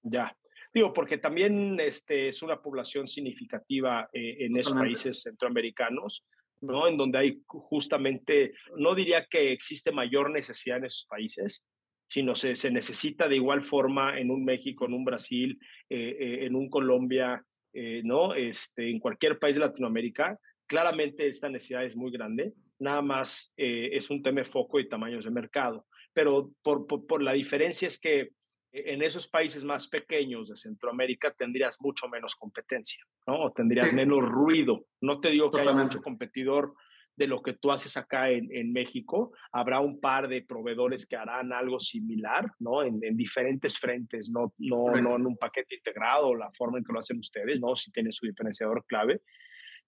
Ya. 0.01 0.33
Digo, 0.73 0.93
porque 0.93 1.17
también 1.17 1.77
este, 1.81 2.29
es 2.29 2.41
una 2.41 2.62
población 2.62 3.05
significativa 3.05 4.09
eh, 4.13 4.45
en 4.45 4.55
esos 4.55 4.75
países 4.75 5.23
centroamericanos, 5.23 6.25
¿no? 6.62 6.88
En 6.88 6.98
donde 6.98 7.17
hay 7.17 7.41
justamente, 7.45 8.54
no 8.78 8.95
diría 8.95 9.26
que 9.30 9.52
existe 9.52 9.91
mayor 9.91 10.32
necesidad 10.32 10.78
en 10.78 10.86
esos 10.86 11.06
países, 11.06 11.67
sino 12.10 12.36
se, 12.36 12.56
se 12.56 12.72
necesita 12.72 13.28
de 13.28 13.36
igual 13.36 13.63
forma 13.63 14.19
en 14.19 14.32
un 14.32 14.43
México, 14.43 14.86
en 14.86 14.93
un 14.93 15.06
Brasil, 15.06 15.60
eh, 15.89 16.17
eh, 16.19 16.45
en 16.45 16.56
un 16.56 16.69
Colombia, 16.69 17.43
eh, 17.72 18.02
¿no? 18.04 18.34
Este, 18.34 18.89
en 18.89 19.00
cualquier 19.00 19.38
país 19.38 19.56
de 19.56 19.62
Latinoamérica. 19.62 20.38
Claramente 20.67 21.28
esta 21.28 21.50
necesidad 21.50 21.84
es 21.84 21.95
muy 21.95 22.12
grande, 22.12 22.54
nada 22.80 23.02
más 23.02 23.54
es 23.58 24.10
un 24.12 24.22
tema 24.22 24.41
de 24.41 24.45
foco 24.45 24.80
y 24.80 24.88
tamaños 24.88 25.26
de 25.26 25.32
mercado, 25.32 25.88
pero 26.13 26.52
por, 26.62 26.86
por, 26.86 27.24
la 27.24 27.34
diferencia 27.34 27.88
es 27.88 28.00
que 28.00 28.30
en 28.71 29.01
esos 29.01 29.27
países 29.27 29.63
más 29.63 29.88
pequeños 29.88 30.49
de 30.49 30.55
Centroamérica 30.55 31.34
tendrías 31.34 31.82
mucho 31.82 32.08
menos 32.08 32.36
competencia, 32.36 33.03
¿no? 33.27 33.45
O 33.45 33.51
tendrías 33.51 33.93
menos 33.93 34.19
ruido. 34.21 34.86
No 35.01 35.19
te 35.19 35.29
digo 35.29 35.49
que 35.49 35.62
haya 35.62 35.73
mucho 35.73 36.01
competidor 36.01 36.73
de 37.15 37.27
lo 37.27 37.41
que 37.41 37.53
tú 37.53 37.71
haces 37.71 37.97
acá 37.97 38.29
en, 38.29 38.47
en, 38.55 38.71
México. 38.71 39.34
Habrá 39.51 39.82
un 39.82 39.99
par 39.99 40.29
de 40.29 40.41
proveedores 40.41 41.05
que 41.05 41.17
harán 41.17 41.51
algo 41.51 41.77
similar, 41.77 42.49
¿no? 42.60 42.82
En, 42.82 42.99
en 43.03 43.17
diferentes 43.17 43.77
frentes, 43.77 44.29
no, 44.29 44.53
no, 44.58 44.93
no 44.93 45.15
en 45.17 45.25
un 45.25 45.38
paquete 45.38 45.75
integrado, 45.75 46.34
la 46.34 46.49
forma 46.51 46.77
en 46.77 46.86
que 46.86 46.93
lo 46.93 46.99
hacen 46.99 47.19
ustedes, 47.19 47.60
¿no? 47.60 47.75
Si 47.75 47.91
tienen 47.91 48.13
su 48.13 48.25
diferenciador 48.25 48.86
clave. 48.86 49.21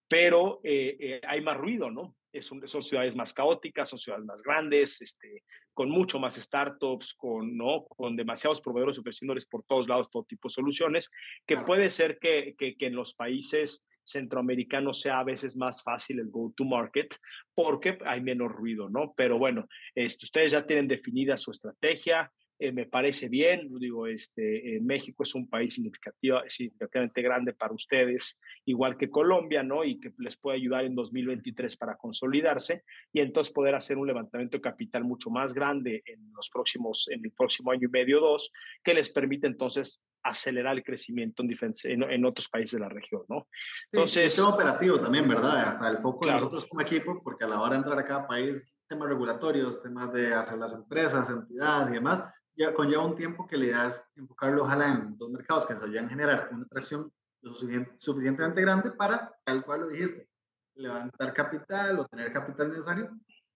Pero 0.09 0.59
eh, 0.61 0.97
eh, 0.99 1.21
hay 1.25 1.39
más 1.39 1.55
ruido, 1.55 1.89
¿no? 1.89 2.17
Es 2.31 2.45
son 2.45 2.81
ciudades 2.81 3.15
más 3.15 3.33
caóticas, 3.33 3.89
son 3.89 3.99
ciudades 3.99 4.25
más 4.25 4.41
grandes, 4.41 5.01
este, 5.01 5.43
con 5.73 5.89
mucho 5.89 6.19
más 6.19 6.35
startups, 6.35 7.13
con, 7.13 7.57
¿no? 7.57 7.85
con 7.85 8.15
demasiados 8.15 8.61
proveedores 8.61 8.99
ofreciéndoles 8.99 9.45
por 9.45 9.63
todos 9.63 9.87
lados 9.87 10.09
todo 10.09 10.23
tipo 10.23 10.47
de 10.47 10.53
soluciones, 10.53 11.11
que 11.45 11.57
puede 11.57 11.89
ser 11.89 12.19
que, 12.19 12.55
que, 12.57 12.75
que 12.75 12.87
en 12.87 12.95
los 12.95 13.13
países 13.13 13.85
centroamericano 14.03 14.93
sea 14.93 15.19
a 15.19 15.23
veces 15.23 15.55
más 15.55 15.83
fácil 15.83 16.19
el 16.19 16.29
go-to-market 16.29 17.15
porque 17.53 17.99
hay 18.05 18.21
menos 18.21 18.51
ruido, 18.51 18.89
¿no? 18.89 19.13
Pero 19.15 19.37
bueno, 19.37 19.67
este, 19.95 20.25
ustedes 20.25 20.51
ya 20.51 20.65
tienen 20.65 20.87
definida 20.87 21.37
su 21.37 21.51
estrategia, 21.51 22.31
eh, 22.63 22.71
me 22.71 22.85
parece 22.85 23.27
bien, 23.27 23.67
digo, 23.79 24.05
este, 24.05 24.75
eh, 24.75 24.79
México 24.81 25.23
es 25.23 25.33
un 25.33 25.49
país 25.49 25.73
significativo, 25.73 26.37
significativamente 26.47 27.23
grande 27.23 27.53
para 27.53 27.73
ustedes, 27.73 28.39
igual 28.65 28.97
que 28.97 29.09
Colombia, 29.09 29.63
¿no? 29.63 29.83
Y 29.83 29.99
que 29.99 30.13
les 30.19 30.37
puede 30.37 30.57
ayudar 30.57 30.85
en 30.85 30.93
2023 30.93 31.75
para 31.75 31.97
consolidarse 31.97 32.83
y 33.11 33.19
entonces 33.19 33.51
poder 33.51 33.73
hacer 33.73 33.97
un 33.97 34.05
levantamiento 34.05 34.57
de 34.57 34.61
capital 34.61 35.03
mucho 35.03 35.31
más 35.31 35.55
grande 35.55 36.03
en 36.05 36.31
los 36.35 36.51
próximos, 36.51 37.07
en 37.09 37.25
el 37.25 37.31
próximo 37.31 37.71
año 37.71 37.87
y 37.87 37.91
medio, 37.91 38.19
dos, 38.19 38.51
que 38.83 38.93
les 38.93 39.09
permite 39.09 39.47
entonces 39.47 40.05
acelerar 40.21 40.77
el 40.77 40.83
crecimiento 40.83 41.41
en, 41.41 42.03
en, 42.03 42.25
otros 42.25 42.47
países 42.47 42.73
de 42.73 42.81
la 42.81 42.89
región, 42.89 43.23
¿no? 43.27 43.47
Entonces... 43.91 44.37
es 44.37 44.39
operativo 44.39 44.99
también, 44.99 45.27
¿verdad? 45.27 45.67
Hasta 45.67 45.89
el 45.89 45.97
foco 45.97 46.27
de 46.27 46.33
nosotros 46.33 46.67
como 46.67 46.81
equipo, 46.81 47.23
porque 47.23 47.43
a 47.43 47.47
la 47.47 47.59
hora 47.59 47.71
de 47.71 47.77
entrar 47.77 47.97
a 47.97 48.05
cada 48.05 48.27
país, 48.27 48.71
temas 48.87 49.09
regulatorios, 49.09 49.81
temas 49.81 50.13
de 50.13 50.31
hacer 50.31 50.59
las 50.59 50.73
empresas, 50.73 51.27
entidades 51.27 51.89
y 51.89 51.93
demás, 51.93 52.23
ya 52.55 52.73
conlleva 52.73 53.05
un 53.05 53.15
tiempo 53.15 53.47
que 53.47 53.57
le 53.57 53.69
das 53.69 54.07
enfocarlo 54.15 54.63
ojalá 54.63 54.93
en 54.93 55.17
dos 55.17 55.29
mercados 55.29 55.65
que 55.65 55.73
nos 55.73 55.83
ayuden 55.83 56.05
a 56.05 56.09
generar 56.09 56.49
una 56.51 56.63
atracción 56.63 57.11
lo 57.41 57.53
suficientemente 57.53 58.61
grande 58.61 58.91
para, 58.91 59.33
tal 59.43 59.63
cual 59.65 59.81
lo 59.81 59.87
dijiste, 59.87 60.27
levantar 60.75 61.33
capital 61.33 61.99
o 61.99 62.05
tener 62.05 62.31
capital 62.31 62.69
necesario 62.69 63.09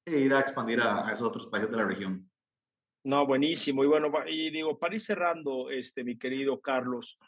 e 0.03 0.19
ir 0.19 0.33
a 0.33 0.39
expandir 0.39 0.81
a, 0.81 1.07
a 1.07 1.13
esos 1.13 1.27
otros 1.27 1.47
países 1.47 1.69
de 1.69 1.77
la 1.77 1.85
región. 1.85 2.29
No, 3.03 3.27
buenísimo. 3.27 3.83
Y 3.83 3.87
bueno, 3.87 4.11
y 4.27 4.49
digo, 4.49 4.79
para 4.79 4.95
ir 4.95 5.01
cerrando, 5.01 5.69
este, 5.69 6.03
mi 6.03 6.17
querido 6.17 6.59
Carlos, 6.59 7.19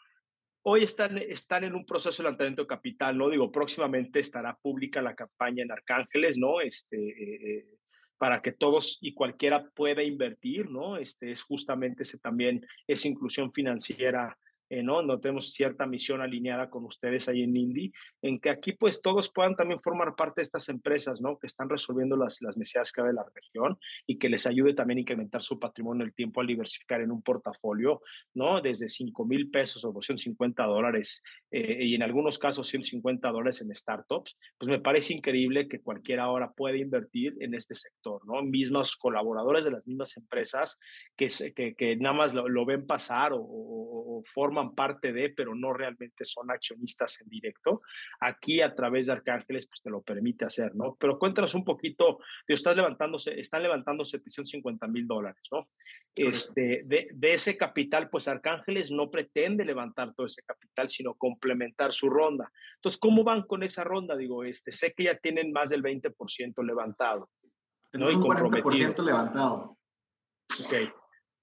hoy 0.62 0.82
están, 0.82 1.18
están 1.18 1.62
en 1.62 1.74
un 1.74 1.86
proceso 1.86 2.20
de 2.20 2.24
levantamiento 2.24 2.62
de 2.62 2.68
capital, 2.68 3.16
¿no? 3.16 3.30
Digo, 3.30 3.52
próximamente 3.52 4.18
estará 4.18 4.56
pública 4.56 5.00
la 5.00 5.14
campaña 5.14 5.62
en 5.62 5.70
Arcángeles, 5.70 6.36
¿no? 6.36 6.60
Este, 6.60 6.96
eh, 6.96 7.58
eh, 7.58 7.77
para 8.18 8.42
que 8.42 8.52
todos 8.52 8.98
y 9.00 9.14
cualquiera 9.14 9.70
pueda 9.70 10.02
invertir, 10.02 10.70
¿no? 10.70 10.96
Este 10.96 11.30
es 11.30 11.42
justamente 11.42 12.02
ese 12.02 12.18
también, 12.18 12.66
esa 12.86 13.08
inclusión 13.08 13.52
financiera 13.52 14.36
eh, 14.70 14.82
¿no? 14.82 15.02
No 15.02 15.18
tenemos 15.18 15.52
cierta 15.52 15.86
misión 15.86 16.20
alineada 16.20 16.68
con 16.68 16.84
ustedes 16.84 17.28
ahí 17.28 17.42
en 17.42 17.56
Indy, 17.56 17.92
en 18.22 18.38
que 18.38 18.50
aquí 18.50 18.72
pues 18.72 19.00
todos 19.00 19.30
puedan 19.30 19.56
también 19.56 19.80
formar 19.80 20.14
parte 20.14 20.40
de 20.40 20.42
estas 20.42 20.68
empresas, 20.68 21.20
¿no? 21.20 21.38
Que 21.38 21.46
están 21.46 21.68
resolviendo 21.68 22.16
las, 22.16 22.42
las 22.42 22.56
necesidades 22.56 22.92
que 22.92 23.00
hay 23.00 23.08
de 23.08 23.12
la 23.14 23.26
región 23.34 23.78
y 24.06 24.18
que 24.18 24.28
les 24.28 24.46
ayude 24.46 24.74
también 24.74 24.98
a 24.98 25.00
incrementar 25.00 25.42
su 25.42 25.58
patrimonio 25.58 26.04
el 26.04 26.14
tiempo 26.14 26.40
al 26.40 26.46
diversificar 26.46 27.00
en 27.00 27.10
un 27.10 27.22
portafolio, 27.22 28.02
¿no? 28.34 28.60
Desde 28.60 28.88
5 28.88 29.24
mil 29.24 29.50
pesos 29.50 29.84
o 29.84 29.92
250 29.92 30.62
dólares 30.64 31.22
eh, 31.50 31.84
y 31.84 31.94
en 31.94 32.02
algunos 32.02 32.38
casos 32.38 32.66
150 32.68 33.28
dólares 33.30 33.60
en 33.62 33.74
startups, 33.74 34.36
pues 34.58 34.68
me 34.68 34.80
parece 34.80 35.14
increíble 35.14 35.68
que 35.68 35.80
cualquiera 35.80 36.24
ahora 36.24 36.52
pueda 36.52 36.76
invertir 36.76 37.36
en 37.40 37.54
este 37.54 37.74
sector, 37.74 38.26
¿no? 38.26 38.42
Mismos 38.42 38.96
colaboradores 38.96 39.64
de 39.64 39.70
las 39.70 39.86
mismas 39.86 40.16
empresas 40.16 40.78
que, 41.16 41.28
que, 41.54 41.74
que 41.74 41.96
nada 41.96 42.14
más 42.14 42.34
lo, 42.34 42.48
lo 42.48 42.66
ven 42.66 42.86
pasar 42.86 43.32
o, 43.32 43.38
o, 43.38 44.18
o 44.18 44.22
forman 44.24 44.57
parte 44.74 45.12
de, 45.12 45.30
pero 45.30 45.54
no 45.54 45.72
realmente 45.72 46.24
son 46.24 46.50
accionistas 46.50 47.20
en 47.20 47.28
directo. 47.28 47.82
Aquí 48.20 48.60
a 48.60 48.74
través 48.74 49.06
de 49.06 49.12
Arcángeles, 49.12 49.66
pues 49.66 49.82
te 49.82 49.90
lo 49.90 50.02
permite 50.02 50.44
hacer, 50.44 50.74
¿no? 50.74 50.96
Pero 50.98 51.18
cuéntanos 51.18 51.54
un 51.54 51.64
poquito, 51.64 52.18
estás 52.46 52.76
levantándose, 52.76 53.38
están 53.38 53.62
levantando 53.62 54.04
750 54.04 54.86
mil 54.88 55.06
dólares, 55.06 55.42
¿no? 55.52 55.68
Este, 56.14 56.82
de, 56.84 57.08
de 57.12 57.32
ese 57.32 57.56
capital, 57.56 58.10
pues 58.10 58.28
Arcángeles 58.28 58.90
no 58.90 59.10
pretende 59.10 59.64
levantar 59.64 60.14
todo 60.14 60.26
ese 60.26 60.42
capital, 60.42 60.88
sino 60.88 61.14
complementar 61.14 61.92
su 61.92 62.10
ronda. 62.10 62.50
Entonces, 62.76 63.00
¿cómo 63.00 63.24
van 63.24 63.42
con 63.42 63.62
esa 63.62 63.84
ronda? 63.84 64.16
Digo, 64.16 64.44
este, 64.44 64.72
sé 64.72 64.92
que 64.92 65.04
ya 65.04 65.16
tienen 65.16 65.52
más 65.52 65.68
del 65.68 65.82
20% 65.82 66.64
levantado. 66.64 67.30
¿no? 67.92 68.06
un 68.06 68.22
40% 68.22 69.04
levantado. 69.04 69.78
Ok. 70.64 70.74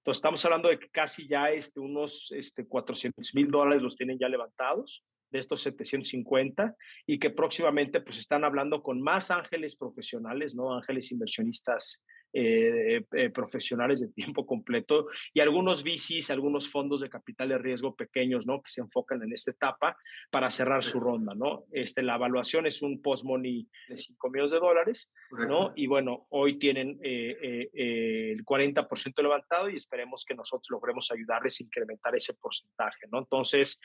Entonces, 0.06 0.18
estamos 0.18 0.44
hablando 0.44 0.68
de 0.68 0.78
que 0.78 0.88
casi 0.88 1.26
ya 1.26 1.50
este, 1.50 1.80
unos 1.80 2.30
este, 2.30 2.64
400 2.64 3.34
mil 3.34 3.50
dólares 3.50 3.82
los 3.82 3.96
tienen 3.96 4.16
ya 4.16 4.28
levantados 4.28 5.04
de 5.32 5.40
estos 5.40 5.62
750 5.62 6.76
y 7.06 7.18
que 7.18 7.30
próximamente 7.30 8.00
pues 8.00 8.18
están 8.18 8.44
hablando 8.44 8.84
con 8.84 9.02
más 9.02 9.32
ángeles 9.32 9.74
profesionales, 9.74 10.54
¿no? 10.54 10.76
Ángeles 10.76 11.10
inversionistas 11.10 12.04
eh, 12.32 13.04
eh, 13.12 13.30
profesionales 13.30 14.00
de 14.00 14.08
tiempo 14.08 14.46
completo 14.46 15.06
y 15.32 15.40
algunos 15.40 15.82
VCs, 15.82 16.30
algunos 16.30 16.68
fondos 16.68 17.00
de 17.00 17.08
capital 17.08 17.48
de 17.48 17.58
riesgo 17.58 17.94
pequeños, 17.94 18.46
¿no? 18.46 18.62
Que 18.62 18.70
se 18.70 18.80
enfocan 18.80 19.22
en 19.22 19.32
esta 19.32 19.50
etapa 19.50 19.96
para 20.30 20.50
cerrar 20.50 20.84
su 20.84 21.00
ronda, 21.00 21.34
¿no? 21.34 21.64
Este, 21.72 22.02
la 22.02 22.16
evaluación 22.16 22.66
es 22.66 22.82
un 22.82 23.00
post-money 23.00 23.68
de 23.88 23.96
5 23.96 24.30
millones 24.30 24.52
de 24.52 24.58
dólares, 24.58 25.12
¿no? 25.48 25.72
Y 25.76 25.86
bueno, 25.86 26.26
hoy 26.30 26.58
tienen 26.58 26.98
eh, 27.02 27.68
el 27.72 28.44
40% 28.44 29.22
levantado 29.22 29.70
y 29.70 29.76
esperemos 29.76 30.24
que 30.26 30.34
nosotros 30.34 30.68
logremos 30.70 31.10
ayudarles 31.10 31.60
a 31.60 31.64
incrementar 31.64 32.14
ese 32.16 32.34
porcentaje, 32.34 33.06
¿no? 33.10 33.18
Entonces, 33.18 33.80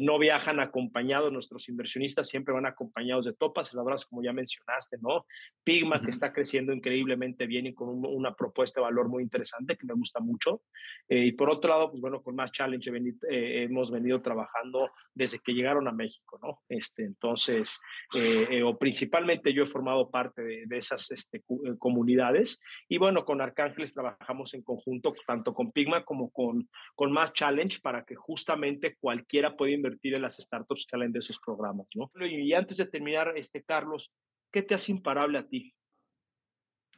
no 0.00 0.18
viajan 0.18 0.60
acompañados, 0.60 1.32
nuestros 1.32 1.68
inversionistas 1.68 2.28
siempre 2.28 2.54
van 2.54 2.66
acompañados 2.66 3.24
de 3.24 3.32
topas, 3.32 3.74
verdad 3.74 3.98
como 4.08 4.22
ya 4.22 4.32
mencionaste, 4.32 4.98
¿no? 5.00 5.26
Pigma, 5.62 6.00
que 6.00 6.10
está 6.10 6.32
creciendo 6.32 6.72
increíblemente 6.72 7.46
bien 7.46 7.53
y 7.58 7.74
con 7.74 7.88
una 7.88 8.34
propuesta 8.34 8.80
de 8.80 8.84
valor 8.84 9.08
muy 9.08 9.22
interesante 9.22 9.76
que 9.76 9.86
me 9.86 9.94
gusta 9.94 10.20
mucho. 10.20 10.62
Eh, 11.08 11.26
y 11.26 11.32
por 11.32 11.50
otro 11.50 11.70
lado, 11.70 11.90
pues 11.90 12.00
bueno, 12.00 12.22
con 12.22 12.34
más 12.34 12.52
challenge 12.52 12.90
eh, 13.30 13.64
hemos 13.64 13.90
venido 13.90 14.20
trabajando 14.20 14.90
desde 15.14 15.38
que 15.38 15.52
llegaron 15.52 15.86
a 15.88 15.92
México, 15.92 16.38
¿no? 16.42 16.62
Este, 16.68 17.04
entonces, 17.04 17.80
eh, 18.14 18.62
o 18.62 18.76
principalmente 18.78 19.52
yo 19.52 19.62
he 19.62 19.66
formado 19.66 20.10
parte 20.10 20.42
de, 20.42 20.64
de 20.66 20.76
esas 20.76 21.10
este, 21.10 21.42
comunidades 21.78 22.60
y 22.88 22.98
bueno, 22.98 23.24
con 23.24 23.40
Arcángeles 23.40 23.94
trabajamos 23.94 24.54
en 24.54 24.62
conjunto 24.62 25.14
tanto 25.26 25.54
con 25.54 25.72
Pigma 25.72 26.04
como 26.04 26.30
con, 26.30 26.68
con 26.94 27.12
más 27.12 27.32
challenge 27.32 27.80
para 27.80 28.04
que 28.04 28.14
justamente 28.14 28.96
cualquiera 28.96 29.56
pueda 29.56 29.72
invertir 29.72 30.14
en 30.14 30.22
las 30.22 30.36
startups 30.36 30.86
que 30.86 30.90
salen 30.90 31.12
de 31.12 31.18
esos 31.20 31.38
programas, 31.38 31.86
¿no? 31.94 32.10
Y 32.26 32.52
antes 32.52 32.76
de 32.76 32.86
terminar, 32.86 33.32
este, 33.36 33.62
Carlos, 33.62 34.12
¿qué 34.52 34.62
te 34.62 34.74
hace 34.74 34.92
imparable 34.92 35.38
a 35.38 35.46
ti? 35.46 35.74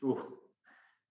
Uf, 0.01 0.25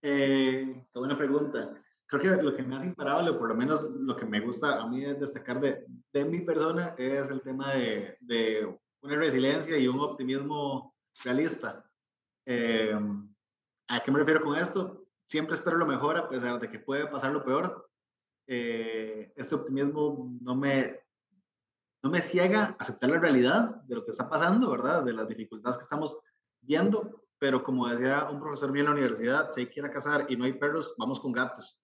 eh, 0.08 0.86
qué 0.94 1.00
buena 1.00 1.18
pregunta. 1.18 1.82
Creo 2.06 2.22
que 2.22 2.44
lo 2.44 2.56
que 2.56 2.62
me 2.62 2.76
hace 2.76 2.86
imparable, 2.86 3.32
o 3.32 3.40
por 3.40 3.50
lo 3.50 3.56
menos 3.56 3.90
lo 3.90 4.16
que 4.16 4.28
me 4.28 4.40
gusta 4.40 4.80
a 4.80 4.88
mí 4.88 5.02
destacar 5.02 5.60
de, 5.60 5.84
de 6.14 6.26
mi 6.26 6.42
persona, 6.42 6.94
es 6.96 7.32
el 7.32 7.42
tema 7.42 7.74
de, 7.74 8.16
de, 8.22 8.78
una 9.02 9.16
resiliencia 9.16 9.78
y 9.80 9.88
un 9.88 10.00
optimismo 10.00 10.96
realista. 11.24 11.84
Eh, 12.46 12.96
¿A 13.88 14.00
qué 14.02 14.12
me 14.12 14.20
refiero 14.20 14.44
con 14.44 14.56
esto? 14.56 15.08
Siempre 15.28 15.56
espero 15.56 15.78
lo 15.78 15.88
mejor 15.88 16.18
a 16.18 16.30
pesar 16.30 16.60
de 16.60 16.70
que 16.70 16.80
puede 16.80 17.08
pasar 17.08 17.32
lo 17.32 17.44
peor. 17.44 17.90
Eh, 18.46 19.32
este 19.36 19.56
optimismo 19.56 20.38
no 20.40 20.56
me, 20.56 21.00
no 22.04 22.12
me 22.12 22.22
ciega 22.22 22.64
a 22.64 22.84
aceptar 22.84 23.10
la 23.10 23.20
realidad 23.20 23.82
de 23.86 23.96
lo 23.96 24.06
que 24.06 24.12
está 24.12 24.30
pasando, 24.30 24.70
¿verdad? 24.70 25.04
De 25.04 25.14
las 25.14 25.28
dificultades 25.28 25.78
que 25.78 25.84
estamos 25.84 26.20
viendo, 26.62 27.25
pero 27.46 27.62
como 27.62 27.88
decía 27.88 28.28
un 28.28 28.40
profesor 28.40 28.72
mío 28.72 28.82
en 28.82 28.88
la 28.88 28.94
universidad, 28.94 29.52
si 29.52 29.62
hay 29.62 29.68
que 29.68 29.80
ir 29.80 29.86
a 29.86 29.92
cazar 29.92 30.26
y 30.30 30.36
no 30.36 30.46
hay 30.46 30.54
perros, 30.54 30.96
vamos 30.98 31.20
con 31.20 31.32
gatos. 31.32 31.80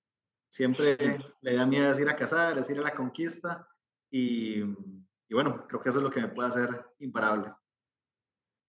Siempre 0.49 0.97
le 1.41 1.53
da 1.53 1.67
miedo 1.67 1.87
decir 1.87 2.09
a 2.09 2.15
cazar, 2.15 2.55
decir 2.55 2.79
a 2.79 2.81
la 2.81 2.95
conquista 2.95 3.67
y, 4.09 4.61
y 4.61 5.33
bueno, 5.35 5.67
creo 5.67 5.79
que 5.79 5.89
eso 5.89 5.99
es 5.99 6.03
lo 6.03 6.09
que 6.09 6.19
me 6.19 6.29
puede 6.29 6.49
hacer 6.49 6.67
imparable. 6.97 7.53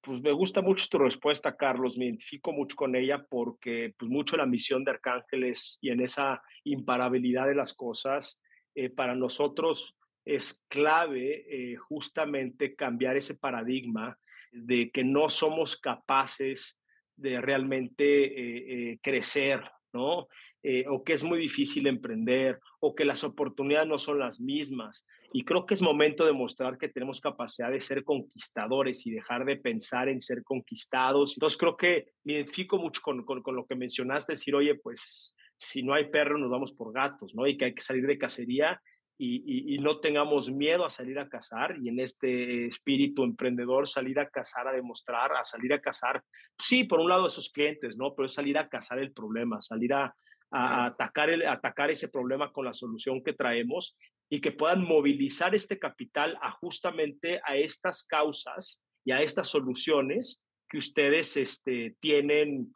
Pues 0.02 0.20
me 0.20 0.32
gusta 0.32 0.60
mucho 0.60 0.86
tu 0.90 0.98
respuesta, 0.98 1.56
Carlos. 1.56 1.96
Me 1.96 2.04
identifico 2.04 2.52
mucho 2.52 2.76
con 2.76 2.94
ella 2.94 3.24
porque 3.26 3.94
pues 3.98 4.10
mucho 4.10 4.36
la 4.36 4.44
misión 4.44 4.84
de 4.84 4.90
Arcángeles 4.90 5.78
y 5.80 5.88
en 5.88 6.02
esa 6.02 6.42
imparabilidad 6.64 7.46
de 7.46 7.54
las 7.54 7.72
cosas, 7.72 8.42
eh, 8.74 8.90
para 8.90 9.14
nosotros 9.14 9.96
es 10.26 10.62
clave 10.68 11.46
eh, 11.48 11.76
justamente 11.76 12.76
cambiar 12.76 13.16
ese 13.16 13.38
paradigma 13.38 14.18
de 14.52 14.90
que 14.90 15.04
no 15.04 15.30
somos 15.30 15.78
capaces 15.78 16.81
de 17.22 17.40
realmente 17.40 18.04
eh, 18.04 18.92
eh, 18.92 18.98
crecer, 19.00 19.62
¿no? 19.92 20.28
Eh, 20.64 20.84
o 20.88 21.02
que 21.02 21.14
es 21.14 21.24
muy 21.24 21.38
difícil 21.38 21.86
emprender, 21.86 22.60
o 22.80 22.94
que 22.94 23.04
las 23.04 23.24
oportunidades 23.24 23.88
no 23.88 23.98
son 23.98 24.18
las 24.18 24.40
mismas. 24.40 25.06
Y 25.32 25.44
creo 25.44 25.66
que 25.66 25.74
es 25.74 25.82
momento 25.82 26.24
de 26.24 26.32
mostrar 26.32 26.78
que 26.78 26.88
tenemos 26.88 27.20
capacidad 27.20 27.70
de 27.70 27.80
ser 27.80 28.04
conquistadores 28.04 29.06
y 29.06 29.10
dejar 29.10 29.44
de 29.44 29.56
pensar 29.56 30.08
en 30.08 30.20
ser 30.20 30.44
conquistados. 30.44 31.36
Entonces 31.36 31.58
creo 31.58 31.76
que 31.76 32.12
me 32.24 32.34
identifico 32.34 32.78
mucho 32.78 33.00
con, 33.02 33.24
con, 33.24 33.42
con 33.42 33.56
lo 33.56 33.66
que 33.66 33.74
mencionaste, 33.74 34.32
decir, 34.32 34.54
oye, 34.54 34.76
pues 34.76 35.36
si 35.56 35.82
no 35.82 35.94
hay 35.94 36.10
perro, 36.10 36.38
nos 36.38 36.50
vamos 36.50 36.72
por 36.72 36.92
gatos, 36.92 37.34
¿no? 37.34 37.46
Y 37.46 37.56
que 37.56 37.66
hay 37.66 37.74
que 37.74 37.82
salir 37.82 38.06
de 38.06 38.18
cacería 38.18 38.80
y, 39.18 39.78
no 39.78 40.00
tengamos 40.00 40.50
miedo 40.50 40.84
a 40.84 40.90
salir 40.90 41.18
a 41.18 41.28
cazar 41.28 41.76
y 41.80 41.88
en 41.88 42.00
este 42.00 42.66
espíritu 42.66 43.24
emprendedor 43.24 43.88
salir 43.88 44.18
a 44.18 44.28
cazar, 44.28 44.68
a 44.68 44.72
demostrar, 44.72 45.32
a 45.32 45.44
salir 45.44 45.72
a 45.72 45.80
cazar, 45.80 46.22
sí, 46.58 46.84
por 46.84 47.00
un 47.00 47.08
lado 47.08 47.26
esos 47.26 47.50
clientes, 47.50 47.96
¿no? 47.96 48.14
Pero 48.14 48.26
es 48.26 48.34
salir 48.34 48.58
a 48.58 48.68
cazar 48.68 48.98
el 48.98 49.12
problema, 49.12 49.60
salir 49.60 49.92
a, 49.94 50.14
atacar, 50.50 51.30
el, 51.30 51.46
atacar 51.46 51.90
ese 51.90 52.08
problema 52.08 52.52
con 52.52 52.64
la 52.64 52.74
solución 52.74 53.22
que 53.22 53.32
traemos 53.32 53.96
y 54.28 54.40
que 54.40 54.52
puedan 54.52 54.82
movilizar 54.82 55.54
este 55.54 55.78
capital 55.78 56.38
a 56.42 56.50
justamente 56.52 57.40
a 57.44 57.56
estas 57.56 58.04
causas 58.04 58.84
y 59.04 59.12
a 59.12 59.22
estas 59.22 59.48
soluciones 59.48 60.44
que 60.68 60.78
ustedes 60.78 61.36
este, 61.36 61.96
tienen 62.00 62.72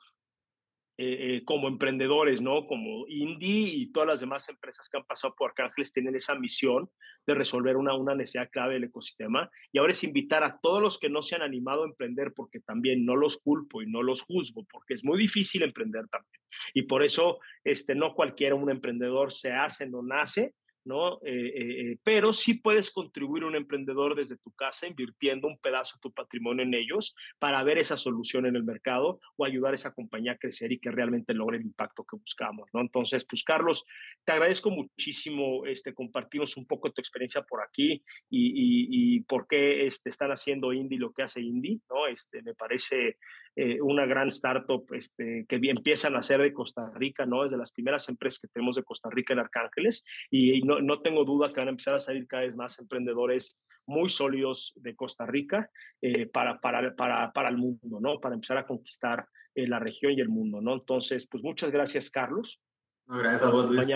eh, 0.99 1.37
eh, 1.37 1.45
como 1.45 1.69
emprendedores, 1.69 2.41
¿no? 2.41 2.67
Como 2.67 3.07
Indie 3.09 3.69
y 3.69 3.93
todas 3.93 4.09
las 4.09 4.21
demás 4.21 4.49
empresas 4.49 4.89
que 4.89 4.97
han 4.97 5.05
pasado 5.05 5.35
por 5.37 5.51
Arcángeles 5.51 5.93
tienen 5.93 6.17
esa 6.17 6.35
misión 6.37 6.89
de 7.27 7.35
resolver 7.35 7.77
una, 7.77 7.95
una 7.95 8.15
necesidad 8.15 8.49
clave 8.51 8.75
del 8.75 8.85
ecosistema. 8.85 9.51
Y 9.73 9.79
ahora 9.79 9.93
es 9.93 10.03
invitar 10.05 10.43
a 10.43 10.59
todos 10.59 10.81
los 10.81 10.99
que 10.99 11.11
no 11.11 11.21
se 11.21 11.37
han 11.37 11.43
animado 11.43 11.83
a 11.83 11.89
emprender, 11.89 12.33
porque 12.35 12.61
también 12.61 13.05
no 13.05 13.15
los 13.15 13.37
culpo 13.43 13.83
y 13.83 13.87
no 13.87 14.03
los 14.03 14.23
juzgo, 14.23 14.65
porque 14.71 14.95
es 14.95 15.05
muy 15.05 15.19
difícil 15.19 15.63
emprender 15.63 16.09
también. 16.09 16.41
Y 16.73 16.83
por 16.83 17.03
eso 17.03 17.41
este, 17.63 17.95
no 17.95 18.15
cualquiera 18.15 18.55
un 18.55 18.71
emprendedor 18.71 19.33
se 19.33 19.53
hace, 19.53 19.87
no 19.87 20.03
nace, 20.03 20.55
¿no? 20.87 21.17
Eh, 21.25 21.53
eh, 21.55 21.99
pero 22.03 22.33
sí 22.33 22.55
puedes 22.55 22.91
contribuir 22.93 23.45
un 23.45 23.57
emprendedor 23.57 24.15
desde 24.15 24.37
tu 24.37 24.53
casa 24.53 24.87
invirtiendo 24.87 25.49
un 25.49 25.59
pedazo 25.59 25.97
de 25.97 26.01
tu 26.01 26.13
patrimonio 26.13 26.63
en 26.65 26.75
ellos 26.75 27.15
para 27.39 27.63
ver 27.65 27.79
esa 27.79 27.97
solución 27.97 28.47
en 28.47 28.55
el 28.55 28.63
mercado 28.63 29.21
o 29.37 29.45
ayudar 29.45 29.73
a 29.73 29.75
esa 29.75 29.93
compañía 29.93 30.33
a 30.33 30.39
crecer 30.39 30.71
y 30.73 30.79
que 30.79 30.93
realmente 30.93 31.35
logre 31.35 31.59
el 31.59 31.65
impacto 31.65 32.05
que 32.05 32.17
buscamos, 32.17 32.69
¿no? 32.73 32.81
Entonces, 32.81 33.27
pues 33.29 33.43
Carlos, 33.43 33.85
te 34.25 34.33
agradezco 34.33 34.71
muchísimo 34.71 35.67
este, 35.67 35.93
compartirnos 35.93 36.57
un 36.57 36.67
poco 36.67 36.93
tu 36.93 37.01
experiencia 37.01 37.43
por 37.43 37.63
aquí 37.63 38.05
y, 38.31 39.17
y, 39.17 39.21
por 39.21 39.49
qué 39.49 39.87
este, 39.87 40.09
están 40.11 40.31
haciendo 40.31 40.73
Indie 40.73 40.99
lo 40.99 41.13
que 41.13 41.25
hace 41.25 41.41
Indie, 41.41 41.81
¿no? 41.91 42.07
Este, 42.07 42.43
me 42.43 42.55
parece 42.55 43.19
eh, 43.59 43.81
una 43.81 44.05
gran 44.05 44.29
startup 44.29 44.87
este, 44.93 45.47
que 45.49 45.57
empiezan 45.57 46.15
a 46.15 46.19
hacer 46.19 46.43
de 46.43 46.53
Costa 46.53 46.93
Rica, 46.95 47.25
¿no? 47.25 47.47
Es 47.47 47.51
de 47.51 47.57
las 47.57 47.73
primeras 47.73 48.07
empresas 48.11 48.39
que 48.39 48.49
tenemos 48.49 48.77
de 48.77 48.85
Costa 48.85 49.09
Rica 49.11 49.33
en 49.33 49.39
Arcángeles 49.39 50.05
y, 50.31 50.61
no, 50.61 50.81
no, 50.83 51.01
tengo 51.01 51.25
duda 51.25 51.51
que 51.51 51.61
van 51.61 51.69
a 51.69 51.71
empezar 51.71 51.95
a 51.95 51.99
salir 51.99 52.27
cada 52.27 52.43
vez 52.43 52.55
más 52.55 52.79
emprendedores 52.79 53.59
muy 53.87 54.11
sólidos 54.11 54.75
de 54.77 54.95
Costa 54.95 55.25
Rica 55.25 55.71
eh, 56.03 56.27
para, 56.27 56.61
para, 56.61 56.95
para, 56.95 57.33
para, 57.33 57.49
el 57.49 57.57
mundo, 57.57 57.99
¿no? 57.99 58.21
Para 58.21 58.35
empezar 58.35 58.59
a 58.59 58.67
conquistar 58.67 59.27
eh, 59.55 59.67
la 59.67 59.79
región 59.79 60.13
y 60.13 60.21
el 60.21 60.29
mundo, 60.29 60.61
¿no? 60.61 60.75
Entonces, 60.75 61.27
pues 61.27 61.43
muchas 61.43 61.71
gracias, 61.71 62.11
Carlos. 62.11 62.63
gracias 63.07 63.43
a 63.43 63.51
vos, 63.51 63.71
Luis. 63.71 63.89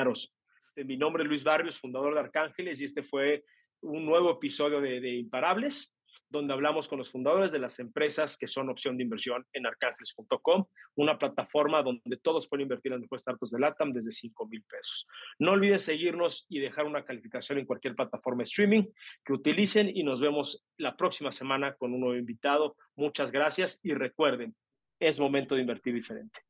Este, 0.64 0.84
mi 0.84 0.96
nombre 0.96 1.22
es 1.22 1.28
Luis 1.28 1.44
Barrios, 1.44 1.78
fundador 1.78 2.14
de 2.14 2.20
Arcángeles, 2.20 2.80
y 2.80 2.84
este 2.84 3.02
fue 3.02 3.44
un 3.82 4.06
nuevo 4.06 4.30
episodio 4.30 4.80
de, 4.80 5.00
de 5.00 5.16
Imparables 5.16 5.94
donde 6.30 6.52
hablamos 6.54 6.88
con 6.88 6.98
los 6.98 7.10
fundadores 7.10 7.52
de 7.52 7.58
las 7.58 7.78
empresas 7.80 8.36
que 8.36 8.46
son 8.46 8.70
opción 8.70 8.96
de 8.96 9.02
inversión 9.02 9.44
en 9.52 9.66
arcángeles.com, 9.66 10.64
una 10.94 11.18
plataforma 11.18 11.82
donde 11.82 12.16
todos 12.22 12.48
pueden 12.48 12.62
invertir 12.62 12.92
en 12.92 13.06
los 13.08 13.20
startups 13.20 13.50
de 13.50 13.58
LATAM 13.58 13.92
desde 13.92 14.12
5 14.12 14.46
mil 14.46 14.62
pesos. 14.62 15.06
No 15.38 15.52
olviden 15.52 15.78
seguirnos 15.78 16.46
y 16.48 16.60
dejar 16.60 16.86
una 16.86 17.04
calificación 17.04 17.58
en 17.58 17.66
cualquier 17.66 17.94
plataforma 17.94 18.38
de 18.38 18.44
streaming 18.44 18.84
que 19.24 19.32
utilicen 19.32 19.90
y 19.94 20.04
nos 20.04 20.20
vemos 20.20 20.64
la 20.76 20.96
próxima 20.96 21.32
semana 21.32 21.74
con 21.74 21.92
un 21.92 22.00
nuevo 22.00 22.16
invitado. 22.16 22.76
Muchas 22.94 23.32
gracias 23.32 23.80
y 23.82 23.92
recuerden, 23.94 24.54
es 25.00 25.18
momento 25.18 25.54
de 25.54 25.62
invertir 25.62 25.94
diferente. 25.94 26.49